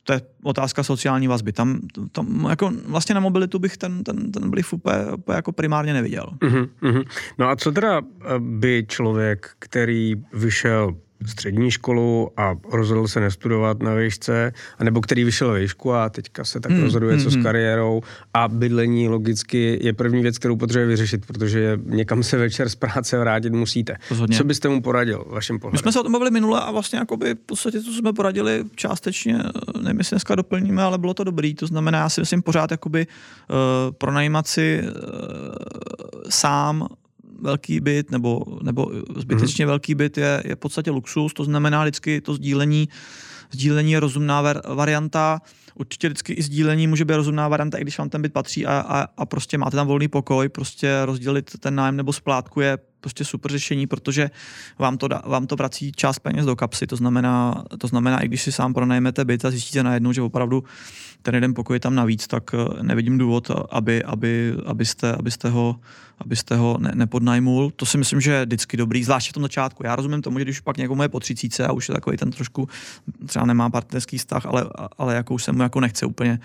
to 0.03 0.13
je 0.13 0.21
otázka 0.43 0.83
sociální 0.83 1.27
vazby. 1.27 1.51
Tam, 1.51 1.79
tam 2.11 2.47
jako 2.49 2.71
vlastně 2.85 3.15
na 3.15 3.21
mobilitu 3.21 3.59
bych 3.59 3.77
ten, 3.77 4.03
ten, 4.03 4.31
ten 4.31 4.51
vliv 4.51 4.73
úplně, 4.73 4.95
úplně 5.17 5.35
jako 5.35 5.51
primárně 5.51 5.93
neviděl. 5.93 6.25
Uh-huh, 6.41 6.69
No 7.37 7.49
a 7.49 7.55
co 7.55 7.71
teda 7.71 8.01
by 8.39 8.85
člověk, 8.87 9.49
který 9.59 10.15
vyšel 10.33 10.95
střední 11.25 11.71
školu 11.71 12.29
a 12.37 12.55
rozhodl 12.71 13.07
se 13.07 13.19
nestudovat 13.19 13.83
na 13.83 13.95
výšce, 13.95 14.53
anebo 14.77 15.01
který 15.01 15.23
vyšel 15.23 15.53
výšku 15.53 15.93
a 15.93 16.09
teďka 16.09 16.43
se 16.43 16.59
tak 16.59 16.71
hmm, 16.71 16.81
rozhoduje, 16.81 17.17
co 17.17 17.21
hmm, 17.21 17.31
s 17.31 17.33
hmm. 17.33 17.43
kariérou 17.43 18.01
a 18.33 18.47
bydlení 18.47 19.07
logicky 19.07 19.79
je 19.81 19.93
první 19.93 20.21
věc, 20.21 20.37
kterou 20.37 20.55
potřebuje 20.55 20.87
vyřešit, 20.87 21.25
protože 21.25 21.79
někam 21.85 22.23
se 22.23 22.37
večer 22.37 22.69
z 22.69 22.75
práce 22.75 23.19
vrátit 23.19 23.53
musíte. 23.53 23.95
Rozhodně. 24.09 24.37
Co 24.37 24.43
byste 24.43 24.69
mu 24.69 24.81
poradil, 24.81 25.25
vašem 25.29 25.59
pohledu? 25.59 25.73
My 25.73 25.79
jsme 25.79 25.91
se 25.91 25.99
o 25.99 26.03
tom 26.03 26.11
bavili 26.11 26.31
minule 26.31 26.61
a 26.61 26.71
vlastně 26.71 26.99
jakoby 26.99 27.33
v 27.33 27.45
podstatě 27.45 27.79
to 27.79 27.91
jsme 27.91 28.13
poradili 28.13 28.63
částečně, 28.75 29.39
nevím, 29.81 29.97
jestli 29.97 30.15
dneska 30.15 30.35
doplníme, 30.35 30.83
ale 30.83 30.97
bylo 30.97 31.13
to 31.13 31.23
dobrý. 31.23 31.55
To 31.55 31.67
znamená, 31.67 31.99
já 31.99 32.09
si 32.09 32.21
myslím 32.21 32.41
pořád 32.41 32.71
jakoby 32.71 33.07
uh, 33.07 33.55
pronajímat 33.97 34.47
si 34.47 34.81
uh, 34.83 34.89
sám 36.29 36.87
velký 37.43 37.79
byt 37.79 38.11
nebo, 38.11 38.43
nebo 38.61 38.91
zbytečně 39.15 39.65
mm-hmm. 39.65 39.67
velký 39.67 39.95
byt 39.95 40.17
je, 40.17 40.43
je 40.45 40.55
v 40.55 40.59
podstatě 40.59 40.91
luxus, 40.91 41.33
to 41.33 41.43
znamená 41.43 41.81
vždycky 41.81 42.21
to 42.21 42.33
sdílení, 42.33 42.89
sdílení 43.51 43.91
je 43.91 43.99
rozumná 43.99 44.41
ver, 44.41 44.61
varianta, 44.73 45.41
určitě 45.75 46.07
vždycky 46.07 46.33
i 46.33 46.43
sdílení 46.43 46.87
může 46.87 47.05
být 47.05 47.15
rozumná 47.15 47.47
varianta, 47.47 47.77
i 47.77 47.81
když 47.81 47.97
vám 47.97 48.09
ten 48.09 48.21
byt 48.21 48.33
patří 48.33 48.65
a, 48.65 48.85
a, 48.87 49.07
a 49.17 49.25
prostě 49.25 49.57
máte 49.57 49.75
tam 49.75 49.87
volný 49.87 50.07
pokoj, 50.07 50.49
prostě 50.49 51.05
rozdělit 51.05 51.51
ten 51.59 51.75
nájem 51.75 51.95
nebo 51.95 52.13
splátku 52.13 52.61
je 52.61 52.77
prostě 53.03 53.25
super 53.25 53.51
řešení, 53.51 53.87
protože 53.87 54.31
vám 54.79 54.97
to, 54.97 55.07
vám 55.25 55.47
to 55.47 55.55
vrací 55.55 55.91
část 55.91 56.19
peněz 56.19 56.45
do 56.45 56.55
kapsy. 56.55 56.87
To 56.87 56.95
znamená, 56.95 57.63
to 57.77 57.87
znamená, 57.87 58.19
i 58.19 58.27
když 58.27 58.41
si 58.41 58.51
sám 58.51 58.73
pronajmete 58.73 59.25
byt 59.25 59.45
a 59.45 59.51
zjistíte 59.51 59.83
najednou, 59.83 60.11
že 60.11 60.21
opravdu 60.21 60.63
ten 61.21 61.35
jeden 61.35 61.53
pokoj 61.53 61.75
je 61.75 61.79
tam 61.79 61.95
navíc, 61.95 62.27
tak 62.27 62.43
eh, 62.53 62.83
nevidím 62.83 63.17
důvod, 63.17 63.51
aby, 63.71 64.03
aby, 64.03 64.53
abyste, 64.65 65.15
abyste 65.15 65.49
ho, 65.49 65.79
abyste 66.19 66.55
ho 66.55 66.77
ne, 66.79 66.91
nepodnajmul. 66.95 67.71
To 67.75 67.85
si 67.85 67.97
myslím, 67.97 68.21
že 68.21 68.31
je 68.31 68.45
vždycky 68.45 68.77
dobrý, 68.77 69.03
zvláště 69.03 69.29
v 69.29 69.33
tom 69.33 69.43
začátku. 69.43 69.85
Já 69.85 69.95
rozumím 69.95 70.21
tomu, 70.21 70.39
že 70.39 70.45
když 70.45 70.59
pak 70.59 70.77
někomu 70.77 71.03
je 71.03 71.09
po 71.09 71.19
třicíce 71.19 71.67
a 71.67 71.71
už 71.71 71.89
je 71.89 71.95
takový 71.95 72.17
ten 72.17 72.31
trošku, 72.31 72.69
třeba 73.25 73.45
nemá 73.45 73.69
partnerský 73.69 74.17
vztah, 74.17 74.45
ale, 74.45 74.65
ale 74.97 75.15
jako 75.15 75.33
už 75.33 75.43
se 75.43 75.51
mu 75.51 75.63
jako 75.63 75.79
nechce 75.79 76.05
úplně 76.05 76.39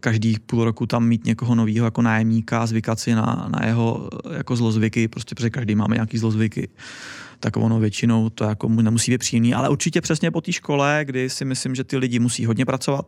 každý 0.00 0.36
půl 0.46 0.64
roku 0.64 0.86
tam 0.86 1.06
mít 1.06 1.24
někoho 1.24 1.54
nového 1.54 1.84
jako 1.84 2.02
nájemníka, 2.02 2.66
zvykat 2.66 3.00
si 3.00 3.14
na, 3.14 3.48
na 3.48 3.66
jeho 3.66 4.08
eh, 4.30 4.36
jako 4.36 4.56
zlozvyky, 4.56 5.08
prostě 5.08 5.34
protože 5.34 5.50
každý 5.50 5.74
máme 5.74 5.96
nějaký 5.96 6.18
zlozvyky. 6.18 6.68
Tak 7.40 7.56
ono 7.56 7.80
většinou 7.80 8.30
to 8.30 8.44
jako 8.44 8.68
mu 8.68 8.80
nemusí 8.80 9.12
být 9.12 9.18
příjemný, 9.18 9.54
ale 9.54 9.68
určitě 9.68 10.00
přesně 10.00 10.30
po 10.30 10.40
té 10.40 10.52
škole, 10.52 11.00
kdy 11.04 11.30
si 11.30 11.44
myslím, 11.44 11.74
že 11.74 11.84
ty 11.84 11.96
lidi 11.96 12.18
musí 12.18 12.46
hodně 12.46 12.64
pracovat, 12.66 13.06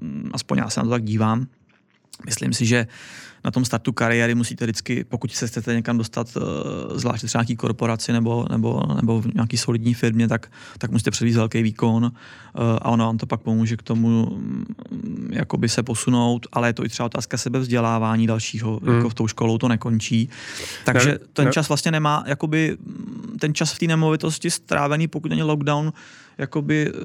mm, 0.00 0.30
aspoň 0.32 0.58
já 0.58 0.70
se 0.70 0.80
na 0.80 0.84
to 0.84 0.90
tak 0.90 1.04
dívám, 1.04 1.46
myslím 2.24 2.52
si, 2.52 2.66
že 2.66 2.86
na 3.46 3.50
tom 3.50 3.64
startu 3.64 3.92
kariéry 3.92 4.34
musíte 4.34 4.64
vždycky, 4.64 5.04
pokud 5.04 5.32
se 5.32 5.46
chcete 5.46 5.74
někam 5.74 5.98
dostat, 5.98 6.36
eh, 6.36 6.40
zvláště 6.98 7.26
třeba 7.26 7.42
nějaký 7.42 7.56
korporaci 7.56 8.12
nebo, 8.12 8.46
nebo, 8.50 8.82
nebo 8.96 9.20
v 9.20 9.34
nějaký 9.34 9.56
solidní 9.56 9.94
firmě, 9.94 10.28
tak, 10.28 10.52
tak 10.78 10.90
musíte 10.90 11.10
předvízt 11.10 11.36
velký 11.36 11.62
výkon 11.62 12.12
eh, 12.12 12.58
a 12.82 12.88
ono 12.90 13.06
vám 13.06 13.18
to 13.18 13.26
pak 13.26 13.40
pomůže 13.40 13.76
k 13.76 13.82
tomu 13.82 14.26
mm, 14.30 15.30
jakoby 15.32 15.68
se 15.68 15.82
posunout, 15.82 16.46
ale 16.52 16.68
je 16.68 16.72
to 16.72 16.84
i 16.84 16.88
třeba 16.88 17.06
otázka 17.06 17.36
sebevzdělávání 17.36 18.26
dalšího, 18.26 18.80
hmm. 18.82 18.96
jako 18.96 19.08
v 19.08 19.14
tou 19.14 19.28
školou 19.28 19.58
to 19.58 19.68
nekončí. 19.68 20.28
Takže 20.84 21.08
ne, 21.08 21.18
ten 21.32 21.44
ne. 21.44 21.52
čas 21.52 21.68
vlastně 21.68 21.90
nemá, 21.90 22.24
jakoby 22.26 22.76
mm, 22.80 23.36
ten 23.40 23.54
čas 23.54 23.72
v 23.72 23.78
té 23.78 23.86
nemovitosti 23.86 24.50
strávený, 24.50 25.08
pokud 25.08 25.28
není 25.28 25.42
lockdown, 25.42 25.92
jakoby 26.38 26.92
eh, 26.94 27.00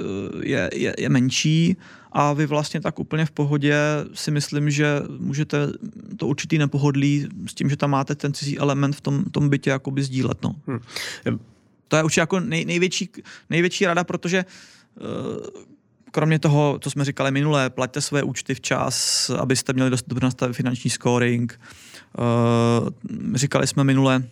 je, 0.47 0.69
je, 0.73 0.95
je 0.97 1.09
menší 1.09 1.77
a 2.11 2.33
vy 2.33 2.45
vlastně 2.45 2.81
tak 2.81 2.99
úplně 2.99 3.25
v 3.25 3.31
pohodě 3.31 3.75
si 4.13 4.31
myslím, 4.31 4.71
že 4.71 5.01
můžete 5.19 5.57
to 6.17 6.27
určitý 6.27 6.57
nepohodlí 6.57 7.27
s 7.47 7.53
tím, 7.53 7.69
že 7.69 7.77
tam 7.77 7.89
máte 7.89 8.15
ten 8.15 8.33
cizí 8.33 8.59
element 8.59 8.95
v 8.95 9.01
tom, 9.01 9.23
tom 9.23 9.49
bytě 9.49 9.69
jakoby 9.69 10.03
sdílet. 10.03 10.43
No. 10.43 10.55
Hmm. 10.67 10.79
To 11.87 11.97
je 11.97 12.03
určitě 12.03 12.19
jako 12.19 12.39
nej, 12.39 12.65
největší, 12.65 13.09
největší 13.49 13.85
rada, 13.85 14.03
protože 14.03 14.45
uh, 14.99 15.05
kromě 16.11 16.39
toho, 16.39 16.79
co 16.81 16.89
jsme 16.89 17.05
říkali 17.05 17.31
minule, 17.31 17.69
plaťte 17.69 18.01
své 18.01 18.23
účty 18.23 18.55
včas, 18.55 19.29
abyste 19.29 19.73
měli 19.73 19.89
dost 19.89 20.05
dobře 20.07 20.25
nastavit 20.25 20.55
finanční 20.55 20.89
scoring. 20.89 21.59
Uh, 22.17 22.89
říkali 23.35 23.67
jsme 23.67 23.83
minule, 23.83 24.23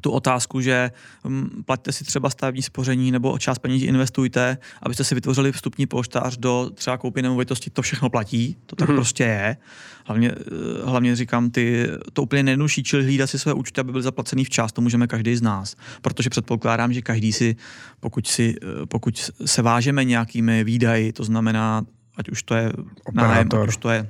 tu 0.00 0.10
otázku, 0.10 0.60
že 0.60 0.90
hm, 1.24 1.62
plaťte 1.64 1.92
si 1.92 2.04
třeba 2.04 2.30
stavební 2.30 2.62
spoření 2.62 3.10
nebo 3.10 3.38
část 3.38 3.58
peněz 3.58 3.82
investujte, 3.82 4.58
abyste 4.82 5.04
si 5.04 5.14
vytvořili 5.14 5.52
vstupní 5.52 5.86
polštář 5.86 6.36
do 6.36 6.70
třeba 6.74 6.98
koupy 6.98 7.22
nemovitosti, 7.22 7.70
to 7.70 7.82
všechno 7.82 8.10
platí, 8.10 8.56
to 8.66 8.76
tak 8.76 8.88
mm-hmm. 8.88 8.94
prostě 8.94 9.24
je. 9.24 9.56
Hlavně, 10.04 10.30
eh, 10.30 10.86
hlavně 10.86 11.16
říkám, 11.16 11.50
ty, 11.50 11.86
to 12.12 12.22
úplně 12.22 12.42
nejjednodušší, 12.42 12.82
čili 12.82 13.02
hlídat 13.02 13.30
si 13.30 13.38
své 13.38 13.52
účty, 13.52 13.80
aby 13.80 13.92
byly 13.92 14.02
zaplacený 14.02 14.44
včas, 14.44 14.72
to 14.72 14.80
můžeme 14.80 15.06
každý 15.06 15.36
z 15.36 15.42
nás. 15.42 15.76
Protože 16.02 16.30
předpokládám, 16.30 16.92
že 16.92 17.02
každý 17.02 17.32
si, 17.32 17.56
pokud, 18.00 18.26
si, 18.26 18.56
eh, 18.62 18.86
pokud 18.86 19.30
se 19.44 19.62
vážeme 19.62 20.04
nějakými 20.04 20.64
výdaji, 20.64 21.12
to 21.12 21.24
znamená, 21.24 21.84
ať 22.16 22.28
už 22.28 22.42
to 22.42 22.54
je 22.54 22.72
nájem, 23.12 23.48
ať 23.62 23.68
už 23.68 23.76
to 23.76 23.90
je 23.90 24.08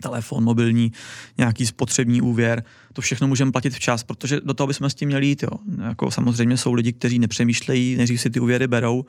telefon, 0.00 0.44
mobilní, 0.44 0.92
nějaký 1.38 1.66
spotřební 1.66 2.22
úvěr, 2.22 2.64
to 2.92 3.02
všechno 3.02 3.28
můžeme 3.28 3.52
platit 3.52 3.74
včas, 3.74 4.04
protože 4.04 4.40
do 4.44 4.54
toho 4.54 4.66
bychom 4.66 4.90
s 4.90 4.94
tím 4.94 5.08
měli 5.08 5.26
jít. 5.26 5.42
Jo. 5.42 5.50
Jako 5.84 6.10
samozřejmě 6.10 6.56
jsou 6.56 6.72
lidi, 6.72 6.92
kteří 6.92 7.18
nepřemýšlejí, 7.18 7.96
nejdřív 7.96 8.20
si 8.20 8.30
ty 8.30 8.40
úvěry 8.40 8.66
berou, 8.66 9.04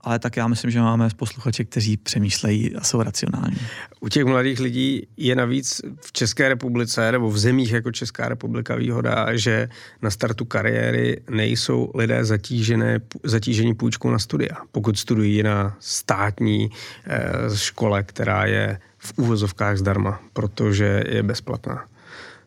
ale 0.00 0.18
tak 0.18 0.36
já 0.36 0.48
myslím, 0.48 0.70
že 0.70 0.80
máme 0.80 1.08
posluchače, 1.16 1.64
kteří 1.64 1.96
přemýšlejí 1.96 2.76
a 2.76 2.84
jsou 2.84 3.02
racionální. 3.02 3.56
U 4.00 4.08
těch 4.08 4.24
mladých 4.24 4.60
lidí 4.60 5.06
je 5.16 5.36
navíc 5.36 5.80
v 6.00 6.12
České 6.12 6.48
republice 6.48 7.12
nebo 7.12 7.30
v 7.30 7.38
zemích 7.38 7.72
jako 7.72 7.92
Česká 7.92 8.28
republika 8.28 8.74
výhoda, 8.74 9.36
že 9.36 9.68
na 10.02 10.10
startu 10.10 10.44
kariéry 10.44 11.20
nejsou 11.30 11.90
lidé 11.94 12.24
zatížené, 12.24 13.00
zatížení 13.24 13.74
půjčkou 13.74 14.10
na 14.10 14.18
studia. 14.18 14.56
Pokud 14.72 14.98
studují 14.98 15.42
na 15.42 15.76
státní 15.80 16.70
eh, 17.06 17.56
škole, 17.56 18.02
která 18.02 18.46
je 18.46 18.78
v 19.00 19.12
úvozovkách 19.16 19.76
zdarma, 19.76 20.20
protože 20.32 21.04
je 21.08 21.22
bezplatná. 21.22 21.84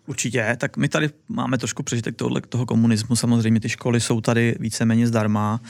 Určitě, 0.06 0.58
tak 0.60 0.78
my 0.78 0.90
tady 0.90 1.10
máme 1.30 1.58
trošku 1.58 1.84
přežitek 1.84 2.16
tohle, 2.16 2.42
toho 2.42 2.66
komunismu, 2.66 3.16
samozřejmě 3.16 3.60
ty 3.60 3.70
školy 3.70 4.02
jsou 4.02 4.22
tady 4.22 4.56
víceméně 4.60 5.08
zdarma, 5.08 5.62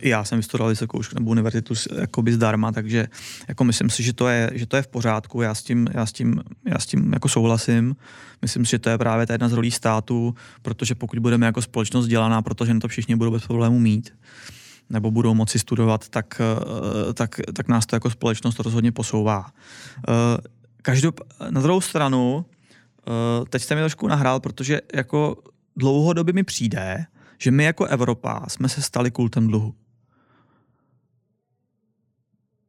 i 0.00 0.08
já 0.08 0.24
jsem 0.24 0.38
vystudoval 0.38 0.70
vysokou 0.70 1.02
školu 1.02 1.20
nebo 1.20 1.30
univerzitu 1.30 1.74
jakoby 2.00 2.32
zdarma, 2.32 2.72
takže 2.72 3.06
jako 3.48 3.64
myslím 3.64 3.90
si, 3.90 4.02
že 4.02 4.12
to 4.12 4.28
je, 4.28 4.50
že 4.54 4.66
to 4.66 4.76
je 4.76 4.82
v 4.82 4.86
pořádku, 4.86 5.42
já 5.42 5.54
s 5.54 5.62
tím, 5.62 5.88
já 5.94 6.06
s 6.06 6.12
tím, 6.12 6.42
já 6.64 6.78
s 6.78 6.86
tím 6.86 7.12
jako 7.12 7.28
souhlasím. 7.28 7.96
Myslím 8.42 8.64
si, 8.64 8.70
že 8.70 8.78
to 8.78 8.90
je 8.90 8.98
právě 8.98 9.26
ta 9.26 9.34
jedna 9.34 9.48
z 9.48 9.52
rolí 9.52 9.70
státu, 9.70 10.34
protože 10.62 10.94
pokud 10.94 11.18
budeme 11.18 11.46
jako 11.46 11.62
společnost 11.62 12.06
dělaná, 12.06 12.42
protože 12.42 12.74
to 12.74 12.88
všichni 12.88 13.16
budou 13.16 13.30
bez 13.30 13.46
problémů 13.46 13.78
mít, 13.78 14.14
nebo 14.90 15.10
budou 15.10 15.34
moci 15.34 15.58
studovat, 15.58 16.08
tak, 16.08 16.40
tak, 17.14 17.40
tak 17.54 17.68
nás 17.68 17.86
to 17.86 17.96
jako 17.96 18.10
společnost 18.10 18.58
rozhodně 18.58 18.92
posouvá. 18.92 19.46
Každop, 20.82 21.20
na 21.50 21.60
druhou 21.60 21.80
stranu, 21.80 22.44
teď 23.48 23.62
jste 23.62 23.74
mi 23.74 23.80
trošku 23.80 24.08
nahrál, 24.08 24.40
protože 24.40 24.80
jako 24.94 25.36
dlouhodobě 25.76 26.34
mi 26.34 26.42
přijde, 26.44 27.06
že 27.38 27.50
my 27.50 27.64
jako 27.64 27.84
Evropa 27.84 28.44
jsme 28.48 28.68
se 28.68 28.82
stali 28.82 29.10
kultem 29.10 29.46
dluhu. 29.46 29.74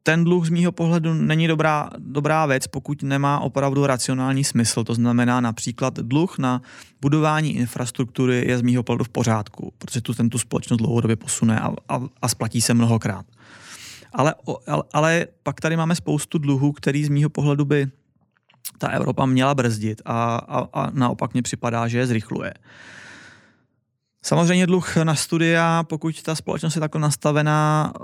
Ten 0.08 0.24
dluh 0.24 0.46
z 0.46 0.50
mýho 0.50 0.72
pohledu 0.72 1.14
není 1.14 1.48
dobrá, 1.48 1.90
dobrá 1.98 2.46
věc, 2.46 2.68
pokud 2.68 3.04
nemá 3.04 3.40
opravdu 3.40 3.86
racionální 3.86 4.44
smysl. 4.44 4.84
To 4.84 4.94
znamená 4.94 5.42
například 5.42 5.94
dluh 5.94 6.38
na 6.38 6.62
budování 7.02 7.56
infrastruktury 7.56 8.46
je 8.48 8.58
z 8.58 8.62
mýho 8.62 8.84
pohledu 8.84 9.04
v 9.04 9.10
pořádku, 9.10 9.74
protože 9.78 10.02
tu 10.02 10.14
ten 10.14 10.30
tu 10.30 10.38
společnost 10.38 10.78
dlouhodobě 10.78 11.16
posune 11.16 11.60
a, 11.60 11.74
a, 11.90 12.02
a 12.22 12.28
splatí 12.28 12.62
se 12.62 12.74
mnohokrát. 12.74 13.26
Ale, 14.14 14.36
ale, 14.68 14.84
ale 14.94 15.28
pak 15.44 15.62
tady 15.62 15.78
máme 15.78 15.96
spoustu 15.96 16.38
dluhů, 16.38 16.72
který 16.72 17.06
z 17.06 17.10
mýho 17.10 17.30
pohledu 17.30 17.66
by 17.66 17.88
ta 18.78 18.88
Evropa 18.88 19.26
měla 19.26 19.56
brzdit 19.56 20.02
a, 20.06 20.36
a, 20.36 20.68
a 20.74 20.90
naopak 20.94 21.34
mě 21.34 21.42
připadá, 21.42 21.88
že 21.88 21.98
je 21.98 22.08
zrychluje. 22.08 22.54
Samozřejmě 24.26 24.68
dluh 24.68 24.96
na 24.98 25.16
studia, 25.16 25.84
pokud 25.84 26.22
ta 26.22 26.36
společnost 26.36 26.76
je 26.76 26.80
takhle 26.80 27.02
nastavená, 27.02 27.94
eh, 27.96 28.04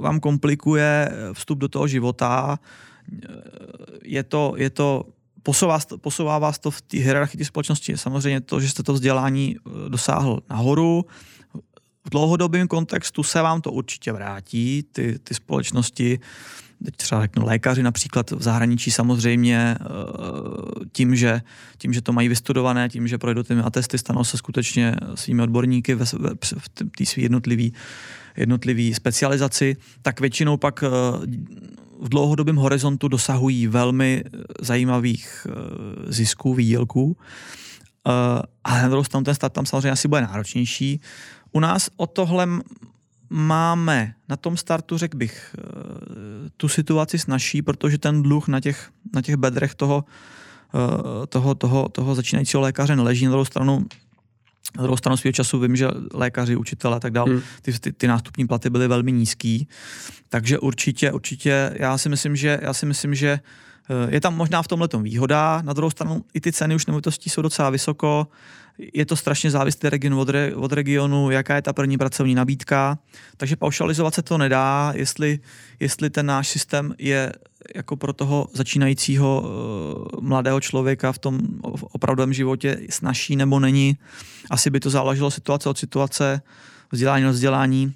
vám 0.00 0.20
komplikuje 0.20 1.12
vstup 1.32 1.58
do 1.58 1.68
toho 1.68 1.88
života. 1.88 2.58
Eh, 2.58 3.28
je 4.04 4.22
to, 4.22 4.54
je 4.56 4.70
to 4.70 5.04
posouvá, 5.42 5.78
posouvá 6.00 6.38
vás 6.38 6.58
to 6.58 6.70
v 6.70 6.82
té 6.82 6.96
hierarchii 6.96 7.44
společnosti. 7.44 7.96
Samozřejmě 7.96 8.40
to, 8.40 8.60
že 8.60 8.68
jste 8.68 8.82
to 8.82 8.92
vzdělání 8.92 9.56
eh, 9.56 9.88
dosáhl 9.88 10.40
nahoru, 10.50 11.04
v 12.04 12.10
dlouhodobém 12.10 12.68
kontextu 12.68 13.22
se 13.22 13.42
vám 13.42 13.60
to 13.60 13.72
určitě 13.72 14.12
vrátí, 14.12 14.82
ty, 14.92 15.18
ty 15.18 15.34
společnosti 15.34 16.20
teď 16.84 16.96
třeba 16.96 17.20
řeknu 17.20 17.44
lékaři 17.44 17.82
například 17.82 18.30
v 18.30 18.42
zahraničí 18.42 18.90
samozřejmě 18.90 19.76
eh, 19.80 19.84
tím, 20.92 21.16
že, 21.16 21.42
tím, 21.78 21.92
že 21.92 22.02
to 22.02 22.12
mají 22.12 22.28
vystudované, 22.28 22.88
tím, 22.88 23.08
že 23.08 23.18
projdou 23.18 23.42
těmi 23.42 23.60
atesty, 23.60 23.98
stanou 23.98 24.24
se 24.24 24.36
skutečně 24.36 24.94
svými 25.14 25.42
odborníky 25.42 25.94
ve, 25.94 26.04
ve, 26.18 26.30
v 26.58 26.68
té 26.98 27.06
své 27.06 27.22
jednotlivý, 27.22 27.72
jednotlivý 28.36 28.94
specializaci, 28.94 29.76
tak 30.02 30.20
většinou 30.20 30.56
pak 30.56 30.82
eh, 30.82 30.88
v 32.00 32.08
dlouhodobém 32.08 32.56
horizontu 32.56 33.08
dosahují 33.08 33.66
velmi 33.66 34.24
zajímavých 34.60 35.46
eh, 35.50 36.12
zisků, 36.12 36.54
výdělků. 36.54 37.16
A 38.64 38.82
na 38.82 38.88
druhou 38.88 39.04
stranu 39.04 39.24
ten 39.24 39.34
stát 39.34 39.52
tam 39.52 39.66
samozřejmě 39.66 39.90
asi 39.90 40.08
bude 40.08 40.20
náročnější. 40.20 41.00
U 41.52 41.60
nás 41.60 41.90
o 41.96 42.06
tohle 42.06 42.48
máme 43.30 44.14
na 44.28 44.36
tom 44.36 44.56
startu, 44.56 44.98
řekl 44.98 45.16
bych, 45.16 45.56
eh, 45.58 45.62
tu 46.56 46.68
situaci 46.68 47.18
snaží, 47.18 47.62
protože 47.62 47.98
ten 47.98 48.22
dluh 48.22 48.48
na 48.48 48.60
těch, 48.60 48.90
na 49.14 49.22
těch 49.22 49.36
bedrech 49.36 49.74
toho, 49.74 50.04
eh, 50.74 51.26
toho, 51.26 51.54
toho, 51.54 51.88
toho 51.88 52.14
začínajícího 52.14 52.60
lékaře 52.60 52.96
neleží. 52.96 53.24
Na 53.24 53.30
druhou 53.30 53.44
stranu 53.44 53.86
na 54.76 54.82
druhou 54.82 54.96
stranu 54.96 55.16
svého 55.16 55.32
času 55.32 55.60
vím, 55.60 55.76
že 55.76 55.88
lékaři, 56.14 56.56
učitelé 56.56 56.96
a 56.96 57.00
tak 57.00 57.12
dále, 57.12 57.30
hmm. 57.30 57.42
ty, 57.62 57.72
ty, 57.78 57.92
ty 57.92 58.06
nástupní 58.06 58.46
platy 58.46 58.70
byly 58.70 58.88
velmi 58.88 59.12
nízký, 59.12 59.68
takže 60.28 60.58
určitě, 60.58 61.12
určitě, 61.12 61.74
já 61.74 61.98
si 61.98 62.08
myslím, 62.08 62.36
že, 62.36 62.58
já 62.62 62.72
si 62.74 62.86
myslím, 62.86 63.14
že 63.14 63.40
eh, 63.90 64.14
je 64.14 64.20
tam 64.20 64.36
možná 64.36 64.62
v 64.62 64.68
tomhle 64.68 64.88
výhoda, 65.02 65.62
na 65.64 65.72
druhou 65.72 65.90
stranu 65.90 66.24
i 66.34 66.40
ty 66.40 66.52
ceny 66.52 66.74
už 66.74 66.86
nemovitostí 66.86 67.30
jsou 67.30 67.42
docela 67.42 67.70
vysoko, 67.70 68.26
je 68.92 69.06
to 69.06 69.16
strašně 69.16 69.50
závislý 69.50 69.90
region 69.90 70.14
od, 70.14 70.28
re, 70.28 70.54
od 70.54 70.72
regionu, 70.72 71.30
jaká 71.30 71.56
je 71.56 71.62
ta 71.62 71.72
první 71.72 71.98
pracovní 71.98 72.34
nabídka, 72.34 72.98
takže 73.36 73.56
paušalizovat 73.56 74.14
se 74.14 74.22
to 74.22 74.38
nedá, 74.38 74.92
jestli, 74.96 75.38
jestli 75.80 76.10
ten 76.10 76.26
náš 76.26 76.48
systém 76.48 76.94
je 76.98 77.32
jako 77.74 77.96
pro 77.96 78.12
toho 78.12 78.48
začínajícího 78.52 79.40
uh, 79.40 80.20
mladého 80.24 80.60
člověka 80.60 81.12
v 81.12 81.18
tom 81.18 81.40
opravdovém 81.92 82.32
životě 82.32 82.80
snažší 82.90 83.36
nebo 83.36 83.60
není. 83.60 83.96
Asi 84.50 84.70
by 84.70 84.80
to 84.80 84.90
záleželo 84.90 85.30
situace 85.30 85.68
od 85.68 85.78
situace, 85.78 86.42
vzdělání 86.92 87.26
od 87.26 87.30
vzdělání. 87.30 87.94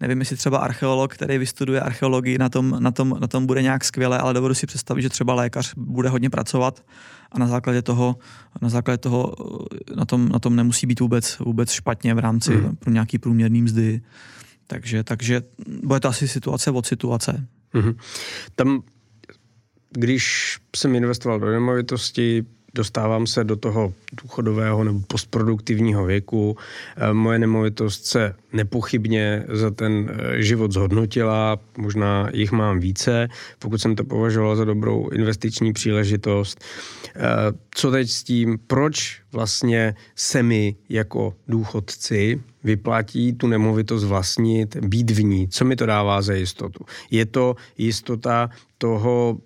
Nevím, 0.00 0.18
jestli 0.20 0.36
třeba 0.36 0.58
archeolog, 0.58 1.14
který 1.14 1.38
vystuduje 1.38 1.80
archeologii, 1.80 2.38
na 2.38 2.48
tom, 2.48 2.76
na 2.80 2.90
tom, 2.90 3.16
na 3.20 3.26
tom 3.26 3.46
bude 3.46 3.62
nějak 3.62 3.84
skvěle, 3.84 4.18
ale 4.18 4.34
dovedu 4.34 4.54
si 4.54 4.66
představit, 4.66 5.02
že 5.02 5.08
třeba 5.08 5.34
lékař 5.34 5.74
bude 5.76 6.08
hodně 6.08 6.30
pracovat 6.30 6.84
a 7.32 7.38
na 7.38 7.46
základě 7.46 7.82
toho, 7.82 8.16
na 8.62 8.68
základě 8.68 8.98
toho 8.98 9.34
na 9.96 10.04
tom, 10.04 10.28
na 10.28 10.38
tom 10.38 10.56
nemusí 10.56 10.86
být 10.86 11.00
vůbec, 11.00 11.38
vůbec 11.38 11.72
špatně 11.72 12.14
v 12.14 12.18
rámci 12.18 12.56
mm. 12.56 12.76
pro 12.76 12.90
nějaký 12.90 13.18
průměrný 13.18 13.62
mzdy. 13.62 14.00
Takže, 14.66 15.04
takže 15.04 15.42
bude 15.82 16.00
to 16.00 16.08
asi 16.08 16.28
situace 16.28 16.70
od 16.70 16.86
situace. 16.86 17.46
Mm-hmm. 17.74 17.96
Tam, 18.54 18.82
když 19.90 20.56
jsem 20.76 20.94
investoval 20.94 21.40
do 21.40 21.46
nemovitosti, 21.46 22.46
dostávám 22.74 23.26
se 23.26 23.44
do 23.44 23.56
toho 23.56 23.94
důchodového 24.22 24.84
nebo 24.84 25.00
postproduktivního 25.06 26.04
věku. 26.04 26.56
Eh, 26.96 27.12
moje 27.12 27.38
nemovitost 27.38 28.04
se 28.06 28.34
nepochybně 28.52 29.44
za 29.48 29.70
ten 29.70 30.10
eh, 30.10 30.42
život 30.42 30.72
zhodnotila, 30.72 31.58
možná 31.78 32.28
jich 32.32 32.52
mám 32.52 32.80
více, 32.80 33.28
pokud 33.58 33.78
jsem 33.80 33.96
to 33.96 34.04
považoval 34.04 34.56
za 34.56 34.64
dobrou 34.64 35.08
investiční 35.08 35.72
příležitost. 35.72 36.64
Eh, 37.16 37.22
co 37.74 37.90
teď 37.90 38.10
s 38.10 38.22
tím, 38.22 38.58
proč 38.66 39.20
vlastně 39.32 39.94
se 40.14 40.42
mi 40.42 40.76
jako 40.88 41.34
důchodci 41.48 42.40
vyplatí 42.64 43.32
tu 43.32 43.46
nemovitost 43.46 44.04
vlastnit, 44.04 44.76
být 44.76 45.10
v 45.10 45.24
ní? 45.24 45.48
Co 45.48 45.64
mi 45.64 45.76
to 45.76 45.86
dává 45.86 46.22
za 46.22 46.34
jistotu? 46.34 46.84
Je 47.10 47.26
to 47.26 47.56
jistota 47.78 48.50
toho 48.78 49.38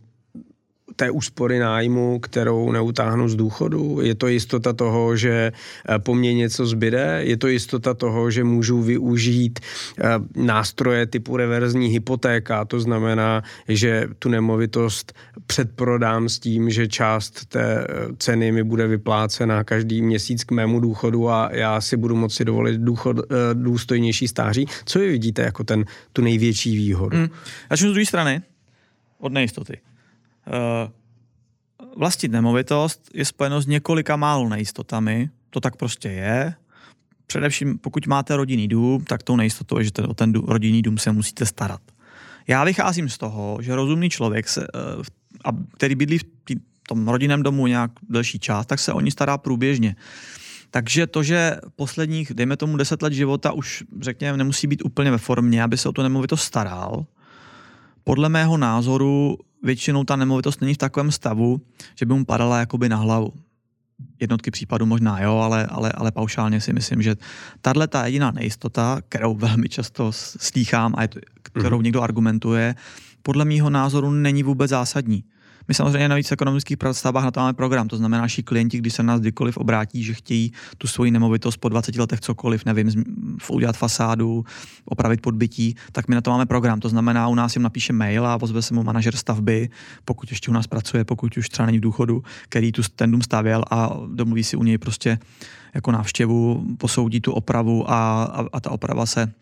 té 0.96 1.10
úspory 1.10 1.58
nájmu, 1.58 2.18
kterou 2.18 2.72
neutáhnu 2.72 3.28
z 3.28 3.36
důchodu? 3.36 3.98
Je 4.02 4.14
to 4.14 4.28
jistota 4.28 4.72
toho, 4.72 5.16
že 5.16 5.52
eh, 5.88 5.98
po 5.98 6.14
mně 6.14 6.34
něco 6.34 6.66
zbyde? 6.66 7.20
Je 7.24 7.36
to 7.36 7.48
jistota 7.48 7.94
toho, 7.94 8.30
že 8.30 8.44
můžu 8.44 8.82
využít 8.82 9.60
eh, 9.60 10.04
nástroje 10.36 11.06
typu 11.06 11.36
reverzní 11.36 11.86
hypotéka? 11.86 12.64
To 12.64 12.80
znamená, 12.80 13.42
že 13.68 14.08
tu 14.18 14.28
nemovitost 14.28 15.12
předprodám 15.46 16.28
s 16.28 16.38
tím, 16.38 16.70
že 16.70 16.88
část 16.88 17.44
té 17.44 17.62
eh, 17.62 17.86
ceny 18.18 18.52
mi 18.52 18.64
bude 18.64 18.86
vyplácena 18.86 19.64
každý 19.64 20.02
měsíc 20.02 20.44
k 20.44 20.50
mému 20.50 20.80
důchodu 20.80 21.30
a 21.30 21.48
já 21.52 21.80
si 21.80 21.96
budu 21.96 22.16
moci 22.16 22.44
dovolit 22.44 22.80
důchod, 22.80 23.16
důstojnější 23.52 24.28
stáří. 24.28 24.66
Co 24.84 24.98
vy 24.98 25.08
vidíte 25.08 25.42
jako 25.42 25.64
ten, 25.64 25.84
tu 26.12 26.22
největší 26.22 26.76
výhodu? 26.76 27.16
Hmm. 27.16 27.28
Začnu 27.70 27.88
z 27.88 27.92
druhé 27.92 28.06
strany, 28.06 28.42
od 29.18 29.32
nejistoty. 29.32 29.91
Eh, 30.46 30.90
vlastnit 31.96 32.32
nemovitost 32.32 33.10
je 33.14 33.24
spojeno 33.24 33.60
s 33.60 33.66
několika 33.66 34.16
málo 34.16 34.48
nejistotami, 34.48 35.30
to 35.50 35.60
tak 35.60 35.76
prostě 35.76 36.08
je. 36.08 36.54
Především 37.26 37.78
pokud 37.78 38.06
máte 38.06 38.36
rodinný 38.36 38.68
dům, 38.68 39.04
tak 39.04 39.22
tou 39.22 39.36
nejistotou 39.36 39.78
je, 39.78 39.84
že 39.84 39.90
o 40.08 40.14
ten 40.14 40.32
rodinný 40.32 40.82
dům 40.82 40.98
se 40.98 41.12
musíte 41.12 41.46
starat. 41.46 41.80
Já 42.48 42.64
vycházím 42.64 43.08
z 43.08 43.18
toho, 43.18 43.58
že 43.60 43.74
rozumný 43.74 44.10
člověk, 44.10 44.48
se, 44.48 44.66
eh, 44.74 45.52
který 45.74 45.94
bydlí 45.94 46.18
v 46.18 46.24
tom 46.88 47.08
rodinném 47.08 47.42
domu 47.42 47.66
nějak 47.66 47.90
delší 48.08 48.38
čas, 48.38 48.66
tak 48.66 48.78
se 48.78 48.92
o 48.92 49.00
ní 49.00 49.10
stará 49.10 49.38
průběžně. 49.38 49.96
Takže 50.70 51.06
to, 51.06 51.22
že 51.22 51.56
posledních, 51.76 52.34
dejme 52.34 52.56
tomu, 52.56 52.76
deset 52.76 53.02
let 53.02 53.12
života 53.12 53.52
už, 53.52 53.84
řekněme, 54.00 54.38
nemusí 54.38 54.66
být 54.66 54.84
úplně 54.84 55.10
ve 55.10 55.18
formě, 55.18 55.62
aby 55.62 55.78
se 55.78 55.88
o 55.88 55.92
tu 55.92 56.02
nemovitost 56.02 56.42
staral, 56.42 57.06
podle 58.04 58.28
mého 58.28 58.56
názoru 58.56 59.38
většinou 59.62 60.04
ta 60.04 60.16
nemovitost 60.16 60.60
není 60.60 60.74
v 60.74 60.78
takovém 60.78 61.10
stavu, 61.10 61.60
že 61.94 62.06
by 62.06 62.14
mu 62.14 62.24
padala 62.24 62.58
jakoby 62.58 62.88
na 62.88 62.96
hlavu. 62.96 63.32
Jednotky 64.20 64.50
případů 64.50 64.86
možná 64.86 65.20
jo, 65.22 65.36
ale, 65.36 65.66
ale, 65.66 65.92
ale 65.92 66.12
paušálně 66.12 66.60
si 66.60 66.72
myslím, 66.72 67.02
že 67.02 67.16
tahle 67.60 67.88
ta 67.88 68.06
jediná 68.06 68.30
nejistota, 68.30 69.00
kterou 69.08 69.34
velmi 69.34 69.68
často 69.68 70.12
slýchám 70.12 70.94
a 70.96 71.02
je 71.02 71.08
kterou 71.42 71.78
mm-hmm. 71.78 71.82
někdo 71.82 72.02
argumentuje, 72.02 72.74
podle 73.22 73.44
mýho 73.44 73.70
názoru 73.70 74.10
není 74.10 74.42
vůbec 74.42 74.70
zásadní. 74.70 75.24
My 75.68 75.74
samozřejmě 75.74 76.08
na 76.08 76.16
víc 76.16 76.32
ekonomických 76.32 76.76
stavbách 76.92 77.24
na 77.24 77.30
to 77.30 77.40
máme 77.40 77.52
program, 77.52 77.88
to 77.88 77.96
znamená, 77.96 78.22
naši 78.22 78.42
klienti, 78.42 78.78
když 78.78 78.94
se 78.94 79.02
nás 79.02 79.20
kdykoliv 79.20 79.56
obrátí, 79.56 80.04
že 80.04 80.14
chtějí 80.14 80.52
tu 80.78 80.86
svoji 80.86 81.10
nemovitost 81.10 81.56
po 81.56 81.68
20 81.68 81.96
letech 81.96 82.20
cokoliv, 82.20 82.64
nevím, 82.64 83.04
udělat 83.48 83.76
fasádu, 83.76 84.44
opravit 84.84 85.20
podbytí, 85.20 85.76
tak 85.92 86.08
my 86.08 86.14
na 86.14 86.20
to 86.20 86.30
máme 86.30 86.46
program. 86.46 86.80
To 86.80 86.88
znamená, 86.88 87.28
u 87.28 87.34
nás 87.34 87.56
jim 87.56 87.62
napíše 87.62 87.92
mail 87.92 88.26
a 88.26 88.38
pozve 88.38 88.62
se 88.62 88.74
mu 88.74 88.82
manažer 88.82 89.16
stavby, 89.16 89.70
pokud 90.04 90.30
ještě 90.30 90.50
u 90.50 90.54
nás 90.54 90.66
pracuje, 90.66 91.04
pokud 91.04 91.36
už 91.36 91.48
třeba 91.48 91.66
není 91.66 91.78
v 91.78 91.82
důchodu, 91.82 92.22
který 92.48 92.72
tu 92.72 92.82
ten 92.96 93.10
dům 93.10 93.22
stavěl 93.22 93.64
a 93.70 93.96
domluví 94.06 94.44
si 94.44 94.56
u 94.56 94.62
něj 94.62 94.78
prostě 94.78 95.18
jako 95.74 95.92
návštěvu, 95.92 96.66
posoudí 96.78 97.20
tu 97.20 97.32
opravu 97.32 97.90
a, 97.90 98.24
a, 98.24 98.46
a 98.52 98.60
ta 98.60 98.70
oprava 98.70 99.06
se 99.06 99.32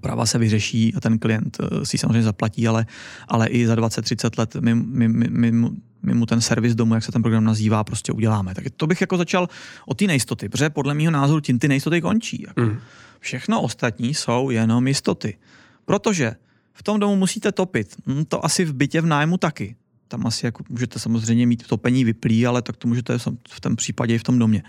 oprava 0.00 0.26
se 0.26 0.38
vyřeší 0.38 0.94
a 0.94 1.00
ten 1.00 1.18
klient 1.18 1.58
eh, 1.60 1.86
si 1.86 1.98
samozřejmě 1.98 2.22
zaplatí, 2.22 2.68
ale, 2.68 2.86
ale 3.28 3.46
i 3.46 3.66
za 3.66 3.74
20-30 3.74 4.30
let 4.38 4.56
my, 4.60 4.74
my, 4.74 5.08
my, 5.08 5.28
my, 5.28 5.68
my 6.02 6.14
mu 6.14 6.26
ten 6.26 6.40
servis 6.40 6.74
domu, 6.74 6.94
jak 6.94 7.04
se 7.04 7.12
ten 7.12 7.22
program 7.22 7.44
nazývá, 7.44 7.84
prostě 7.84 8.12
uděláme. 8.12 8.54
Tak 8.54 8.64
to 8.76 8.86
bych 8.86 9.00
jako 9.00 9.16
začal 9.16 9.48
o 9.86 9.94
ty 9.94 10.06
nejistoty, 10.06 10.48
protože 10.48 10.70
podle 10.70 10.94
mého 10.94 11.10
názoru 11.10 11.40
tím 11.40 11.58
ty 11.58 11.68
nejistoty 11.68 12.00
končí. 12.00 12.44
Jako. 12.48 12.60
Mm. 12.60 12.78
Všechno 13.20 13.62
ostatní 13.62 14.14
jsou 14.14 14.50
jenom 14.50 14.88
jistoty. 14.88 15.38
Protože 15.84 16.34
v 16.72 16.82
tom 16.82 17.00
domu 17.00 17.16
musíte 17.16 17.52
topit. 17.52 17.96
Hm, 18.06 18.24
to 18.24 18.44
asi 18.44 18.64
v 18.64 18.72
bytě 18.72 19.00
v 19.00 19.06
nájmu 19.06 19.36
taky. 19.36 19.76
Tam 20.08 20.26
asi 20.26 20.46
jako 20.46 20.64
můžete 20.68 20.98
samozřejmě 20.98 21.46
mít 21.46 21.66
topení 21.66 22.04
vyplý, 22.04 22.46
ale 22.46 22.62
tak 22.62 22.76
to 22.76 22.88
můžete 22.88 23.18
v 23.50 23.60
tom 23.60 23.76
případě 23.76 24.14
i 24.14 24.18
v 24.18 24.22
tom 24.22 24.38
domě. 24.38 24.62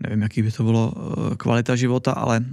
Nevím, 0.00 0.22
jaký 0.22 0.42
by 0.42 0.52
to 0.52 0.62
bylo 0.62 0.94
eh, 0.94 1.36
kvalita 1.36 1.76
života, 1.76 2.12
ale 2.12 2.44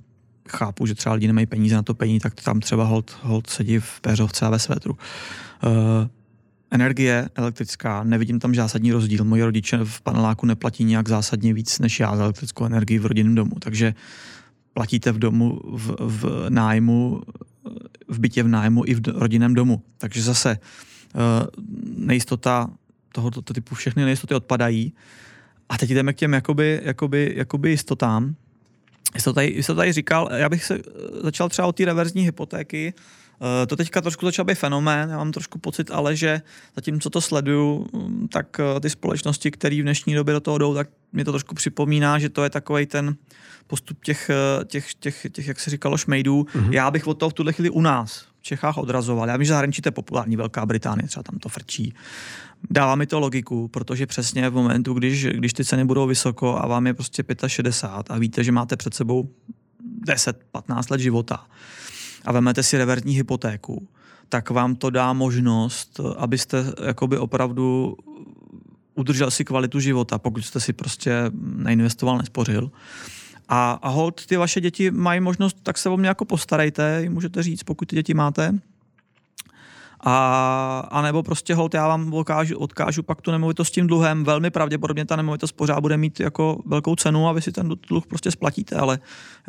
chápu, 0.51 0.85
že 0.85 0.95
třeba 0.95 1.15
lidi 1.15 1.27
nemají 1.27 1.45
peníze 1.45 1.75
na 1.75 1.83
to 1.83 1.93
peníze, 1.93 2.23
tak 2.23 2.35
tam 2.35 2.59
třeba 2.59 2.83
hold, 2.83 3.17
hold 3.21 3.49
sedí 3.49 3.79
v 3.79 4.01
péřovce 4.01 4.45
a 4.45 4.49
ve 4.49 4.59
svetru. 4.59 4.93
Uh, 4.93 5.71
energie 6.71 7.29
elektrická, 7.35 8.03
nevidím 8.03 8.39
tam 8.39 8.55
zásadní 8.55 8.91
rozdíl. 8.91 9.23
Moji 9.23 9.43
rodiče 9.43 9.79
v 9.83 10.01
paneláku 10.01 10.45
neplatí 10.45 10.83
nějak 10.83 11.09
zásadně 11.09 11.53
víc 11.53 11.79
než 11.79 11.99
já 11.99 12.15
za 12.15 12.23
elektrickou 12.23 12.65
energii 12.65 12.99
v 12.99 13.05
rodinném 13.05 13.35
domu, 13.35 13.51
takže 13.59 13.93
platíte 14.73 15.11
v 15.11 15.19
domu 15.19 15.61
v, 15.63 15.95
v 15.99 16.45
nájmu, 16.49 17.21
v 18.07 18.19
bytě 18.19 18.43
v 18.43 18.47
nájmu 18.47 18.83
i 18.85 18.93
v 18.93 19.01
rodinném 19.07 19.53
domu. 19.53 19.83
Takže 19.97 20.23
zase 20.23 20.57
uh, 21.15 21.21
nejistota 21.97 22.69
tohoto 23.11 23.53
typu, 23.53 23.75
všechny 23.75 24.05
nejistoty 24.05 24.35
odpadají. 24.35 24.93
A 25.69 25.77
teď 25.77 25.89
jdeme 25.89 26.13
k 26.13 26.17
těm 26.17 26.33
jakoby, 26.33 26.81
jakoby, 26.83 27.33
jakoby 27.35 27.69
jistotám, 27.69 28.35
To, 29.23 29.33
tady, 29.33 29.63
to 29.63 29.75
tady 29.75 29.93
říkal, 29.93 30.29
já 30.35 30.49
bych 30.49 30.63
se 30.63 30.75
eh, 30.75 30.81
začal 31.23 31.49
třeba 31.49 31.67
o 31.67 31.71
té 31.71 31.85
reverzní 31.85 32.23
hypotéky. 32.23 32.93
Eh, 33.63 33.65
to 33.65 33.75
teďka 33.75 34.01
trošku 34.01 34.25
začal 34.25 34.45
být 34.45 34.55
fenomén, 34.55 35.09
já 35.09 35.17
mám 35.17 35.31
trošku 35.31 35.59
pocit, 35.59 35.91
ale 35.91 36.15
že 36.15 36.41
zatím, 36.75 37.01
co 37.01 37.09
to 37.09 37.21
sleduju, 37.21 37.87
mm, 37.93 38.27
tak 38.27 38.59
eh, 38.59 38.79
ty 38.79 38.89
společnosti, 38.89 39.51
které 39.51 39.75
v 39.75 39.81
dnešní 39.81 40.15
době 40.15 40.33
do 40.33 40.39
toho 40.39 40.57
jdou, 40.57 40.73
tak 40.73 40.89
mi 41.13 41.23
to 41.23 41.31
trošku 41.31 41.55
připomíná, 41.55 42.19
že 42.19 42.29
to 42.29 42.43
je 42.43 42.49
takový 42.49 42.85
ten 42.85 43.15
postup 43.67 44.03
těch, 44.03 44.31
těch, 44.65 44.93
těch, 44.93 45.27
těch 45.31 45.47
jak 45.47 45.59
se 45.59 45.69
říkalo, 45.69 45.97
šmejdů. 45.97 46.43
Mm-hmm. 46.43 46.73
Já 46.73 46.91
bych 46.91 47.07
od 47.07 47.13
toho 47.13 47.29
v 47.29 47.33
tuhle 47.33 47.53
chvíli 47.53 47.69
u 47.69 47.81
nás 47.81 48.28
v 48.39 48.43
Čechách 48.43 48.77
odrazoval. 48.77 49.29
Já 49.29 49.37
vím, 49.37 49.45
že 49.45 49.49
zahraničí 49.49 49.81
je 49.85 49.91
populární, 49.91 50.35
Velká 50.35 50.65
Británie, 50.65 51.07
třeba 51.07 51.23
tam 51.23 51.39
to 51.39 51.49
frčí. 51.49 51.93
Dává 52.69 52.95
mi 52.95 53.07
to 53.07 53.19
logiku, 53.19 53.67
protože 53.67 54.05
přesně 54.05 54.49
v 54.49 54.53
momentu, 54.53 54.93
když, 54.93 55.25
když 55.25 55.53
ty 55.53 55.65
ceny 55.65 55.85
budou 55.85 56.07
vysoko 56.07 56.63
a 56.63 56.67
vám 56.67 56.87
je 56.87 56.93
prostě 56.93 57.23
65 57.47 58.15
a 58.15 58.17
víte, 58.17 58.43
že 58.43 58.51
máte 58.51 58.77
před 58.77 58.93
sebou 58.93 59.29
10-15 60.05 60.91
let 60.91 61.01
života 61.01 61.45
a 62.25 62.31
vemete 62.31 62.63
si 62.63 62.77
revertní 62.77 63.15
hypotéku, 63.15 63.87
tak 64.29 64.49
vám 64.49 64.75
to 64.75 64.89
dá 64.89 65.13
možnost, 65.13 65.99
abyste 66.17 66.73
jakoby 66.85 67.17
opravdu 67.17 67.97
udržel 68.95 69.31
si 69.31 69.45
kvalitu 69.45 69.79
života, 69.79 70.17
pokud 70.17 70.45
jste 70.45 70.59
si 70.59 70.73
prostě 70.73 71.11
neinvestoval, 71.41 72.17
nespořil. 72.17 72.71
A, 73.51 73.79
a 73.81 73.89
hold, 73.89 74.25
ty 74.25 74.37
vaše 74.37 74.61
děti 74.61 74.91
mají 74.91 75.19
možnost, 75.19 75.57
tak 75.63 75.77
se 75.77 75.89
o 75.89 75.97
mě 75.97 76.07
jako 76.07 76.25
postarejte, 76.25 76.99
jim 77.01 77.13
můžete 77.13 77.43
říct, 77.43 77.63
pokud 77.63 77.87
ty 77.87 77.95
děti 77.95 78.13
máte, 78.13 78.59
a, 79.99 80.87
a 80.91 81.01
nebo 81.01 81.23
prostě 81.23 81.55
hold, 81.55 81.73
já 81.73 81.87
vám 81.87 82.13
odkážu, 82.13 82.57
odkážu 82.57 83.03
pak 83.03 83.21
tu 83.21 83.31
nemovitost 83.31 83.67
s 83.67 83.71
tím 83.71 83.87
dluhem, 83.87 84.23
velmi 84.23 84.49
pravděpodobně 84.49 85.05
ta 85.05 85.15
nemovitost 85.15 85.51
pořád 85.51 85.79
bude 85.79 85.97
mít 85.97 86.19
jako 86.19 86.61
velkou 86.65 86.95
cenu 86.95 87.27
a 87.27 87.31
vy 87.31 87.41
si 87.41 87.51
ten 87.51 87.71
dluh 87.89 88.07
prostě 88.07 88.31
splatíte, 88.31 88.75
ale 88.75 88.99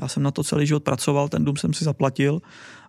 já 0.02 0.08
jsem 0.08 0.22
na 0.22 0.30
to 0.30 0.44
celý 0.44 0.66
život 0.66 0.82
pracoval, 0.82 1.28
ten 1.28 1.44
dům 1.44 1.56
jsem 1.56 1.74
si 1.74 1.84
zaplatil 1.84 2.40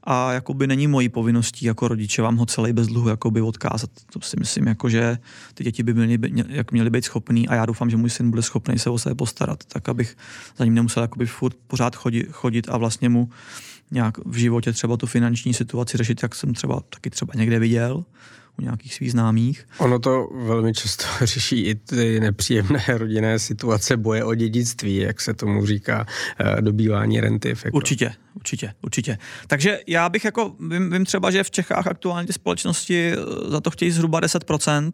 a 0.04 0.32
jakoby 0.34 0.68
není 0.68 0.88
mojí 0.88 1.10
povinností 1.10 1.66
jako 1.66 1.88
rodiče 1.88 2.22
vám 2.22 2.36
ho 2.36 2.46
celý 2.46 2.74
bez 2.74 2.88
dluhu 2.88 3.10
jakoby 3.10 3.42
odkázat. 3.42 3.90
To 4.14 4.20
si 4.22 4.36
myslím, 4.40 4.68
jako, 4.68 4.90
že 4.90 5.18
ty 5.54 5.64
děti 5.64 5.84
by 5.84 5.94
měly, 5.94 6.20
jak 6.48 6.72
měly 6.72 6.90
být 6.90 7.06
schopný 7.06 7.48
a 7.48 7.56
já 7.56 7.66
doufám, 7.66 7.90
že 7.90 7.98
můj 7.98 8.10
syn 8.10 8.30
bude 8.30 8.42
schopný 8.42 8.80
se 8.80 8.90
o 8.90 9.00
sebe 9.00 9.16
postarat, 9.16 9.64
tak 9.66 9.90
abych 9.90 10.18
za 10.58 10.66
ním 10.66 10.74
nemusel 10.74 11.04
jakoby 11.04 11.26
furt 11.26 11.56
pořád 11.68 11.96
chodit, 11.96 12.28
chodit 12.32 12.70
a 12.70 12.78
vlastně 12.78 13.10
mu 13.10 13.30
nějak 13.92 14.18
v 14.26 14.36
životě 14.36 14.74
třeba 14.74 14.98
tu 14.98 15.08
finanční 15.08 15.54
situaci 15.54 15.98
řešit, 15.98 16.24
jak 16.24 16.36
jsem 16.36 16.54
třeba 16.54 16.82
taky 16.90 17.10
třeba 17.10 17.34
někde 17.36 17.60
viděl 17.60 18.06
u 18.60 18.62
nějakých 18.62 18.94
svých 18.94 19.12
známých. 19.12 19.68
Ono 19.78 20.00
to 20.00 20.28
velmi 20.46 20.74
často 20.74 21.06
řeší 21.26 21.66
i 21.66 21.76
ty 21.76 22.20
nepříjemné 22.20 22.84
rodinné 22.98 23.40
situace 23.40 23.98
boje 23.98 24.24
o 24.24 24.36
dědictví, 24.36 24.96
jak 24.96 25.22
se 25.22 25.34
tomu 25.34 25.66
říká, 25.66 26.06
eh, 26.40 26.62
dobývání 26.62 27.22
renty. 27.22 27.50
Jako. 27.50 27.78
Určitě, 27.78 28.14
určitě, 28.36 28.74
určitě. 28.82 29.18
Takže 29.48 29.80
já 29.88 30.10
bych 30.10 30.26
jako, 30.26 30.56
vím, 30.70 30.92
vím 30.92 31.06
třeba, 31.06 31.32
že 31.32 31.44
v 31.44 31.52
Čechách 31.52 31.88
aktuálně 31.88 32.28
ty 32.28 32.34
společnosti 32.34 33.14
eh, 33.14 33.16
za 33.50 33.62
to 33.62 33.72
chtějí 33.72 33.92
zhruba 33.92 34.22
10%, 34.22 34.92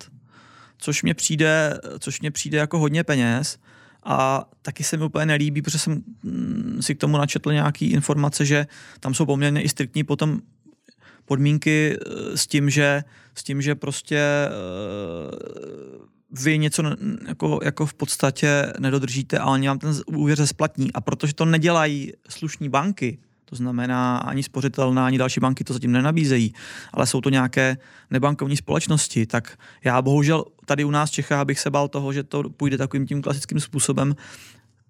což 0.77 1.03
mě 1.03 1.13
přijde, 1.13 1.79
což 1.99 2.21
mě 2.21 2.31
přijde 2.31 2.57
jako 2.57 2.79
hodně 2.79 3.03
peněz. 3.03 3.57
A 4.09 4.49
taky 4.61 4.83
se 4.83 4.97
mi 4.97 5.05
úplně 5.05 5.25
nelíbí, 5.25 5.61
protože 5.61 5.79
jsem 5.79 6.03
mm, 6.23 6.77
si 6.81 6.95
k 6.95 6.99
tomu 6.99 7.17
načetl 7.17 7.53
nějaký 7.53 7.91
informace, 7.91 8.45
že 8.45 8.67
tam 8.99 9.13
jsou 9.13 9.25
poměrně 9.25 9.61
i 9.61 9.69
striktní 9.69 10.03
potom 10.03 10.39
podmínky 11.27 11.97
eh, 11.97 12.37
s 12.37 12.47
tím, 12.47 12.69
že, 12.69 13.03
s 13.35 13.43
tím, 13.43 13.61
že 13.61 13.75
prostě 13.75 14.17
eh, 14.17 14.51
vy 16.31 16.57
něco 16.57 16.83
jako, 17.27 17.59
jako 17.63 17.85
v 17.85 17.93
podstatě 17.93 18.73
nedodržíte 18.79 19.39
a 19.39 19.45
oni 19.45 19.67
vám 19.67 19.79
ten 19.79 19.93
úvěr 20.05 20.45
splatní. 20.47 20.93
A 20.93 21.01
protože 21.01 21.33
to 21.33 21.45
nedělají 21.45 22.13
slušní 22.29 22.69
banky, 22.69 23.17
to 23.49 23.55
znamená, 23.55 24.17
ani 24.17 24.43
spořitelná, 24.43 25.05
ani 25.05 25.17
další 25.17 25.39
banky 25.39 25.63
to 25.63 25.73
zatím 25.73 25.91
nenabízejí, 25.91 26.53
ale 26.93 27.07
jsou 27.07 27.21
to 27.21 27.29
nějaké 27.29 27.77
nebankovní 28.11 28.57
společnosti, 28.57 29.25
tak 29.25 29.57
já 29.83 30.01
bohužel 30.01 30.45
tady 30.65 30.83
u 30.83 30.91
nás 30.91 31.09
v 31.09 31.13
Čechách 31.13 31.45
bych 31.45 31.59
se 31.59 31.69
bál 31.69 31.87
toho, 31.87 32.13
že 32.13 32.23
to 32.23 32.49
půjde 32.49 32.77
takovým 32.77 33.07
tím 33.07 33.21
klasickým 33.21 33.59
způsobem, 33.59 34.15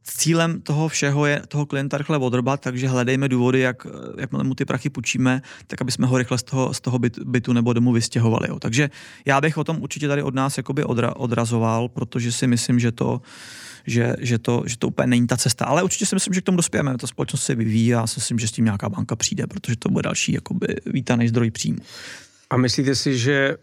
cílem 0.09 0.61
toho 0.61 0.87
všeho 0.87 1.25
je 1.25 1.41
toho 1.47 1.65
klienta 1.65 1.97
rychle 1.97 2.17
odrbat, 2.17 2.61
takže 2.61 2.87
hledejme 2.87 3.29
důvody, 3.29 3.59
jak, 3.59 3.87
jak 4.17 4.31
mu 4.31 4.55
ty 4.55 4.65
prachy 4.65 4.89
půjčíme, 4.89 5.41
tak 5.67 5.81
aby 5.81 5.91
jsme 5.91 6.07
ho 6.07 6.17
rychle 6.17 6.37
z 6.37 6.43
toho, 6.43 6.73
z 6.73 6.81
toho 6.81 6.99
bytu, 7.25 7.53
nebo 7.53 7.73
domu 7.73 7.91
vystěhovali. 7.91 8.47
Jo. 8.49 8.59
Takže 8.59 8.89
já 9.25 9.41
bych 9.41 9.57
o 9.57 9.63
tom 9.63 9.81
určitě 9.81 10.07
tady 10.07 10.23
od 10.23 10.35
nás 10.35 10.57
jakoby 10.57 10.83
odra, 10.83 11.15
odrazoval, 11.15 11.87
protože 11.87 12.31
si 12.31 12.47
myslím, 12.47 12.79
že 12.79 12.91
to, 12.91 13.21
že, 13.87 14.15
že, 14.19 14.37
to, 14.37 14.63
že 14.65 14.77
to 14.77 14.87
úplně 14.87 15.07
není 15.07 15.27
ta 15.27 15.37
cesta. 15.37 15.65
Ale 15.65 15.83
určitě 15.83 16.05
si 16.05 16.15
myslím, 16.15 16.33
že 16.33 16.41
k 16.41 16.45
tomu 16.45 16.55
dospějeme. 16.55 16.97
Ta 16.97 17.07
společnost 17.07 17.43
se 17.43 17.55
vyvíjí 17.55 17.95
a 17.95 18.07
si 18.07 18.17
myslím, 18.17 18.39
že 18.39 18.47
s 18.47 18.51
tím 18.51 18.65
nějaká 18.65 18.89
banka 18.89 19.15
přijde, 19.15 19.47
protože 19.47 19.75
to 19.75 19.89
bude 19.89 20.03
další 20.03 20.33
jakoby 20.33 20.67
vítaný 20.85 21.27
zdroj 21.27 21.51
příjmu. 21.51 21.79
A 22.49 22.57
myslíte 22.57 22.95
si, 22.95 23.17
že 23.17 23.33
e, 23.33 23.55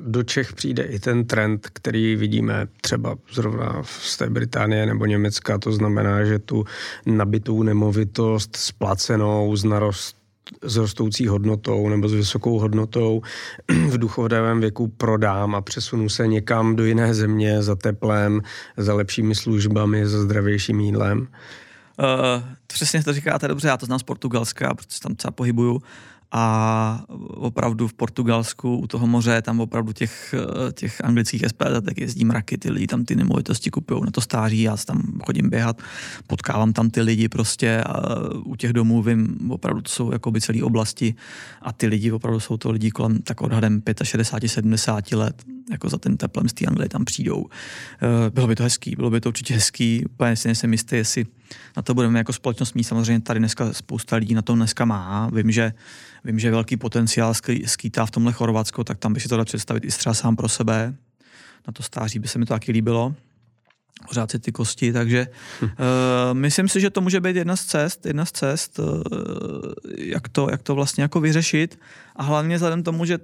do 0.00 0.22
Čech 0.22 0.52
přijde 0.52 0.82
i 0.82 0.98
ten 0.98 1.24
trend, 1.24 1.68
který 1.72 2.16
vidíme 2.16 2.66
třeba 2.80 3.16
zrovna 3.32 3.82
z 3.84 4.16
té 4.16 4.30
Británie 4.30 4.86
nebo 4.86 5.06
Německa, 5.06 5.58
to 5.58 5.72
znamená, 5.72 6.24
že 6.24 6.38
tu 6.38 6.64
nabitou 7.06 7.62
nemovitost 7.62 8.56
splacenou 8.56 9.56
z 9.56 9.64
narost 9.64 10.18
s 10.62 10.76
rostoucí 10.76 11.26
hodnotou 11.26 11.88
nebo 11.88 12.08
s 12.08 12.14
vysokou 12.14 12.58
hodnotou 12.58 13.22
v 13.88 13.98
důchodovém 13.98 14.60
věku 14.60 14.88
prodám 14.88 15.54
a 15.54 15.60
přesunu 15.60 16.08
se 16.08 16.26
někam 16.26 16.76
do 16.76 16.84
jiné 16.84 17.14
země 17.14 17.62
za 17.62 17.74
teplem, 17.74 18.40
za 18.76 18.94
lepšími 18.94 19.34
službami, 19.34 20.06
za 20.06 20.22
zdravějším 20.22 20.80
jídlem? 20.80 21.20
Uh, 21.20 22.42
přesně 22.66 23.02
to 23.02 23.12
říkáte 23.12 23.48
dobře, 23.48 23.68
já 23.68 23.76
to 23.76 23.86
znám 23.86 23.98
z 23.98 24.02
Portugalska, 24.02 24.74
protože 24.74 25.00
tam 25.00 25.14
třeba 25.14 25.30
pohybuju 25.30 25.82
a 26.32 27.04
opravdu 27.26 27.88
v 27.88 27.94
Portugalsku 27.94 28.76
u 28.76 28.86
toho 28.86 29.06
moře 29.06 29.42
tam 29.42 29.60
opravdu 29.60 29.92
těch, 29.92 30.34
těch 30.72 31.04
anglických 31.04 31.44
SPD 31.48 31.84
tak 31.84 31.98
jezdí 31.98 32.24
mraky, 32.24 32.58
ty 32.58 32.70
lidi 32.70 32.86
tam 32.86 33.04
ty 33.04 33.16
nemovitosti 33.16 33.70
kupují 33.70 34.00
na 34.04 34.10
to 34.10 34.20
stáří, 34.20 34.62
já 34.62 34.76
tam 34.76 35.02
chodím 35.26 35.50
běhat, 35.50 35.82
potkávám 36.26 36.72
tam 36.72 36.90
ty 36.90 37.00
lidi 37.00 37.28
prostě 37.28 37.82
a 37.82 38.18
u 38.44 38.56
těch 38.56 38.72
domů 38.72 39.02
vím, 39.02 39.50
opravdu 39.50 39.82
to 39.82 39.90
jsou 39.90 40.12
jako 40.12 40.30
by 40.30 40.40
celé 40.40 40.62
oblasti 40.62 41.14
a 41.62 41.72
ty 41.72 41.86
lidi 41.86 42.12
opravdu 42.12 42.40
jsou 42.40 42.56
to 42.56 42.70
lidi 42.70 42.90
kolem 42.90 43.18
tak 43.18 43.40
odhadem 43.40 43.82
65, 44.02 44.48
70 44.48 45.12
let, 45.12 45.42
jako 45.70 45.88
za 45.88 45.98
ten 45.98 46.16
teplem 46.16 46.48
z 46.48 46.52
té 46.52 46.66
Anglie 46.66 46.88
tam 46.88 47.04
přijdou. 47.04 47.46
Eh, 47.46 48.30
bylo 48.30 48.46
by 48.46 48.56
to 48.56 48.62
hezký, 48.62 48.96
bylo 48.96 49.10
by 49.10 49.20
to 49.20 49.28
určitě 49.28 49.54
hezký, 49.54 50.04
úplně 50.04 50.36
si 50.36 50.48
nejsem 50.48 50.72
jistý, 50.72 50.96
jestli 50.96 51.26
na 51.76 51.82
to 51.82 51.94
budeme 51.94 52.18
jako 52.18 52.32
společnost 52.32 52.74
mít. 52.74 52.84
Samozřejmě 52.84 53.20
tady 53.20 53.38
dneska 53.38 53.72
spousta 53.72 54.16
lidí 54.16 54.34
na 54.34 54.42
to 54.42 54.54
dneska 54.54 54.84
má. 54.84 55.30
Vím, 55.32 55.50
že, 55.50 55.72
vím, 56.24 56.38
že 56.38 56.50
velký 56.50 56.76
potenciál 56.76 57.34
skýtá 57.66 58.06
v 58.06 58.10
tomhle 58.10 58.32
Chorvatsko, 58.32 58.84
tak 58.84 58.98
tam 58.98 59.12
by 59.12 59.20
si 59.20 59.28
to 59.28 59.36
dal 59.36 59.44
představit 59.44 59.84
i 59.84 59.88
třeba 59.88 60.14
sám 60.14 60.36
pro 60.36 60.48
sebe. 60.48 60.94
na 61.66 61.72
to 61.72 61.82
stáří 61.82 62.18
by 62.18 62.28
se 62.28 62.38
mi 62.38 62.44
to 62.44 62.54
taky 62.54 62.72
líbilo 62.72 63.14
pořád 64.06 64.30
si 64.30 64.38
ty 64.38 64.52
kosti, 64.52 64.92
takže 64.92 65.26
hm. 65.62 65.64
uh, 65.64 65.70
myslím 66.32 66.68
si, 66.68 66.80
že 66.80 66.90
to 66.90 67.00
může 67.00 67.20
být 67.20 67.36
jedna 67.36 67.56
z 67.56 67.64
cest, 67.64 68.06
jedna 68.06 68.24
z 68.24 68.32
cest, 68.32 68.78
uh, 68.78 69.02
jak, 69.98 70.28
to, 70.28 70.48
jak 70.50 70.62
to 70.62 70.74
vlastně 70.74 71.02
jako 71.02 71.20
vyřešit 71.20 71.78
a 72.16 72.22
hlavně 72.22 72.56
vzhledem 72.56 72.82
tomu, 72.82 73.04
že 73.04 73.18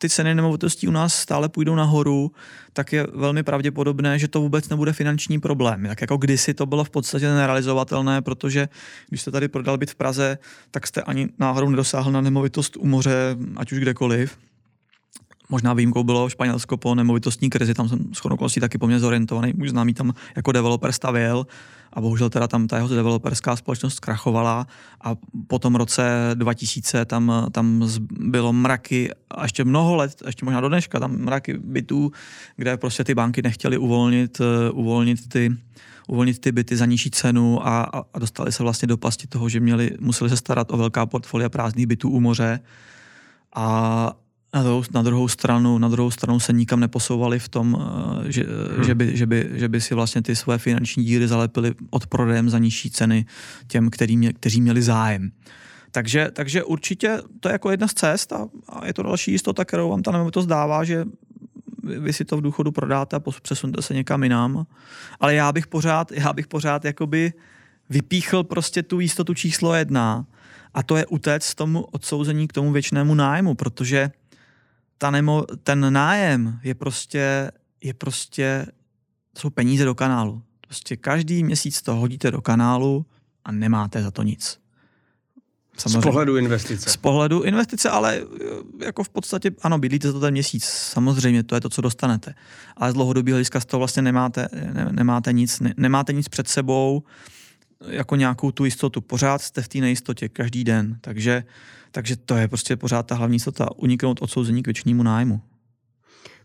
ty 0.00 0.08
ceny 0.08 0.34
nemovitostí 0.34 0.88
u 0.88 0.90
nás 0.90 1.14
stále 1.14 1.48
půjdou 1.48 1.74
nahoru, 1.74 2.32
tak 2.72 2.92
je 2.92 3.06
velmi 3.14 3.42
pravděpodobné, 3.42 4.18
že 4.18 4.28
to 4.28 4.40
vůbec 4.40 4.68
nebude 4.68 4.92
finanční 4.92 5.40
problém. 5.40 5.86
Tak 5.86 6.00
jako 6.00 6.16
kdysi 6.16 6.54
to 6.54 6.66
bylo 6.66 6.84
v 6.84 6.90
podstatě 6.90 7.28
nerealizovatelné, 7.28 8.22
protože 8.22 8.68
když 9.08 9.20
jste 9.20 9.30
tady 9.30 9.48
prodal 9.48 9.78
byt 9.78 9.90
v 9.90 9.94
Praze, 9.94 10.38
tak 10.70 10.86
jste 10.86 11.02
ani 11.02 11.28
náhodou 11.38 11.70
nedosáhl 11.70 12.12
na 12.12 12.20
nemovitost 12.20 12.76
u 12.76 12.86
moře, 12.86 13.36
ať 13.56 13.72
už 13.72 13.78
kdekoliv. 13.78 14.38
Možná 15.50 15.74
výjimkou 15.74 16.02
bylo 16.02 16.28
Španělsko 16.28 16.76
po 16.76 16.94
nemovitostní 16.94 17.50
krizi, 17.50 17.74
tam 17.74 17.88
jsem 17.88 17.98
s 18.14 18.60
taky 18.60 18.78
poměrně 18.78 19.00
zorientovaný, 19.00 19.52
můj 19.56 19.68
známý 19.68 19.94
tam 19.94 20.14
jako 20.36 20.52
developer 20.52 20.92
stavěl 20.92 21.46
a 21.92 22.00
bohužel 22.00 22.30
teda 22.30 22.48
tam 22.48 22.66
ta 22.66 22.76
jeho 22.76 22.88
developerská 22.88 23.56
společnost 23.56 23.94
zkrachovala 23.94 24.66
a 25.00 25.14
po 25.46 25.58
tom 25.58 25.74
roce 25.74 26.30
2000 26.34 27.04
tam, 27.04 27.46
tam 27.52 27.88
bylo 28.10 28.52
mraky 28.52 29.10
a 29.30 29.42
ještě 29.42 29.64
mnoho 29.64 29.96
let, 29.96 30.22
ještě 30.26 30.44
možná 30.44 30.60
do 30.60 30.68
dneška, 30.68 31.00
tam 31.00 31.16
mraky 31.16 31.58
bytů, 31.58 32.12
kde 32.56 32.76
prostě 32.76 33.04
ty 33.04 33.14
banky 33.14 33.42
nechtěly 33.42 33.78
uvolnit, 33.78 34.40
uh, 34.40 34.78
uvolnit 34.78 35.28
ty 35.28 35.56
uvolnit 36.10 36.38
ty 36.38 36.52
byty 36.52 36.76
za 36.76 36.86
nižší 36.86 37.10
cenu 37.10 37.66
a, 37.66 37.82
a, 37.82 38.02
a 38.14 38.18
dostali 38.18 38.52
se 38.52 38.62
vlastně 38.62 38.88
do 38.88 38.96
pasti 38.96 39.26
toho, 39.26 39.48
že 39.48 39.60
měli, 39.60 39.90
museli 40.00 40.30
se 40.30 40.36
starat 40.36 40.72
o 40.72 40.76
velká 40.76 41.06
portfolia 41.06 41.48
prázdných 41.48 41.86
bytů 41.86 42.10
u 42.10 42.20
moře. 42.20 42.60
A, 43.54 44.12
na 44.54 44.62
druhou, 44.62 44.82
na 44.94 45.02
druhou 45.02 45.28
stranu, 45.28 45.78
na 45.78 45.88
druhou 45.88 46.10
stranu 46.10 46.40
se 46.40 46.52
nikam 46.52 46.80
neposouvali 46.80 47.38
v 47.38 47.48
tom, 47.48 47.78
eh, 48.26 48.32
že, 48.32 48.44
hmm. 48.44 48.84
že, 48.84 48.94
by, 48.94 49.16
že, 49.16 49.26
by, 49.26 49.50
že 49.52 49.68
by 49.68 49.80
si 49.80 49.94
vlastně 49.94 50.22
ty 50.22 50.36
své 50.36 50.58
finanční 50.58 51.04
díry 51.04 51.28
zalepili 51.28 51.74
od 51.90 52.06
prodejem 52.06 52.50
za 52.50 52.58
nižší 52.58 52.90
ceny 52.90 53.26
těm, 53.66 53.90
který 53.90 54.16
mě, 54.16 54.32
kteří 54.32 54.60
měli 54.60 54.82
zájem. 54.82 55.30
Takže, 55.90 56.30
takže 56.32 56.64
určitě 56.64 57.18
to 57.40 57.48
je 57.48 57.52
jako 57.52 57.70
jedna 57.70 57.88
z 57.88 57.94
cest 57.94 58.32
a, 58.32 58.48
a 58.68 58.86
je 58.86 58.94
to 58.94 59.02
další 59.02 59.32
jistota, 59.32 59.64
kterou 59.64 59.90
vám 59.90 60.02
ta 60.02 60.12
nemovitost 60.12 60.46
dává, 60.46 60.84
že 60.84 61.04
vy 61.82 62.12
si 62.12 62.24
to 62.24 62.36
v 62.36 62.40
důchodu 62.40 62.72
prodáte 62.72 63.16
a 63.16 63.20
přesunete 63.42 63.82
se 63.82 63.94
někam 63.94 64.22
jinam. 64.22 64.66
Ale 65.20 65.34
já 65.34 65.52
bych 65.52 65.66
pořád, 65.66 66.12
já 66.12 66.32
bych 66.32 66.46
pořád 66.46 66.84
jakoby 66.84 67.32
vypíchl 67.90 68.44
prostě 68.44 68.82
tu 68.82 69.00
jistotu 69.00 69.34
číslo 69.34 69.74
jedna 69.74 70.26
a 70.74 70.82
to 70.82 70.96
je 70.96 71.06
utéct 71.06 71.54
tomu 71.54 71.80
odsouzení 71.82 72.48
k 72.48 72.52
tomu 72.52 72.72
věčnému 72.72 73.14
nájmu, 73.14 73.54
protože 73.54 74.10
ta 75.00 75.10
nemo, 75.10 75.44
ten 75.62 75.92
nájem 75.92 76.60
je 76.62 76.74
prostě, 76.74 77.50
je 77.82 77.94
prostě, 77.94 78.66
to 79.32 79.40
jsou 79.40 79.50
peníze 79.50 79.84
do 79.84 79.94
kanálu. 79.94 80.42
Prostě 80.60 80.96
každý 80.96 81.44
měsíc 81.44 81.82
to 81.82 81.94
hodíte 81.94 82.30
do 82.30 82.40
kanálu 82.40 83.06
a 83.44 83.52
nemáte 83.52 84.02
za 84.02 84.10
to 84.10 84.22
nic. 84.22 84.60
Samozřejmě. 85.76 86.00
Z 86.00 86.02
pohledu 86.02 86.36
investice. 86.36 86.90
Z 86.90 86.96
pohledu 86.96 87.42
investice, 87.42 87.90
ale 87.90 88.20
eh, 88.20 88.84
jako 88.84 89.04
v 89.04 89.08
podstatě, 89.08 89.50
ano, 89.62 89.78
bydlíte 89.78 90.12
to 90.12 90.20
ten 90.20 90.30
měsíc, 90.30 90.64
samozřejmě, 90.64 91.42
to 91.42 91.54
je 91.54 91.60
to, 91.60 91.68
co 91.68 91.80
dostanete. 91.82 92.34
Ale 92.76 92.90
z 92.90 92.94
dlouhodobého 92.94 93.34
hlediska 93.34 93.60
z 93.60 93.64
toho 93.64 93.78
vlastně 93.78 94.02
nemáte, 94.02 94.48
ne, 94.72 94.88
nemáte 94.92 95.32
nic, 95.32 95.60
ne, 95.60 95.74
nemáte 95.76 96.12
nic 96.12 96.28
před 96.28 96.48
sebou, 96.48 97.02
jako 97.86 98.16
nějakou 98.16 98.50
tu 98.50 98.64
jistotu. 98.64 99.00
Pořád 99.00 99.42
jste 99.42 99.62
v 99.62 99.68
té 99.68 99.78
nejistotě, 99.78 100.28
každý 100.28 100.64
den. 100.64 100.98
Takže 101.00 101.44
takže 101.90 102.16
to 102.16 102.36
je 102.36 102.48
prostě 102.48 102.76
pořád 102.76 103.06
ta 103.06 103.14
hlavní 103.14 103.40
sota, 103.40 103.68
uniknout 103.76 104.22
odsouzení 104.22 104.62
k 104.62 104.66
věčnímu 104.66 105.02
nájmu. 105.02 105.40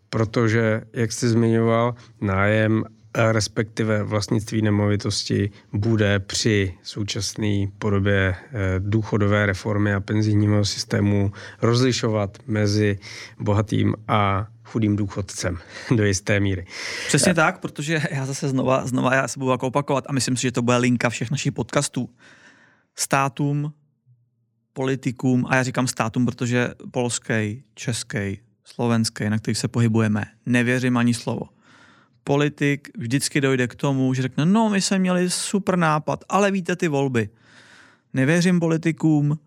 Protože, 0.09 0.81
jak 0.93 1.11
jste 1.11 1.29
zmiňoval, 1.29 1.95
nájem 2.21 2.83
respektive 3.15 4.03
vlastnictví 4.03 4.61
nemovitosti 4.61 5.51
bude 5.73 6.19
při 6.19 6.73
současné 6.83 7.67
podobě 7.79 8.35
eh, 8.35 8.53
důchodové 8.79 9.45
reformy 9.45 9.93
a 9.93 9.99
penzijního 9.99 10.65
systému 10.65 11.31
rozlišovat 11.61 12.37
mezi 12.47 12.99
bohatým 13.39 13.95
a 14.07 14.47
chudým 14.63 14.95
důchodcem 14.95 15.57
do 15.95 16.05
jisté 16.05 16.39
míry. 16.39 16.65
Přesně 17.07 17.33
tak, 17.33 17.59
protože 17.59 18.01
já 18.11 18.25
zase 18.25 18.49
znova, 18.49 18.87
znova 18.87 19.15
já 19.15 19.27
se 19.27 19.39
budu 19.39 19.51
jako 19.51 19.67
opakovat 19.67 20.05
a 20.07 20.13
myslím 20.13 20.37
si, 20.37 20.41
že 20.41 20.51
to 20.51 20.61
bude 20.61 20.77
linka 20.77 21.09
všech 21.09 21.31
našich 21.31 21.51
podcastů. 21.51 22.09
Státům 22.95 23.73
politikům, 24.75 25.45
a 25.49 25.55
já 25.55 25.63
říkám 25.63 25.87
státům, 25.87 26.25
protože 26.25 26.69
polský, 26.91 27.63
český, 27.75 28.39
slovenský, 28.63 29.29
na 29.29 29.37
kterých 29.37 29.57
se 29.57 29.67
pohybujeme, 29.67 30.25
nevěřím 30.45 30.97
ani 30.97 31.13
slovo. 31.13 31.49
Politik 32.23 32.89
vždycky 32.97 33.41
dojde 33.41 33.67
k 33.67 33.75
tomu, 33.75 34.13
že 34.13 34.21
řekne, 34.21 34.45
no 34.45 34.69
my 34.69 34.81
jsme 34.81 34.99
měli 34.99 35.29
super 35.29 35.77
nápad, 35.77 36.23
ale 36.29 36.51
víte 36.51 36.75
ty 36.75 36.87
volby. 36.87 37.29
Nevěřím 38.13 38.59
politikům, 38.59 39.39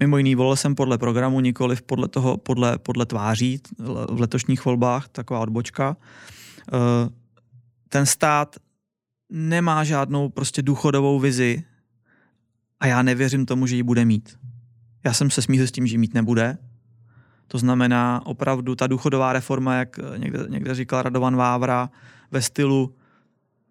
mimo 0.00 0.16
jiný 0.16 0.34
volil 0.34 0.56
jsem 0.56 0.74
podle 0.74 0.98
programu, 0.98 1.40
nikoli 1.40 1.76
podle 1.86 2.08
toho, 2.08 2.36
podle, 2.36 2.78
podle 2.78 3.06
tváří 3.06 3.60
v 4.08 4.20
letošních 4.20 4.64
volbách, 4.64 5.08
taková 5.08 5.40
odbočka. 5.40 5.96
Eh, 5.96 7.08
ten 7.88 8.06
stát 8.06 8.56
nemá 9.30 9.84
žádnou 9.84 10.28
prostě 10.28 10.62
důchodovou 10.62 11.20
vizi 11.20 11.64
a 12.80 12.86
já 12.86 13.02
nevěřím 13.02 13.46
tomu, 13.46 13.66
že 13.66 13.76
ji 13.76 13.82
bude 13.82 14.04
mít. 14.04 14.45
Já 15.06 15.12
jsem 15.12 15.30
se 15.30 15.42
smířil 15.42 15.66
s 15.66 15.72
tím, 15.72 15.86
že 15.86 15.98
mít 15.98 16.14
nebude. 16.14 16.58
To 17.48 17.58
znamená 17.58 18.22
opravdu 18.24 18.74
ta 18.74 18.86
důchodová 18.86 19.32
reforma, 19.32 19.74
jak 19.74 19.98
někde, 20.16 20.38
někde 20.48 20.74
říkal 20.74 21.02
Radovan 21.02 21.36
Vávra, 21.36 21.90
ve 22.30 22.42
stylu 22.42 22.94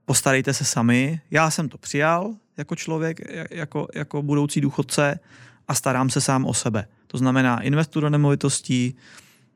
postarejte 0.06 0.54
se 0.54 0.66
sami. 0.66 1.22
Já 1.32 1.50
jsem 1.50 1.70
to 1.70 1.78
přijal 1.78 2.34
jako 2.58 2.76
člověk, 2.76 3.20
jako, 3.52 3.88
jako 3.96 4.22
budoucí 4.22 4.62
důchodce 4.62 5.20
a 5.68 5.76
starám 5.76 6.10
se 6.10 6.22
sám 6.22 6.46
o 6.46 6.54
sebe. 6.54 6.88
To 7.08 7.18
znamená, 7.18 7.62
investuju 7.62 8.02
do 8.02 8.10
nemovitostí, 8.10 8.96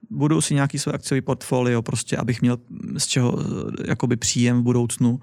budu 0.10 0.42
si 0.42 0.54
nějaký 0.54 0.80
svůj 0.80 0.96
akciový 0.96 1.22
portfolio, 1.22 1.82
prostě 1.82 2.18
abych 2.18 2.42
měl 2.42 2.58
z 2.98 3.08
čeho 3.08 3.40
jakoby 3.88 4.16
příjem 4.16 4.60
v 4.60 4.64
budoucnu 4.64 5.20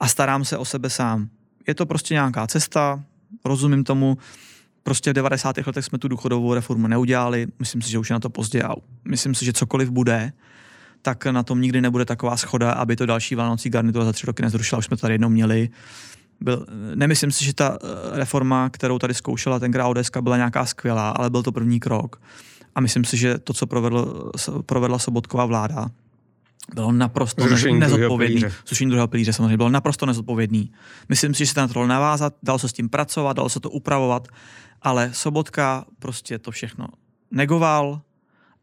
a 0.00 0.08
starám 0.08 0.44
se 0.44 0.58
o 0.58 0.64
sebe 0.64 0.90
sám. 0.90 1.28
Je 1.66 1.74
to 1.74 1.86
prostě 1.86 2.14
nějaká 2.14 2.46
cesta, 2.46 3.04
rozumím 3.44 3.84
tomu, 3.84 4.18
prostě 4.82 5.10
v 5.10 5.14
90. 5.14 5.56
letech 5.66 5.84
jsme 5.84 5.98
tu 5.98 6.08
důchodovou 6.08 6.54
reformu 6.54 6.86
neudělali, 6.86 7.46
myslím 7.58 7.82
si, 7.82 7.90
že 7.90 7.98
už 7.98 8.10
je 8.10 8.14
na 8.14 8.20
to 8.20 8.30
pozdě 8.30 8.62
a 8.62 8.74
myslím 9.08 9.34
si, 9.34 9.44
že 9.44 9.52
cokoliv 9.52 9.90
bude, 9.90 10.32
tak 11.02 11.26
na 11.26 11.42
tom 11.42 11.60
nikdy 11.60 11.80
nebude 11.80 12.04
taková 12.04 12.36
schoda, 12.36 12.72
aby 12.72 12.96
to 12.96 13.06
další 13.06 13.34
Vánocí 13.34 13.70
garnitura 13.70 14.04
za 14.04 14.12
tři 14.12 14.26
roky 14.26 14.42
nezrušila, 14.42 14.78
už 14.78 14.84
jsme 14.84 14.96
to 14.96 15.00
tady 15.00 15.14
jednou 15.14 15.28
měli. 15.28 15.68
Byl, 16.40 16.66
nemyslím 16.94 17.30
si, 17.30 17.44
že 17.44 17.54
ta 17.54 17.78
eh, 17.82 18.16
reforma, 18.16 18.70
kterou 18.70 18.98
tady 18.98 19.14
zkoušela 19.14 19.58
tenkrát 19.58 19.88
ODS, 19.88 20.10
byla 20.20 20.36
nějaká 20.36 20.66
skvělá, 20.66 21.10
ale 21.10 21.30
byl 21.30 21.42
to 21.42 21.52
první 21.52 21.80
krok. 21.80 22.20
A 22.74 22.80
myslím 22.80 23.04
si, 23.04 23.16
že 23.16 23.38
to, 23.38 23.52
co 23.52 23.66
provedl, 23.66 24.30
provedla 24.66 24.98
Sobotková 24.98 25.46
vláda, 25.46 25.90
bylo 26.74 26.92
naprosto 26.92 27.42
Zrušení 27.42 27.78
nezodpovědný. 27.78 28.40
Druhého 28.40 28.58
Zrušení 28.66 28.90
druhého 28.90 29.08
pilíře 29.08 29.32
samozřejmě 29.32 29.56
bylo 29.56 29.68
naprosto 29.68 30.06
nezodpovědný. 30.06 30.72
Myslím 31.08 31.34
si, 31.34 31.46
že 31.46 31.52
se 31.52 31.60
na 31.60 31.68
to 31.68 31.74
dalo 31.74 31.86
navázat, 31.86 32.34
dalo 32.42 32.58
se 32.58 32.68
s 32.68 32.72
tím 32.72 32.88
pracovat, 32.88 33.36
dalo 33.36 33.48
se 33.48 33.60
to 33.60 33.70
upravovat 33.70 34.28
ale 34.82 35.10
Sobotka 35.12 35.84
prostě 35.98 36.38
to 36.38 36.50
všechno 36.50 36.86
negoval 37.30 38.00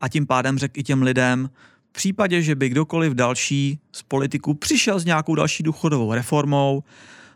a 0.01 0.07
tím 0.09 0.27
pádem 0.27 0.57
řekl 0.57 0.79
i 0.79 0.83
těm 0.83 1.01
lidem, 1.01 1.49
v 1.89 1.91
případě, 1.91 2.41
že 2.41 2.55
by 2.55 2.69
kdokoliv 2.69 3.13
další 3.13 3.79
z 3.91 4.03
politiků 4.03 4.53
přišel 4.53 4.99
s 4.99 5.05
nějakou 5.05 5.35
další 5.35 5.63
důchodovou 5.63 6.13
reformou, 6.13 6.83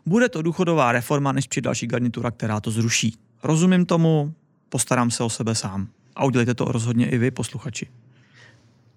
bude 0.06 0.28
to 0.28 0.42
důchodová 0.42 0.92
reforma, 0.92 1.32
než 1.32 1.46
přijde 1.46 1.64
další 1.64 1.86
garnitura, 1.86 2.30
která 2.30 2.60
to 2.60 2.70
zruší. 2.70 3.16
Rozumím 3.42 3.86
tomu, 3.86 4.34
postarám 4.68 5.10
se 5.10 5.22
o 5.22 5.30
sebe 5.30 5.54
sám. 5.54 5.88
A 6.16 6.24
udělejte 6.24 6.54
to 6.54 6.64
rozhodně 6.64 7.10
i 7.10 7.18
vy, 7.18 7.30
posluchači. 7.30 7.86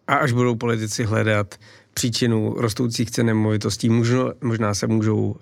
A 0.07 0.15
až 0.15 0.31
budou 0.31 0.55
politici 0.55 1.03
hledat 1.03 1.55
příčinu 1.93 2.53
rostoucích 2.57 3.11
cen 3.11 3.25
nemovitostí, 3.25 3.89
možno, 3.89 4.33
možná 4.41 4.73
se 4.73 4.87
můžou 4.87 5.25
uh, 5.25 5.35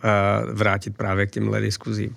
vrátit 0.51 0.97
právě 0.97 1.27
k 1.27 1.31
těmhle 1.31 1.61
diskuzím. 1.61 2.15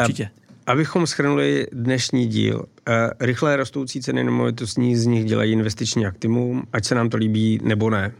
Určitě. 0.00 0.30
Abychom 0.66 1.06
schrnuli 1.06 1.66
dnešní 1.72 2.26
díl, 2.26 2.64
eh, 2.88 3.10
rychle 3.20 3.56
rostoucí 3.56 4.00
ceny 4.00 4.24
nemovitostní 4.24 4.96
z 4.96 5.06
nich 5.06 5.24
dělají 5.24 5.52
investiční 5.52 6.06
aktivum, 6.06 6.62
ať 6.72 6.84
se 6.84 6.94
nám 6.94 7.08
to 7.08 7.16
líbí 7.16 7.60
nebo 7.62 7.90
ne. 7.90 8.12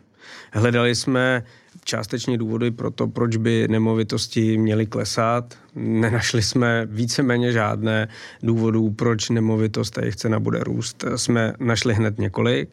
Hledali 0.52 0.94
jsme 0.94 1.42
částečně 1.84 2.38
důvody 2.38 2.70
pro 2.70 2.90
to, 2.90 3.06
proč 3.08 3.36
by 3.36 3.68
nemovitosti 3.68 4.58
měly 4.58 4.86
klesat. 4.86 5.58
Nenašli 5.74 6.42
jsme 6.42 6.86
víceméně 6.90 7.52
žádné 7.52 8.08
důvodů, 8.42 8.90
proč 8.90 9.30
nemovitost 9.30 9.98
a 9.98 10.00
jejich 10.00 10.16
cena 10.16 10.40
bude 10.40 10.64
růst. 10.64 11.04
Jsme 11.16 11.52
našli 11.58 11.94
hned 11.94 12.18
několik. 12.18 12.70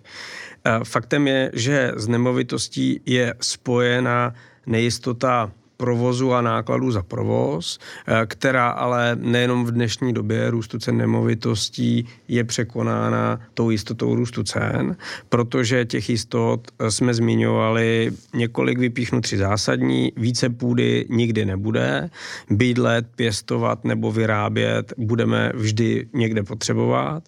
Eh, 0.66 0.80
faktem 0.84 1.28
je, 1.28 1.52
že 1.54 1.92
z 1.96 2.08
nemovitostí 2.08 3.02
je 3.06 3.34
spojena 3.42 4.34
nejistota 4.66 5.52
provozu 5.80 6.34
a 6.34 6.42
nákladů 6.42 6.92
za 6.92 7.04
provoz, 7.04 7.80
eh, 7.80 8.26
která 8.26 8.70
ale 8.70 9.16
nejenom 9.16 9.66
v 9.66 9.72
dnešní 9.72 10.14
době 10.14 10.52
růstu 10.52 10.80
cen 10.80 10.98
nemovitostí 10.98 12.06
je 12.28 12.44
překonána 12.44 13.40
tou 13.54 13.70
jistotou 13.70 14.16
růstu 14.16 14.44
cen, 14.44 14.98
protože 15.30 15.86
těch 15.86 16.10
jistot 16.10 16.68
eh, 16.68 16.92
jsme 16.92 17.14
zmiňovali 17.14 18.12
několik 18.34 18.80
vypíchnu 18.80 19.22
tři 19.22 19.38
zásadní, 19.38 20.12
více 20.18 20.50
půdy 20.50 21.06
nikdy 21.10 21.46
nebude, 21.46 22.10
bydlet, 22.50 23.08
pěstovat 23.16 23.86
nebo 23.86 24.12
vyrábět 24.12 24.94
budeme 24.98 25.52
vždy 25.56 26.08
někde 26.14 26.44
potřebovat. 26.44 27.24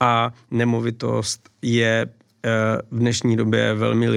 A 0.00 0.32
nemovitost 0.50 1.50
je 1.62 2.06
v 2.90 2.98
dnešní 2.98 3.36
době 3.36 3.74
velmi 3.74 4.08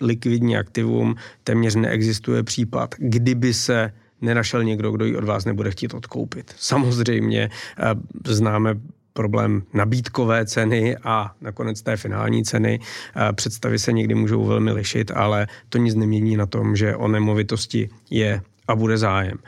likvidní 0.00 0.56
aktivum, 0.56 1.16
téměř 1.44 1.74
neexistuje 1.74 2.42
případ, 2.42 2.94
kdyby 2.98 3.54
se 3.54 3.92
nenašel 4.20 4.64
někdo, 4.64 4.90
kdo 4.90 5.04
ji 5.04 5.16
od 5.16 5.24
vás 5.24 5.44
nebude 5.44 5.70
chtít 5.70 5.94
odkoupit. 5.94 6.54
Samozřejmě 6.56 7.50
eh, 7.78 7.94
známe 8.24 8.74
problém 9.12 9.62
nabídkové 9.74 10.46
ceny 10.46 10.96
a 10.96 11.32
nakonec 11.40 11.82
té 11.82 11.96
finální 11.96 12.44
ceny. 12.44 12.80
Eh, 12.80 13.32
představy 13.32 13.78
se 13.78 13.92
někdy 13.92 14.14
můžou 14.14 14.44
velmi 14.44 14.72
lišit, 14.72 15.10
ale 15.14 15.46
to 15.68 15.78
nic 15.78 15.94
nemění 15.94 16.36
na 16.36 16.46
tom, 16.46 16.76
že 16.76 16.96
o 16.96 17.08
nemovitosti 17.08 17.88
je 18.10 18.42
a 18.68 18.76
bude 18.76 18.98
zájem. 18.98 19.38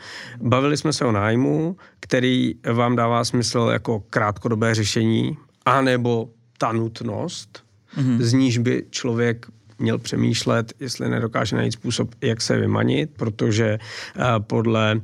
Bavili 0.40 0.76
jsme 0.76 0.92
se 0.92 1.04
o 1.04 1.12
nájmu, 1.12 1.76
který 2.00 2.54
vám 2.72 2.96
dává 2.96 3.24
smysl 3.24 3.68
jako 3.72 4.00
krátkodobé 4.00 4.74
řešení, 4.74 5.36
anebo 5.64 6.28
ta 6.58 6.72
nutnost, 6.72 7.64
mm-hmm. 7.96 8.18
z 8.20 8.32
níž 8.32 8.58
by 8.58 8.84
člověk 8.90 9.46
měl 9.78 9.98
přemýšlet, 9.98 10.72
jestli 10.80 11.08
nedokáže 11.08 11.56
najít 11.56 11.72
způsob, 11.72 12.14
jak 12.20 12.40
se 12.40 12.56
vymanit, 12.56 13.10
protože 13.16 13.78
uh, 14.16 14.24
podle 14.38 14.94
uh, 14.94 15.00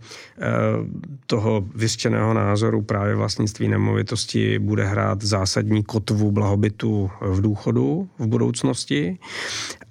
toho 1.26 1.66
vyřčeného 1.74 2.34
názoru 2.34 2.82
právě 2.82 3.14
vlastnictví 3.14 3.68
nemovitosti 3.68 4.58
bude 4.58 4.84
hrát 4.84 5.22
zásadní 5.22 5.84
kotvu 5.84 6.32
blahobytu 6.32 7.10
v 7.20 7.40
důchodu 7.40 8.08
v 8.18 8.26
budoucnosti. 8.26 9.18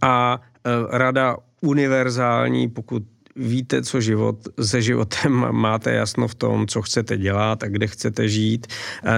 A 0.02 0.40
uh, 0.40 0.88
rada 0.92 1.38
univerzální, 1.62 2.70
pokud 2.70 3.04
víte, 3.40 3.84
co 3.84 4.02
život, 4.02 4.48
se 4.62 4.82
životem 4.82 5.32
máte 5.52 5.94
jasno 5.94 6.28
v 6.28 6.36
tom, 6.36 6.68
co 6.68 6.82
chcete 6.82 7.18
dělat 7.18 7.64
a 7.64 7.68
kde 7.68 7.88
chcete 7.88 8.30
žít. 8.30 8.68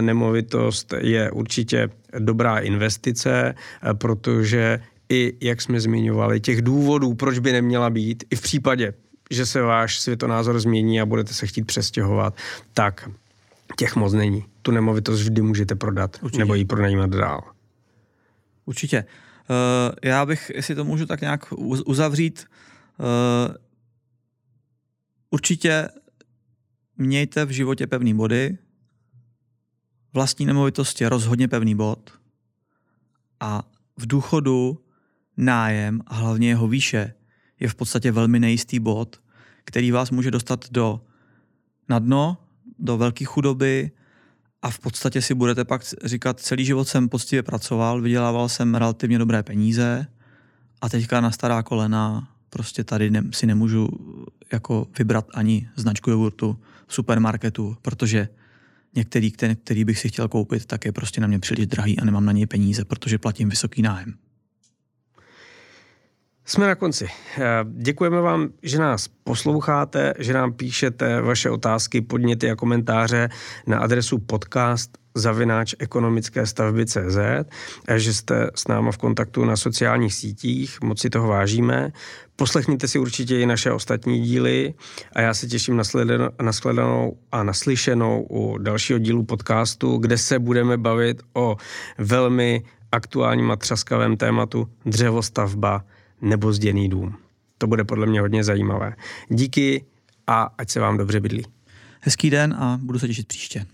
Nemovitost 0.02 0.94
je 0.98 1.32
určitě 1.32 1.90
dobrá 2.20 2.60
investice, 2.60 3.56
protože 3.94 4.80
i, 5.10 5.34
jak 5.42 5.62
jsme 5.62 5.80
zmiňovali, 5.80 6.40
těch 6.40 6.62
důvodů, 6.62 7.14
proč 7.14 7.40
by 7.40 7.52
neměla 7.52 7.90
být, 7.90 8.24
i 8.30 8.36
v 8.36 8.42
případě, 8.42 8.94
že 9.32 9.46
se 9.46 9.62
váš 9.62 10.00
světonázor 10.00 10.60
změní 10.60 11.02
a 11.02 11.06
budete 11.06 11.34
se 11.34 11.48
chtít 11.48 11.64
přestěhovat, 11.64 12.36
tak 12.74 13.10
těch 13.78 13.96
moc 13.96 14.14
není. 14.14 14.46
Tu 14.62 14.72
nemovitost 14.72 15.20
vždy 15.20 15.42
můžete 15.42 15.76
prodat 15.76 16.18
Určitě. 16.22 16.40
nebo 16.40 16.54
ji 16.56 16.66
pronajímat 16.66 17.10
dál. 17.10 17.42
Určitě. 18.66 19.06
Uh, 19.50 19.96
já 20.04 20.26
bych, 20.26 20.52
jestli 20.56 20.76
to 20.76 20.84
můžu 20.84 21.06
tak 21.06 21.22
nějak 21.22 21.46
uzavřít, 21.86 22.46
uh, 23.00 23.56
Určitě 25.32 25.90
mějte 26.98 27.46
v 27.46 27.50
životě 27.50 27.88
pevný 27.88 28.14
body, 28.14 28.58
vlastní 30.14 30.46
nemovitost 30.46 31.02
je 31.02 31.10
rozhodně 31.10 31.48
pevný 31.48 31.76
bod 31.76 32.12
a 33.40 33.64
v 33.98 34.08
důchodu 34.08 34.86
nájem 35.38 36.02
a 36.08 36.16
hlavně 36.16 36.48
jeho 36.48 36.68
výše 36.68 37.14
je 37.60 37.68
v 37.68 37.76
podstatě 37.76 38.12
velmi 38.12 38.40
nejistý 38.40 38.80
bod, 38.80 39.22
který 39.64 39.92
vás 39.92 40.12
může 40.12 40.32
dostat 40.32 40.72
do 40.72 41.02
na 41.90 42.00
dno, 42.00 42.38
do 42.80 42.98
velké 42.98 43.26
chudoby 43.26 43.92
a 44.62 44.70
v 44.70 44.80
podstatě 44.80 45.22
si 45.22 45.34
budete 45.34 45.66
pak 45.66 45.82
říkat, 46.04 46.40
celý 46.40 46.66
život 46.66 46.88
jsem 46.88 47.10
poctivě 47.10 47.44
pracoval, 47.44 48.02
vydělával 48.02 48.50
jsem 48.50 48.76
relativně 48.76 49.18
dobré 49.18 49.44
peníze 49.44 50.08
a 50.82 50.90
teďka 50.90 51.22
na 51.22 51.32
stará 51.32 51.64
kolena 51.64 52.31
prostě 52.54 52.84
tady 52.84 53.12
ne, 53.12 53.24
si 53.32 53.46
nemůžu 53.46 53.90
jako 54.52 54.88
vybrat 55.00 55.28
ani 55.34 55.70
značku 55.76 56.10
jogurtu 56.10 56.60
v 56.88 56.94
supermarketu, 56.94 57.78
protože 57.82 58.28
některý, 58.96 59.32
který, 59.32 59.56
který 59.56 59.86
bych 59.86 60.00
si 60.00 60.10
chtěl 60.10 60.28
koupit, 60.28 60.66
tak 60.66 60.86
je 60.86 60.92
prostě 60.92 61.22
na 61.22 61.28
mě 61.28 61.40
příliš 61.40 61.68
drahý 61.68 62.00
a 62.00 62.06
nemám 62.06 62.26
na 62.26 62.32
něj 62.32 62.46
peníze, 62.46 62.86
protože 62.86 63.18
platím 63.18 63.50
vysoký 63.50 63.82
nájem. 63.82 64.14
Jsme 66.52 66.68
na 66.68 66.76
konci. 66.76 67.08
Eh, 67.38 67.42
děkujeme 67.68 68.22
vám, 68.22 68.50
že 68.64 68.80
nás 68.80 69.08
posloucháte, 69.24 70.14
že 70.20 70.34
nám 70.34 70.54
píšete 70.54 71.22
vaše 71.22 71.50
otázky, 71.50 72.02
podněty 72.02 72.52
a 72.52 72.56
komentáře 72.56 73.30
na 73.68 73.80
adresu 73.80 74.20
podcast 74.20 74.98
zavináč 75.16 75.76
ekonomické 75.80 76.46
stavby 76.46 76.86
CZ, 76.86 77.18
že 77.96 78.14
jste 78.14 78.50
s 78.56 78.68
náma 78.68 78.92
v 78.92 78.98
kontaktu 78.98 79.46
na 79.46 79.58
sociálních 79.58 80.14
sítích, 80.14 80.82
moc 80.82 81.00
si 81.00 81.10
toho 81.10 81.28
vážíme. 81.28 81.92
Poslechněte 82.36 82.88
si 82.88 83.00
určitě 83.00 83.40
i 83.40 83.46
naše 83.46 83.72
ostatní 83.72 84.22
díly 84.22 84.74
a 85.14 85.22
já 85.22 85.34
se 85.34 85.48
těším 85.48 85.78
na, 86.42 86.52
shledanou 86.52 87.18
a 87.32 87.44
naslyšenou 87.44 88.28
u 88.30 88.58
dalšího 88.58 89.00
dílu 89.00 89.24
podcastu, 89.24 89.98
kde 89.98 90.18
se 90.18 90.40
budeme 90.40 90.78
bavit 90.78 91.22
o 91.34 91.58
velmi 91.98 92.64
aktuálním 92.92 93.52
a 93.52 93.56
třaskavém 93.56 94.18
tématu 94.18 94.68
dřevostavba 94.86 95.84
nebo 96.22 96.54
dům. 96.90 97.16
To 97.58 97.68
bude 97.68 97.84
podle 97.84 98.06
mě 98.06 98.22
hodně 98.22 98.44
zajímavé. 98.44 98.96
Díky 99.30 99.86
a 100.28 100.42
ať 100.58 100.70
se 100.70 100.80
vám 100.80 100.98
dobře 100.98 101.20
bydlí. 101.20 101.46
Hezký 102.02 102.30
den 102.30 102.54
a 102.54 102.80
budu 102.82 103.00
se 103.00 103.08
těšit 103.08 103.28
příště. 103.28 103.66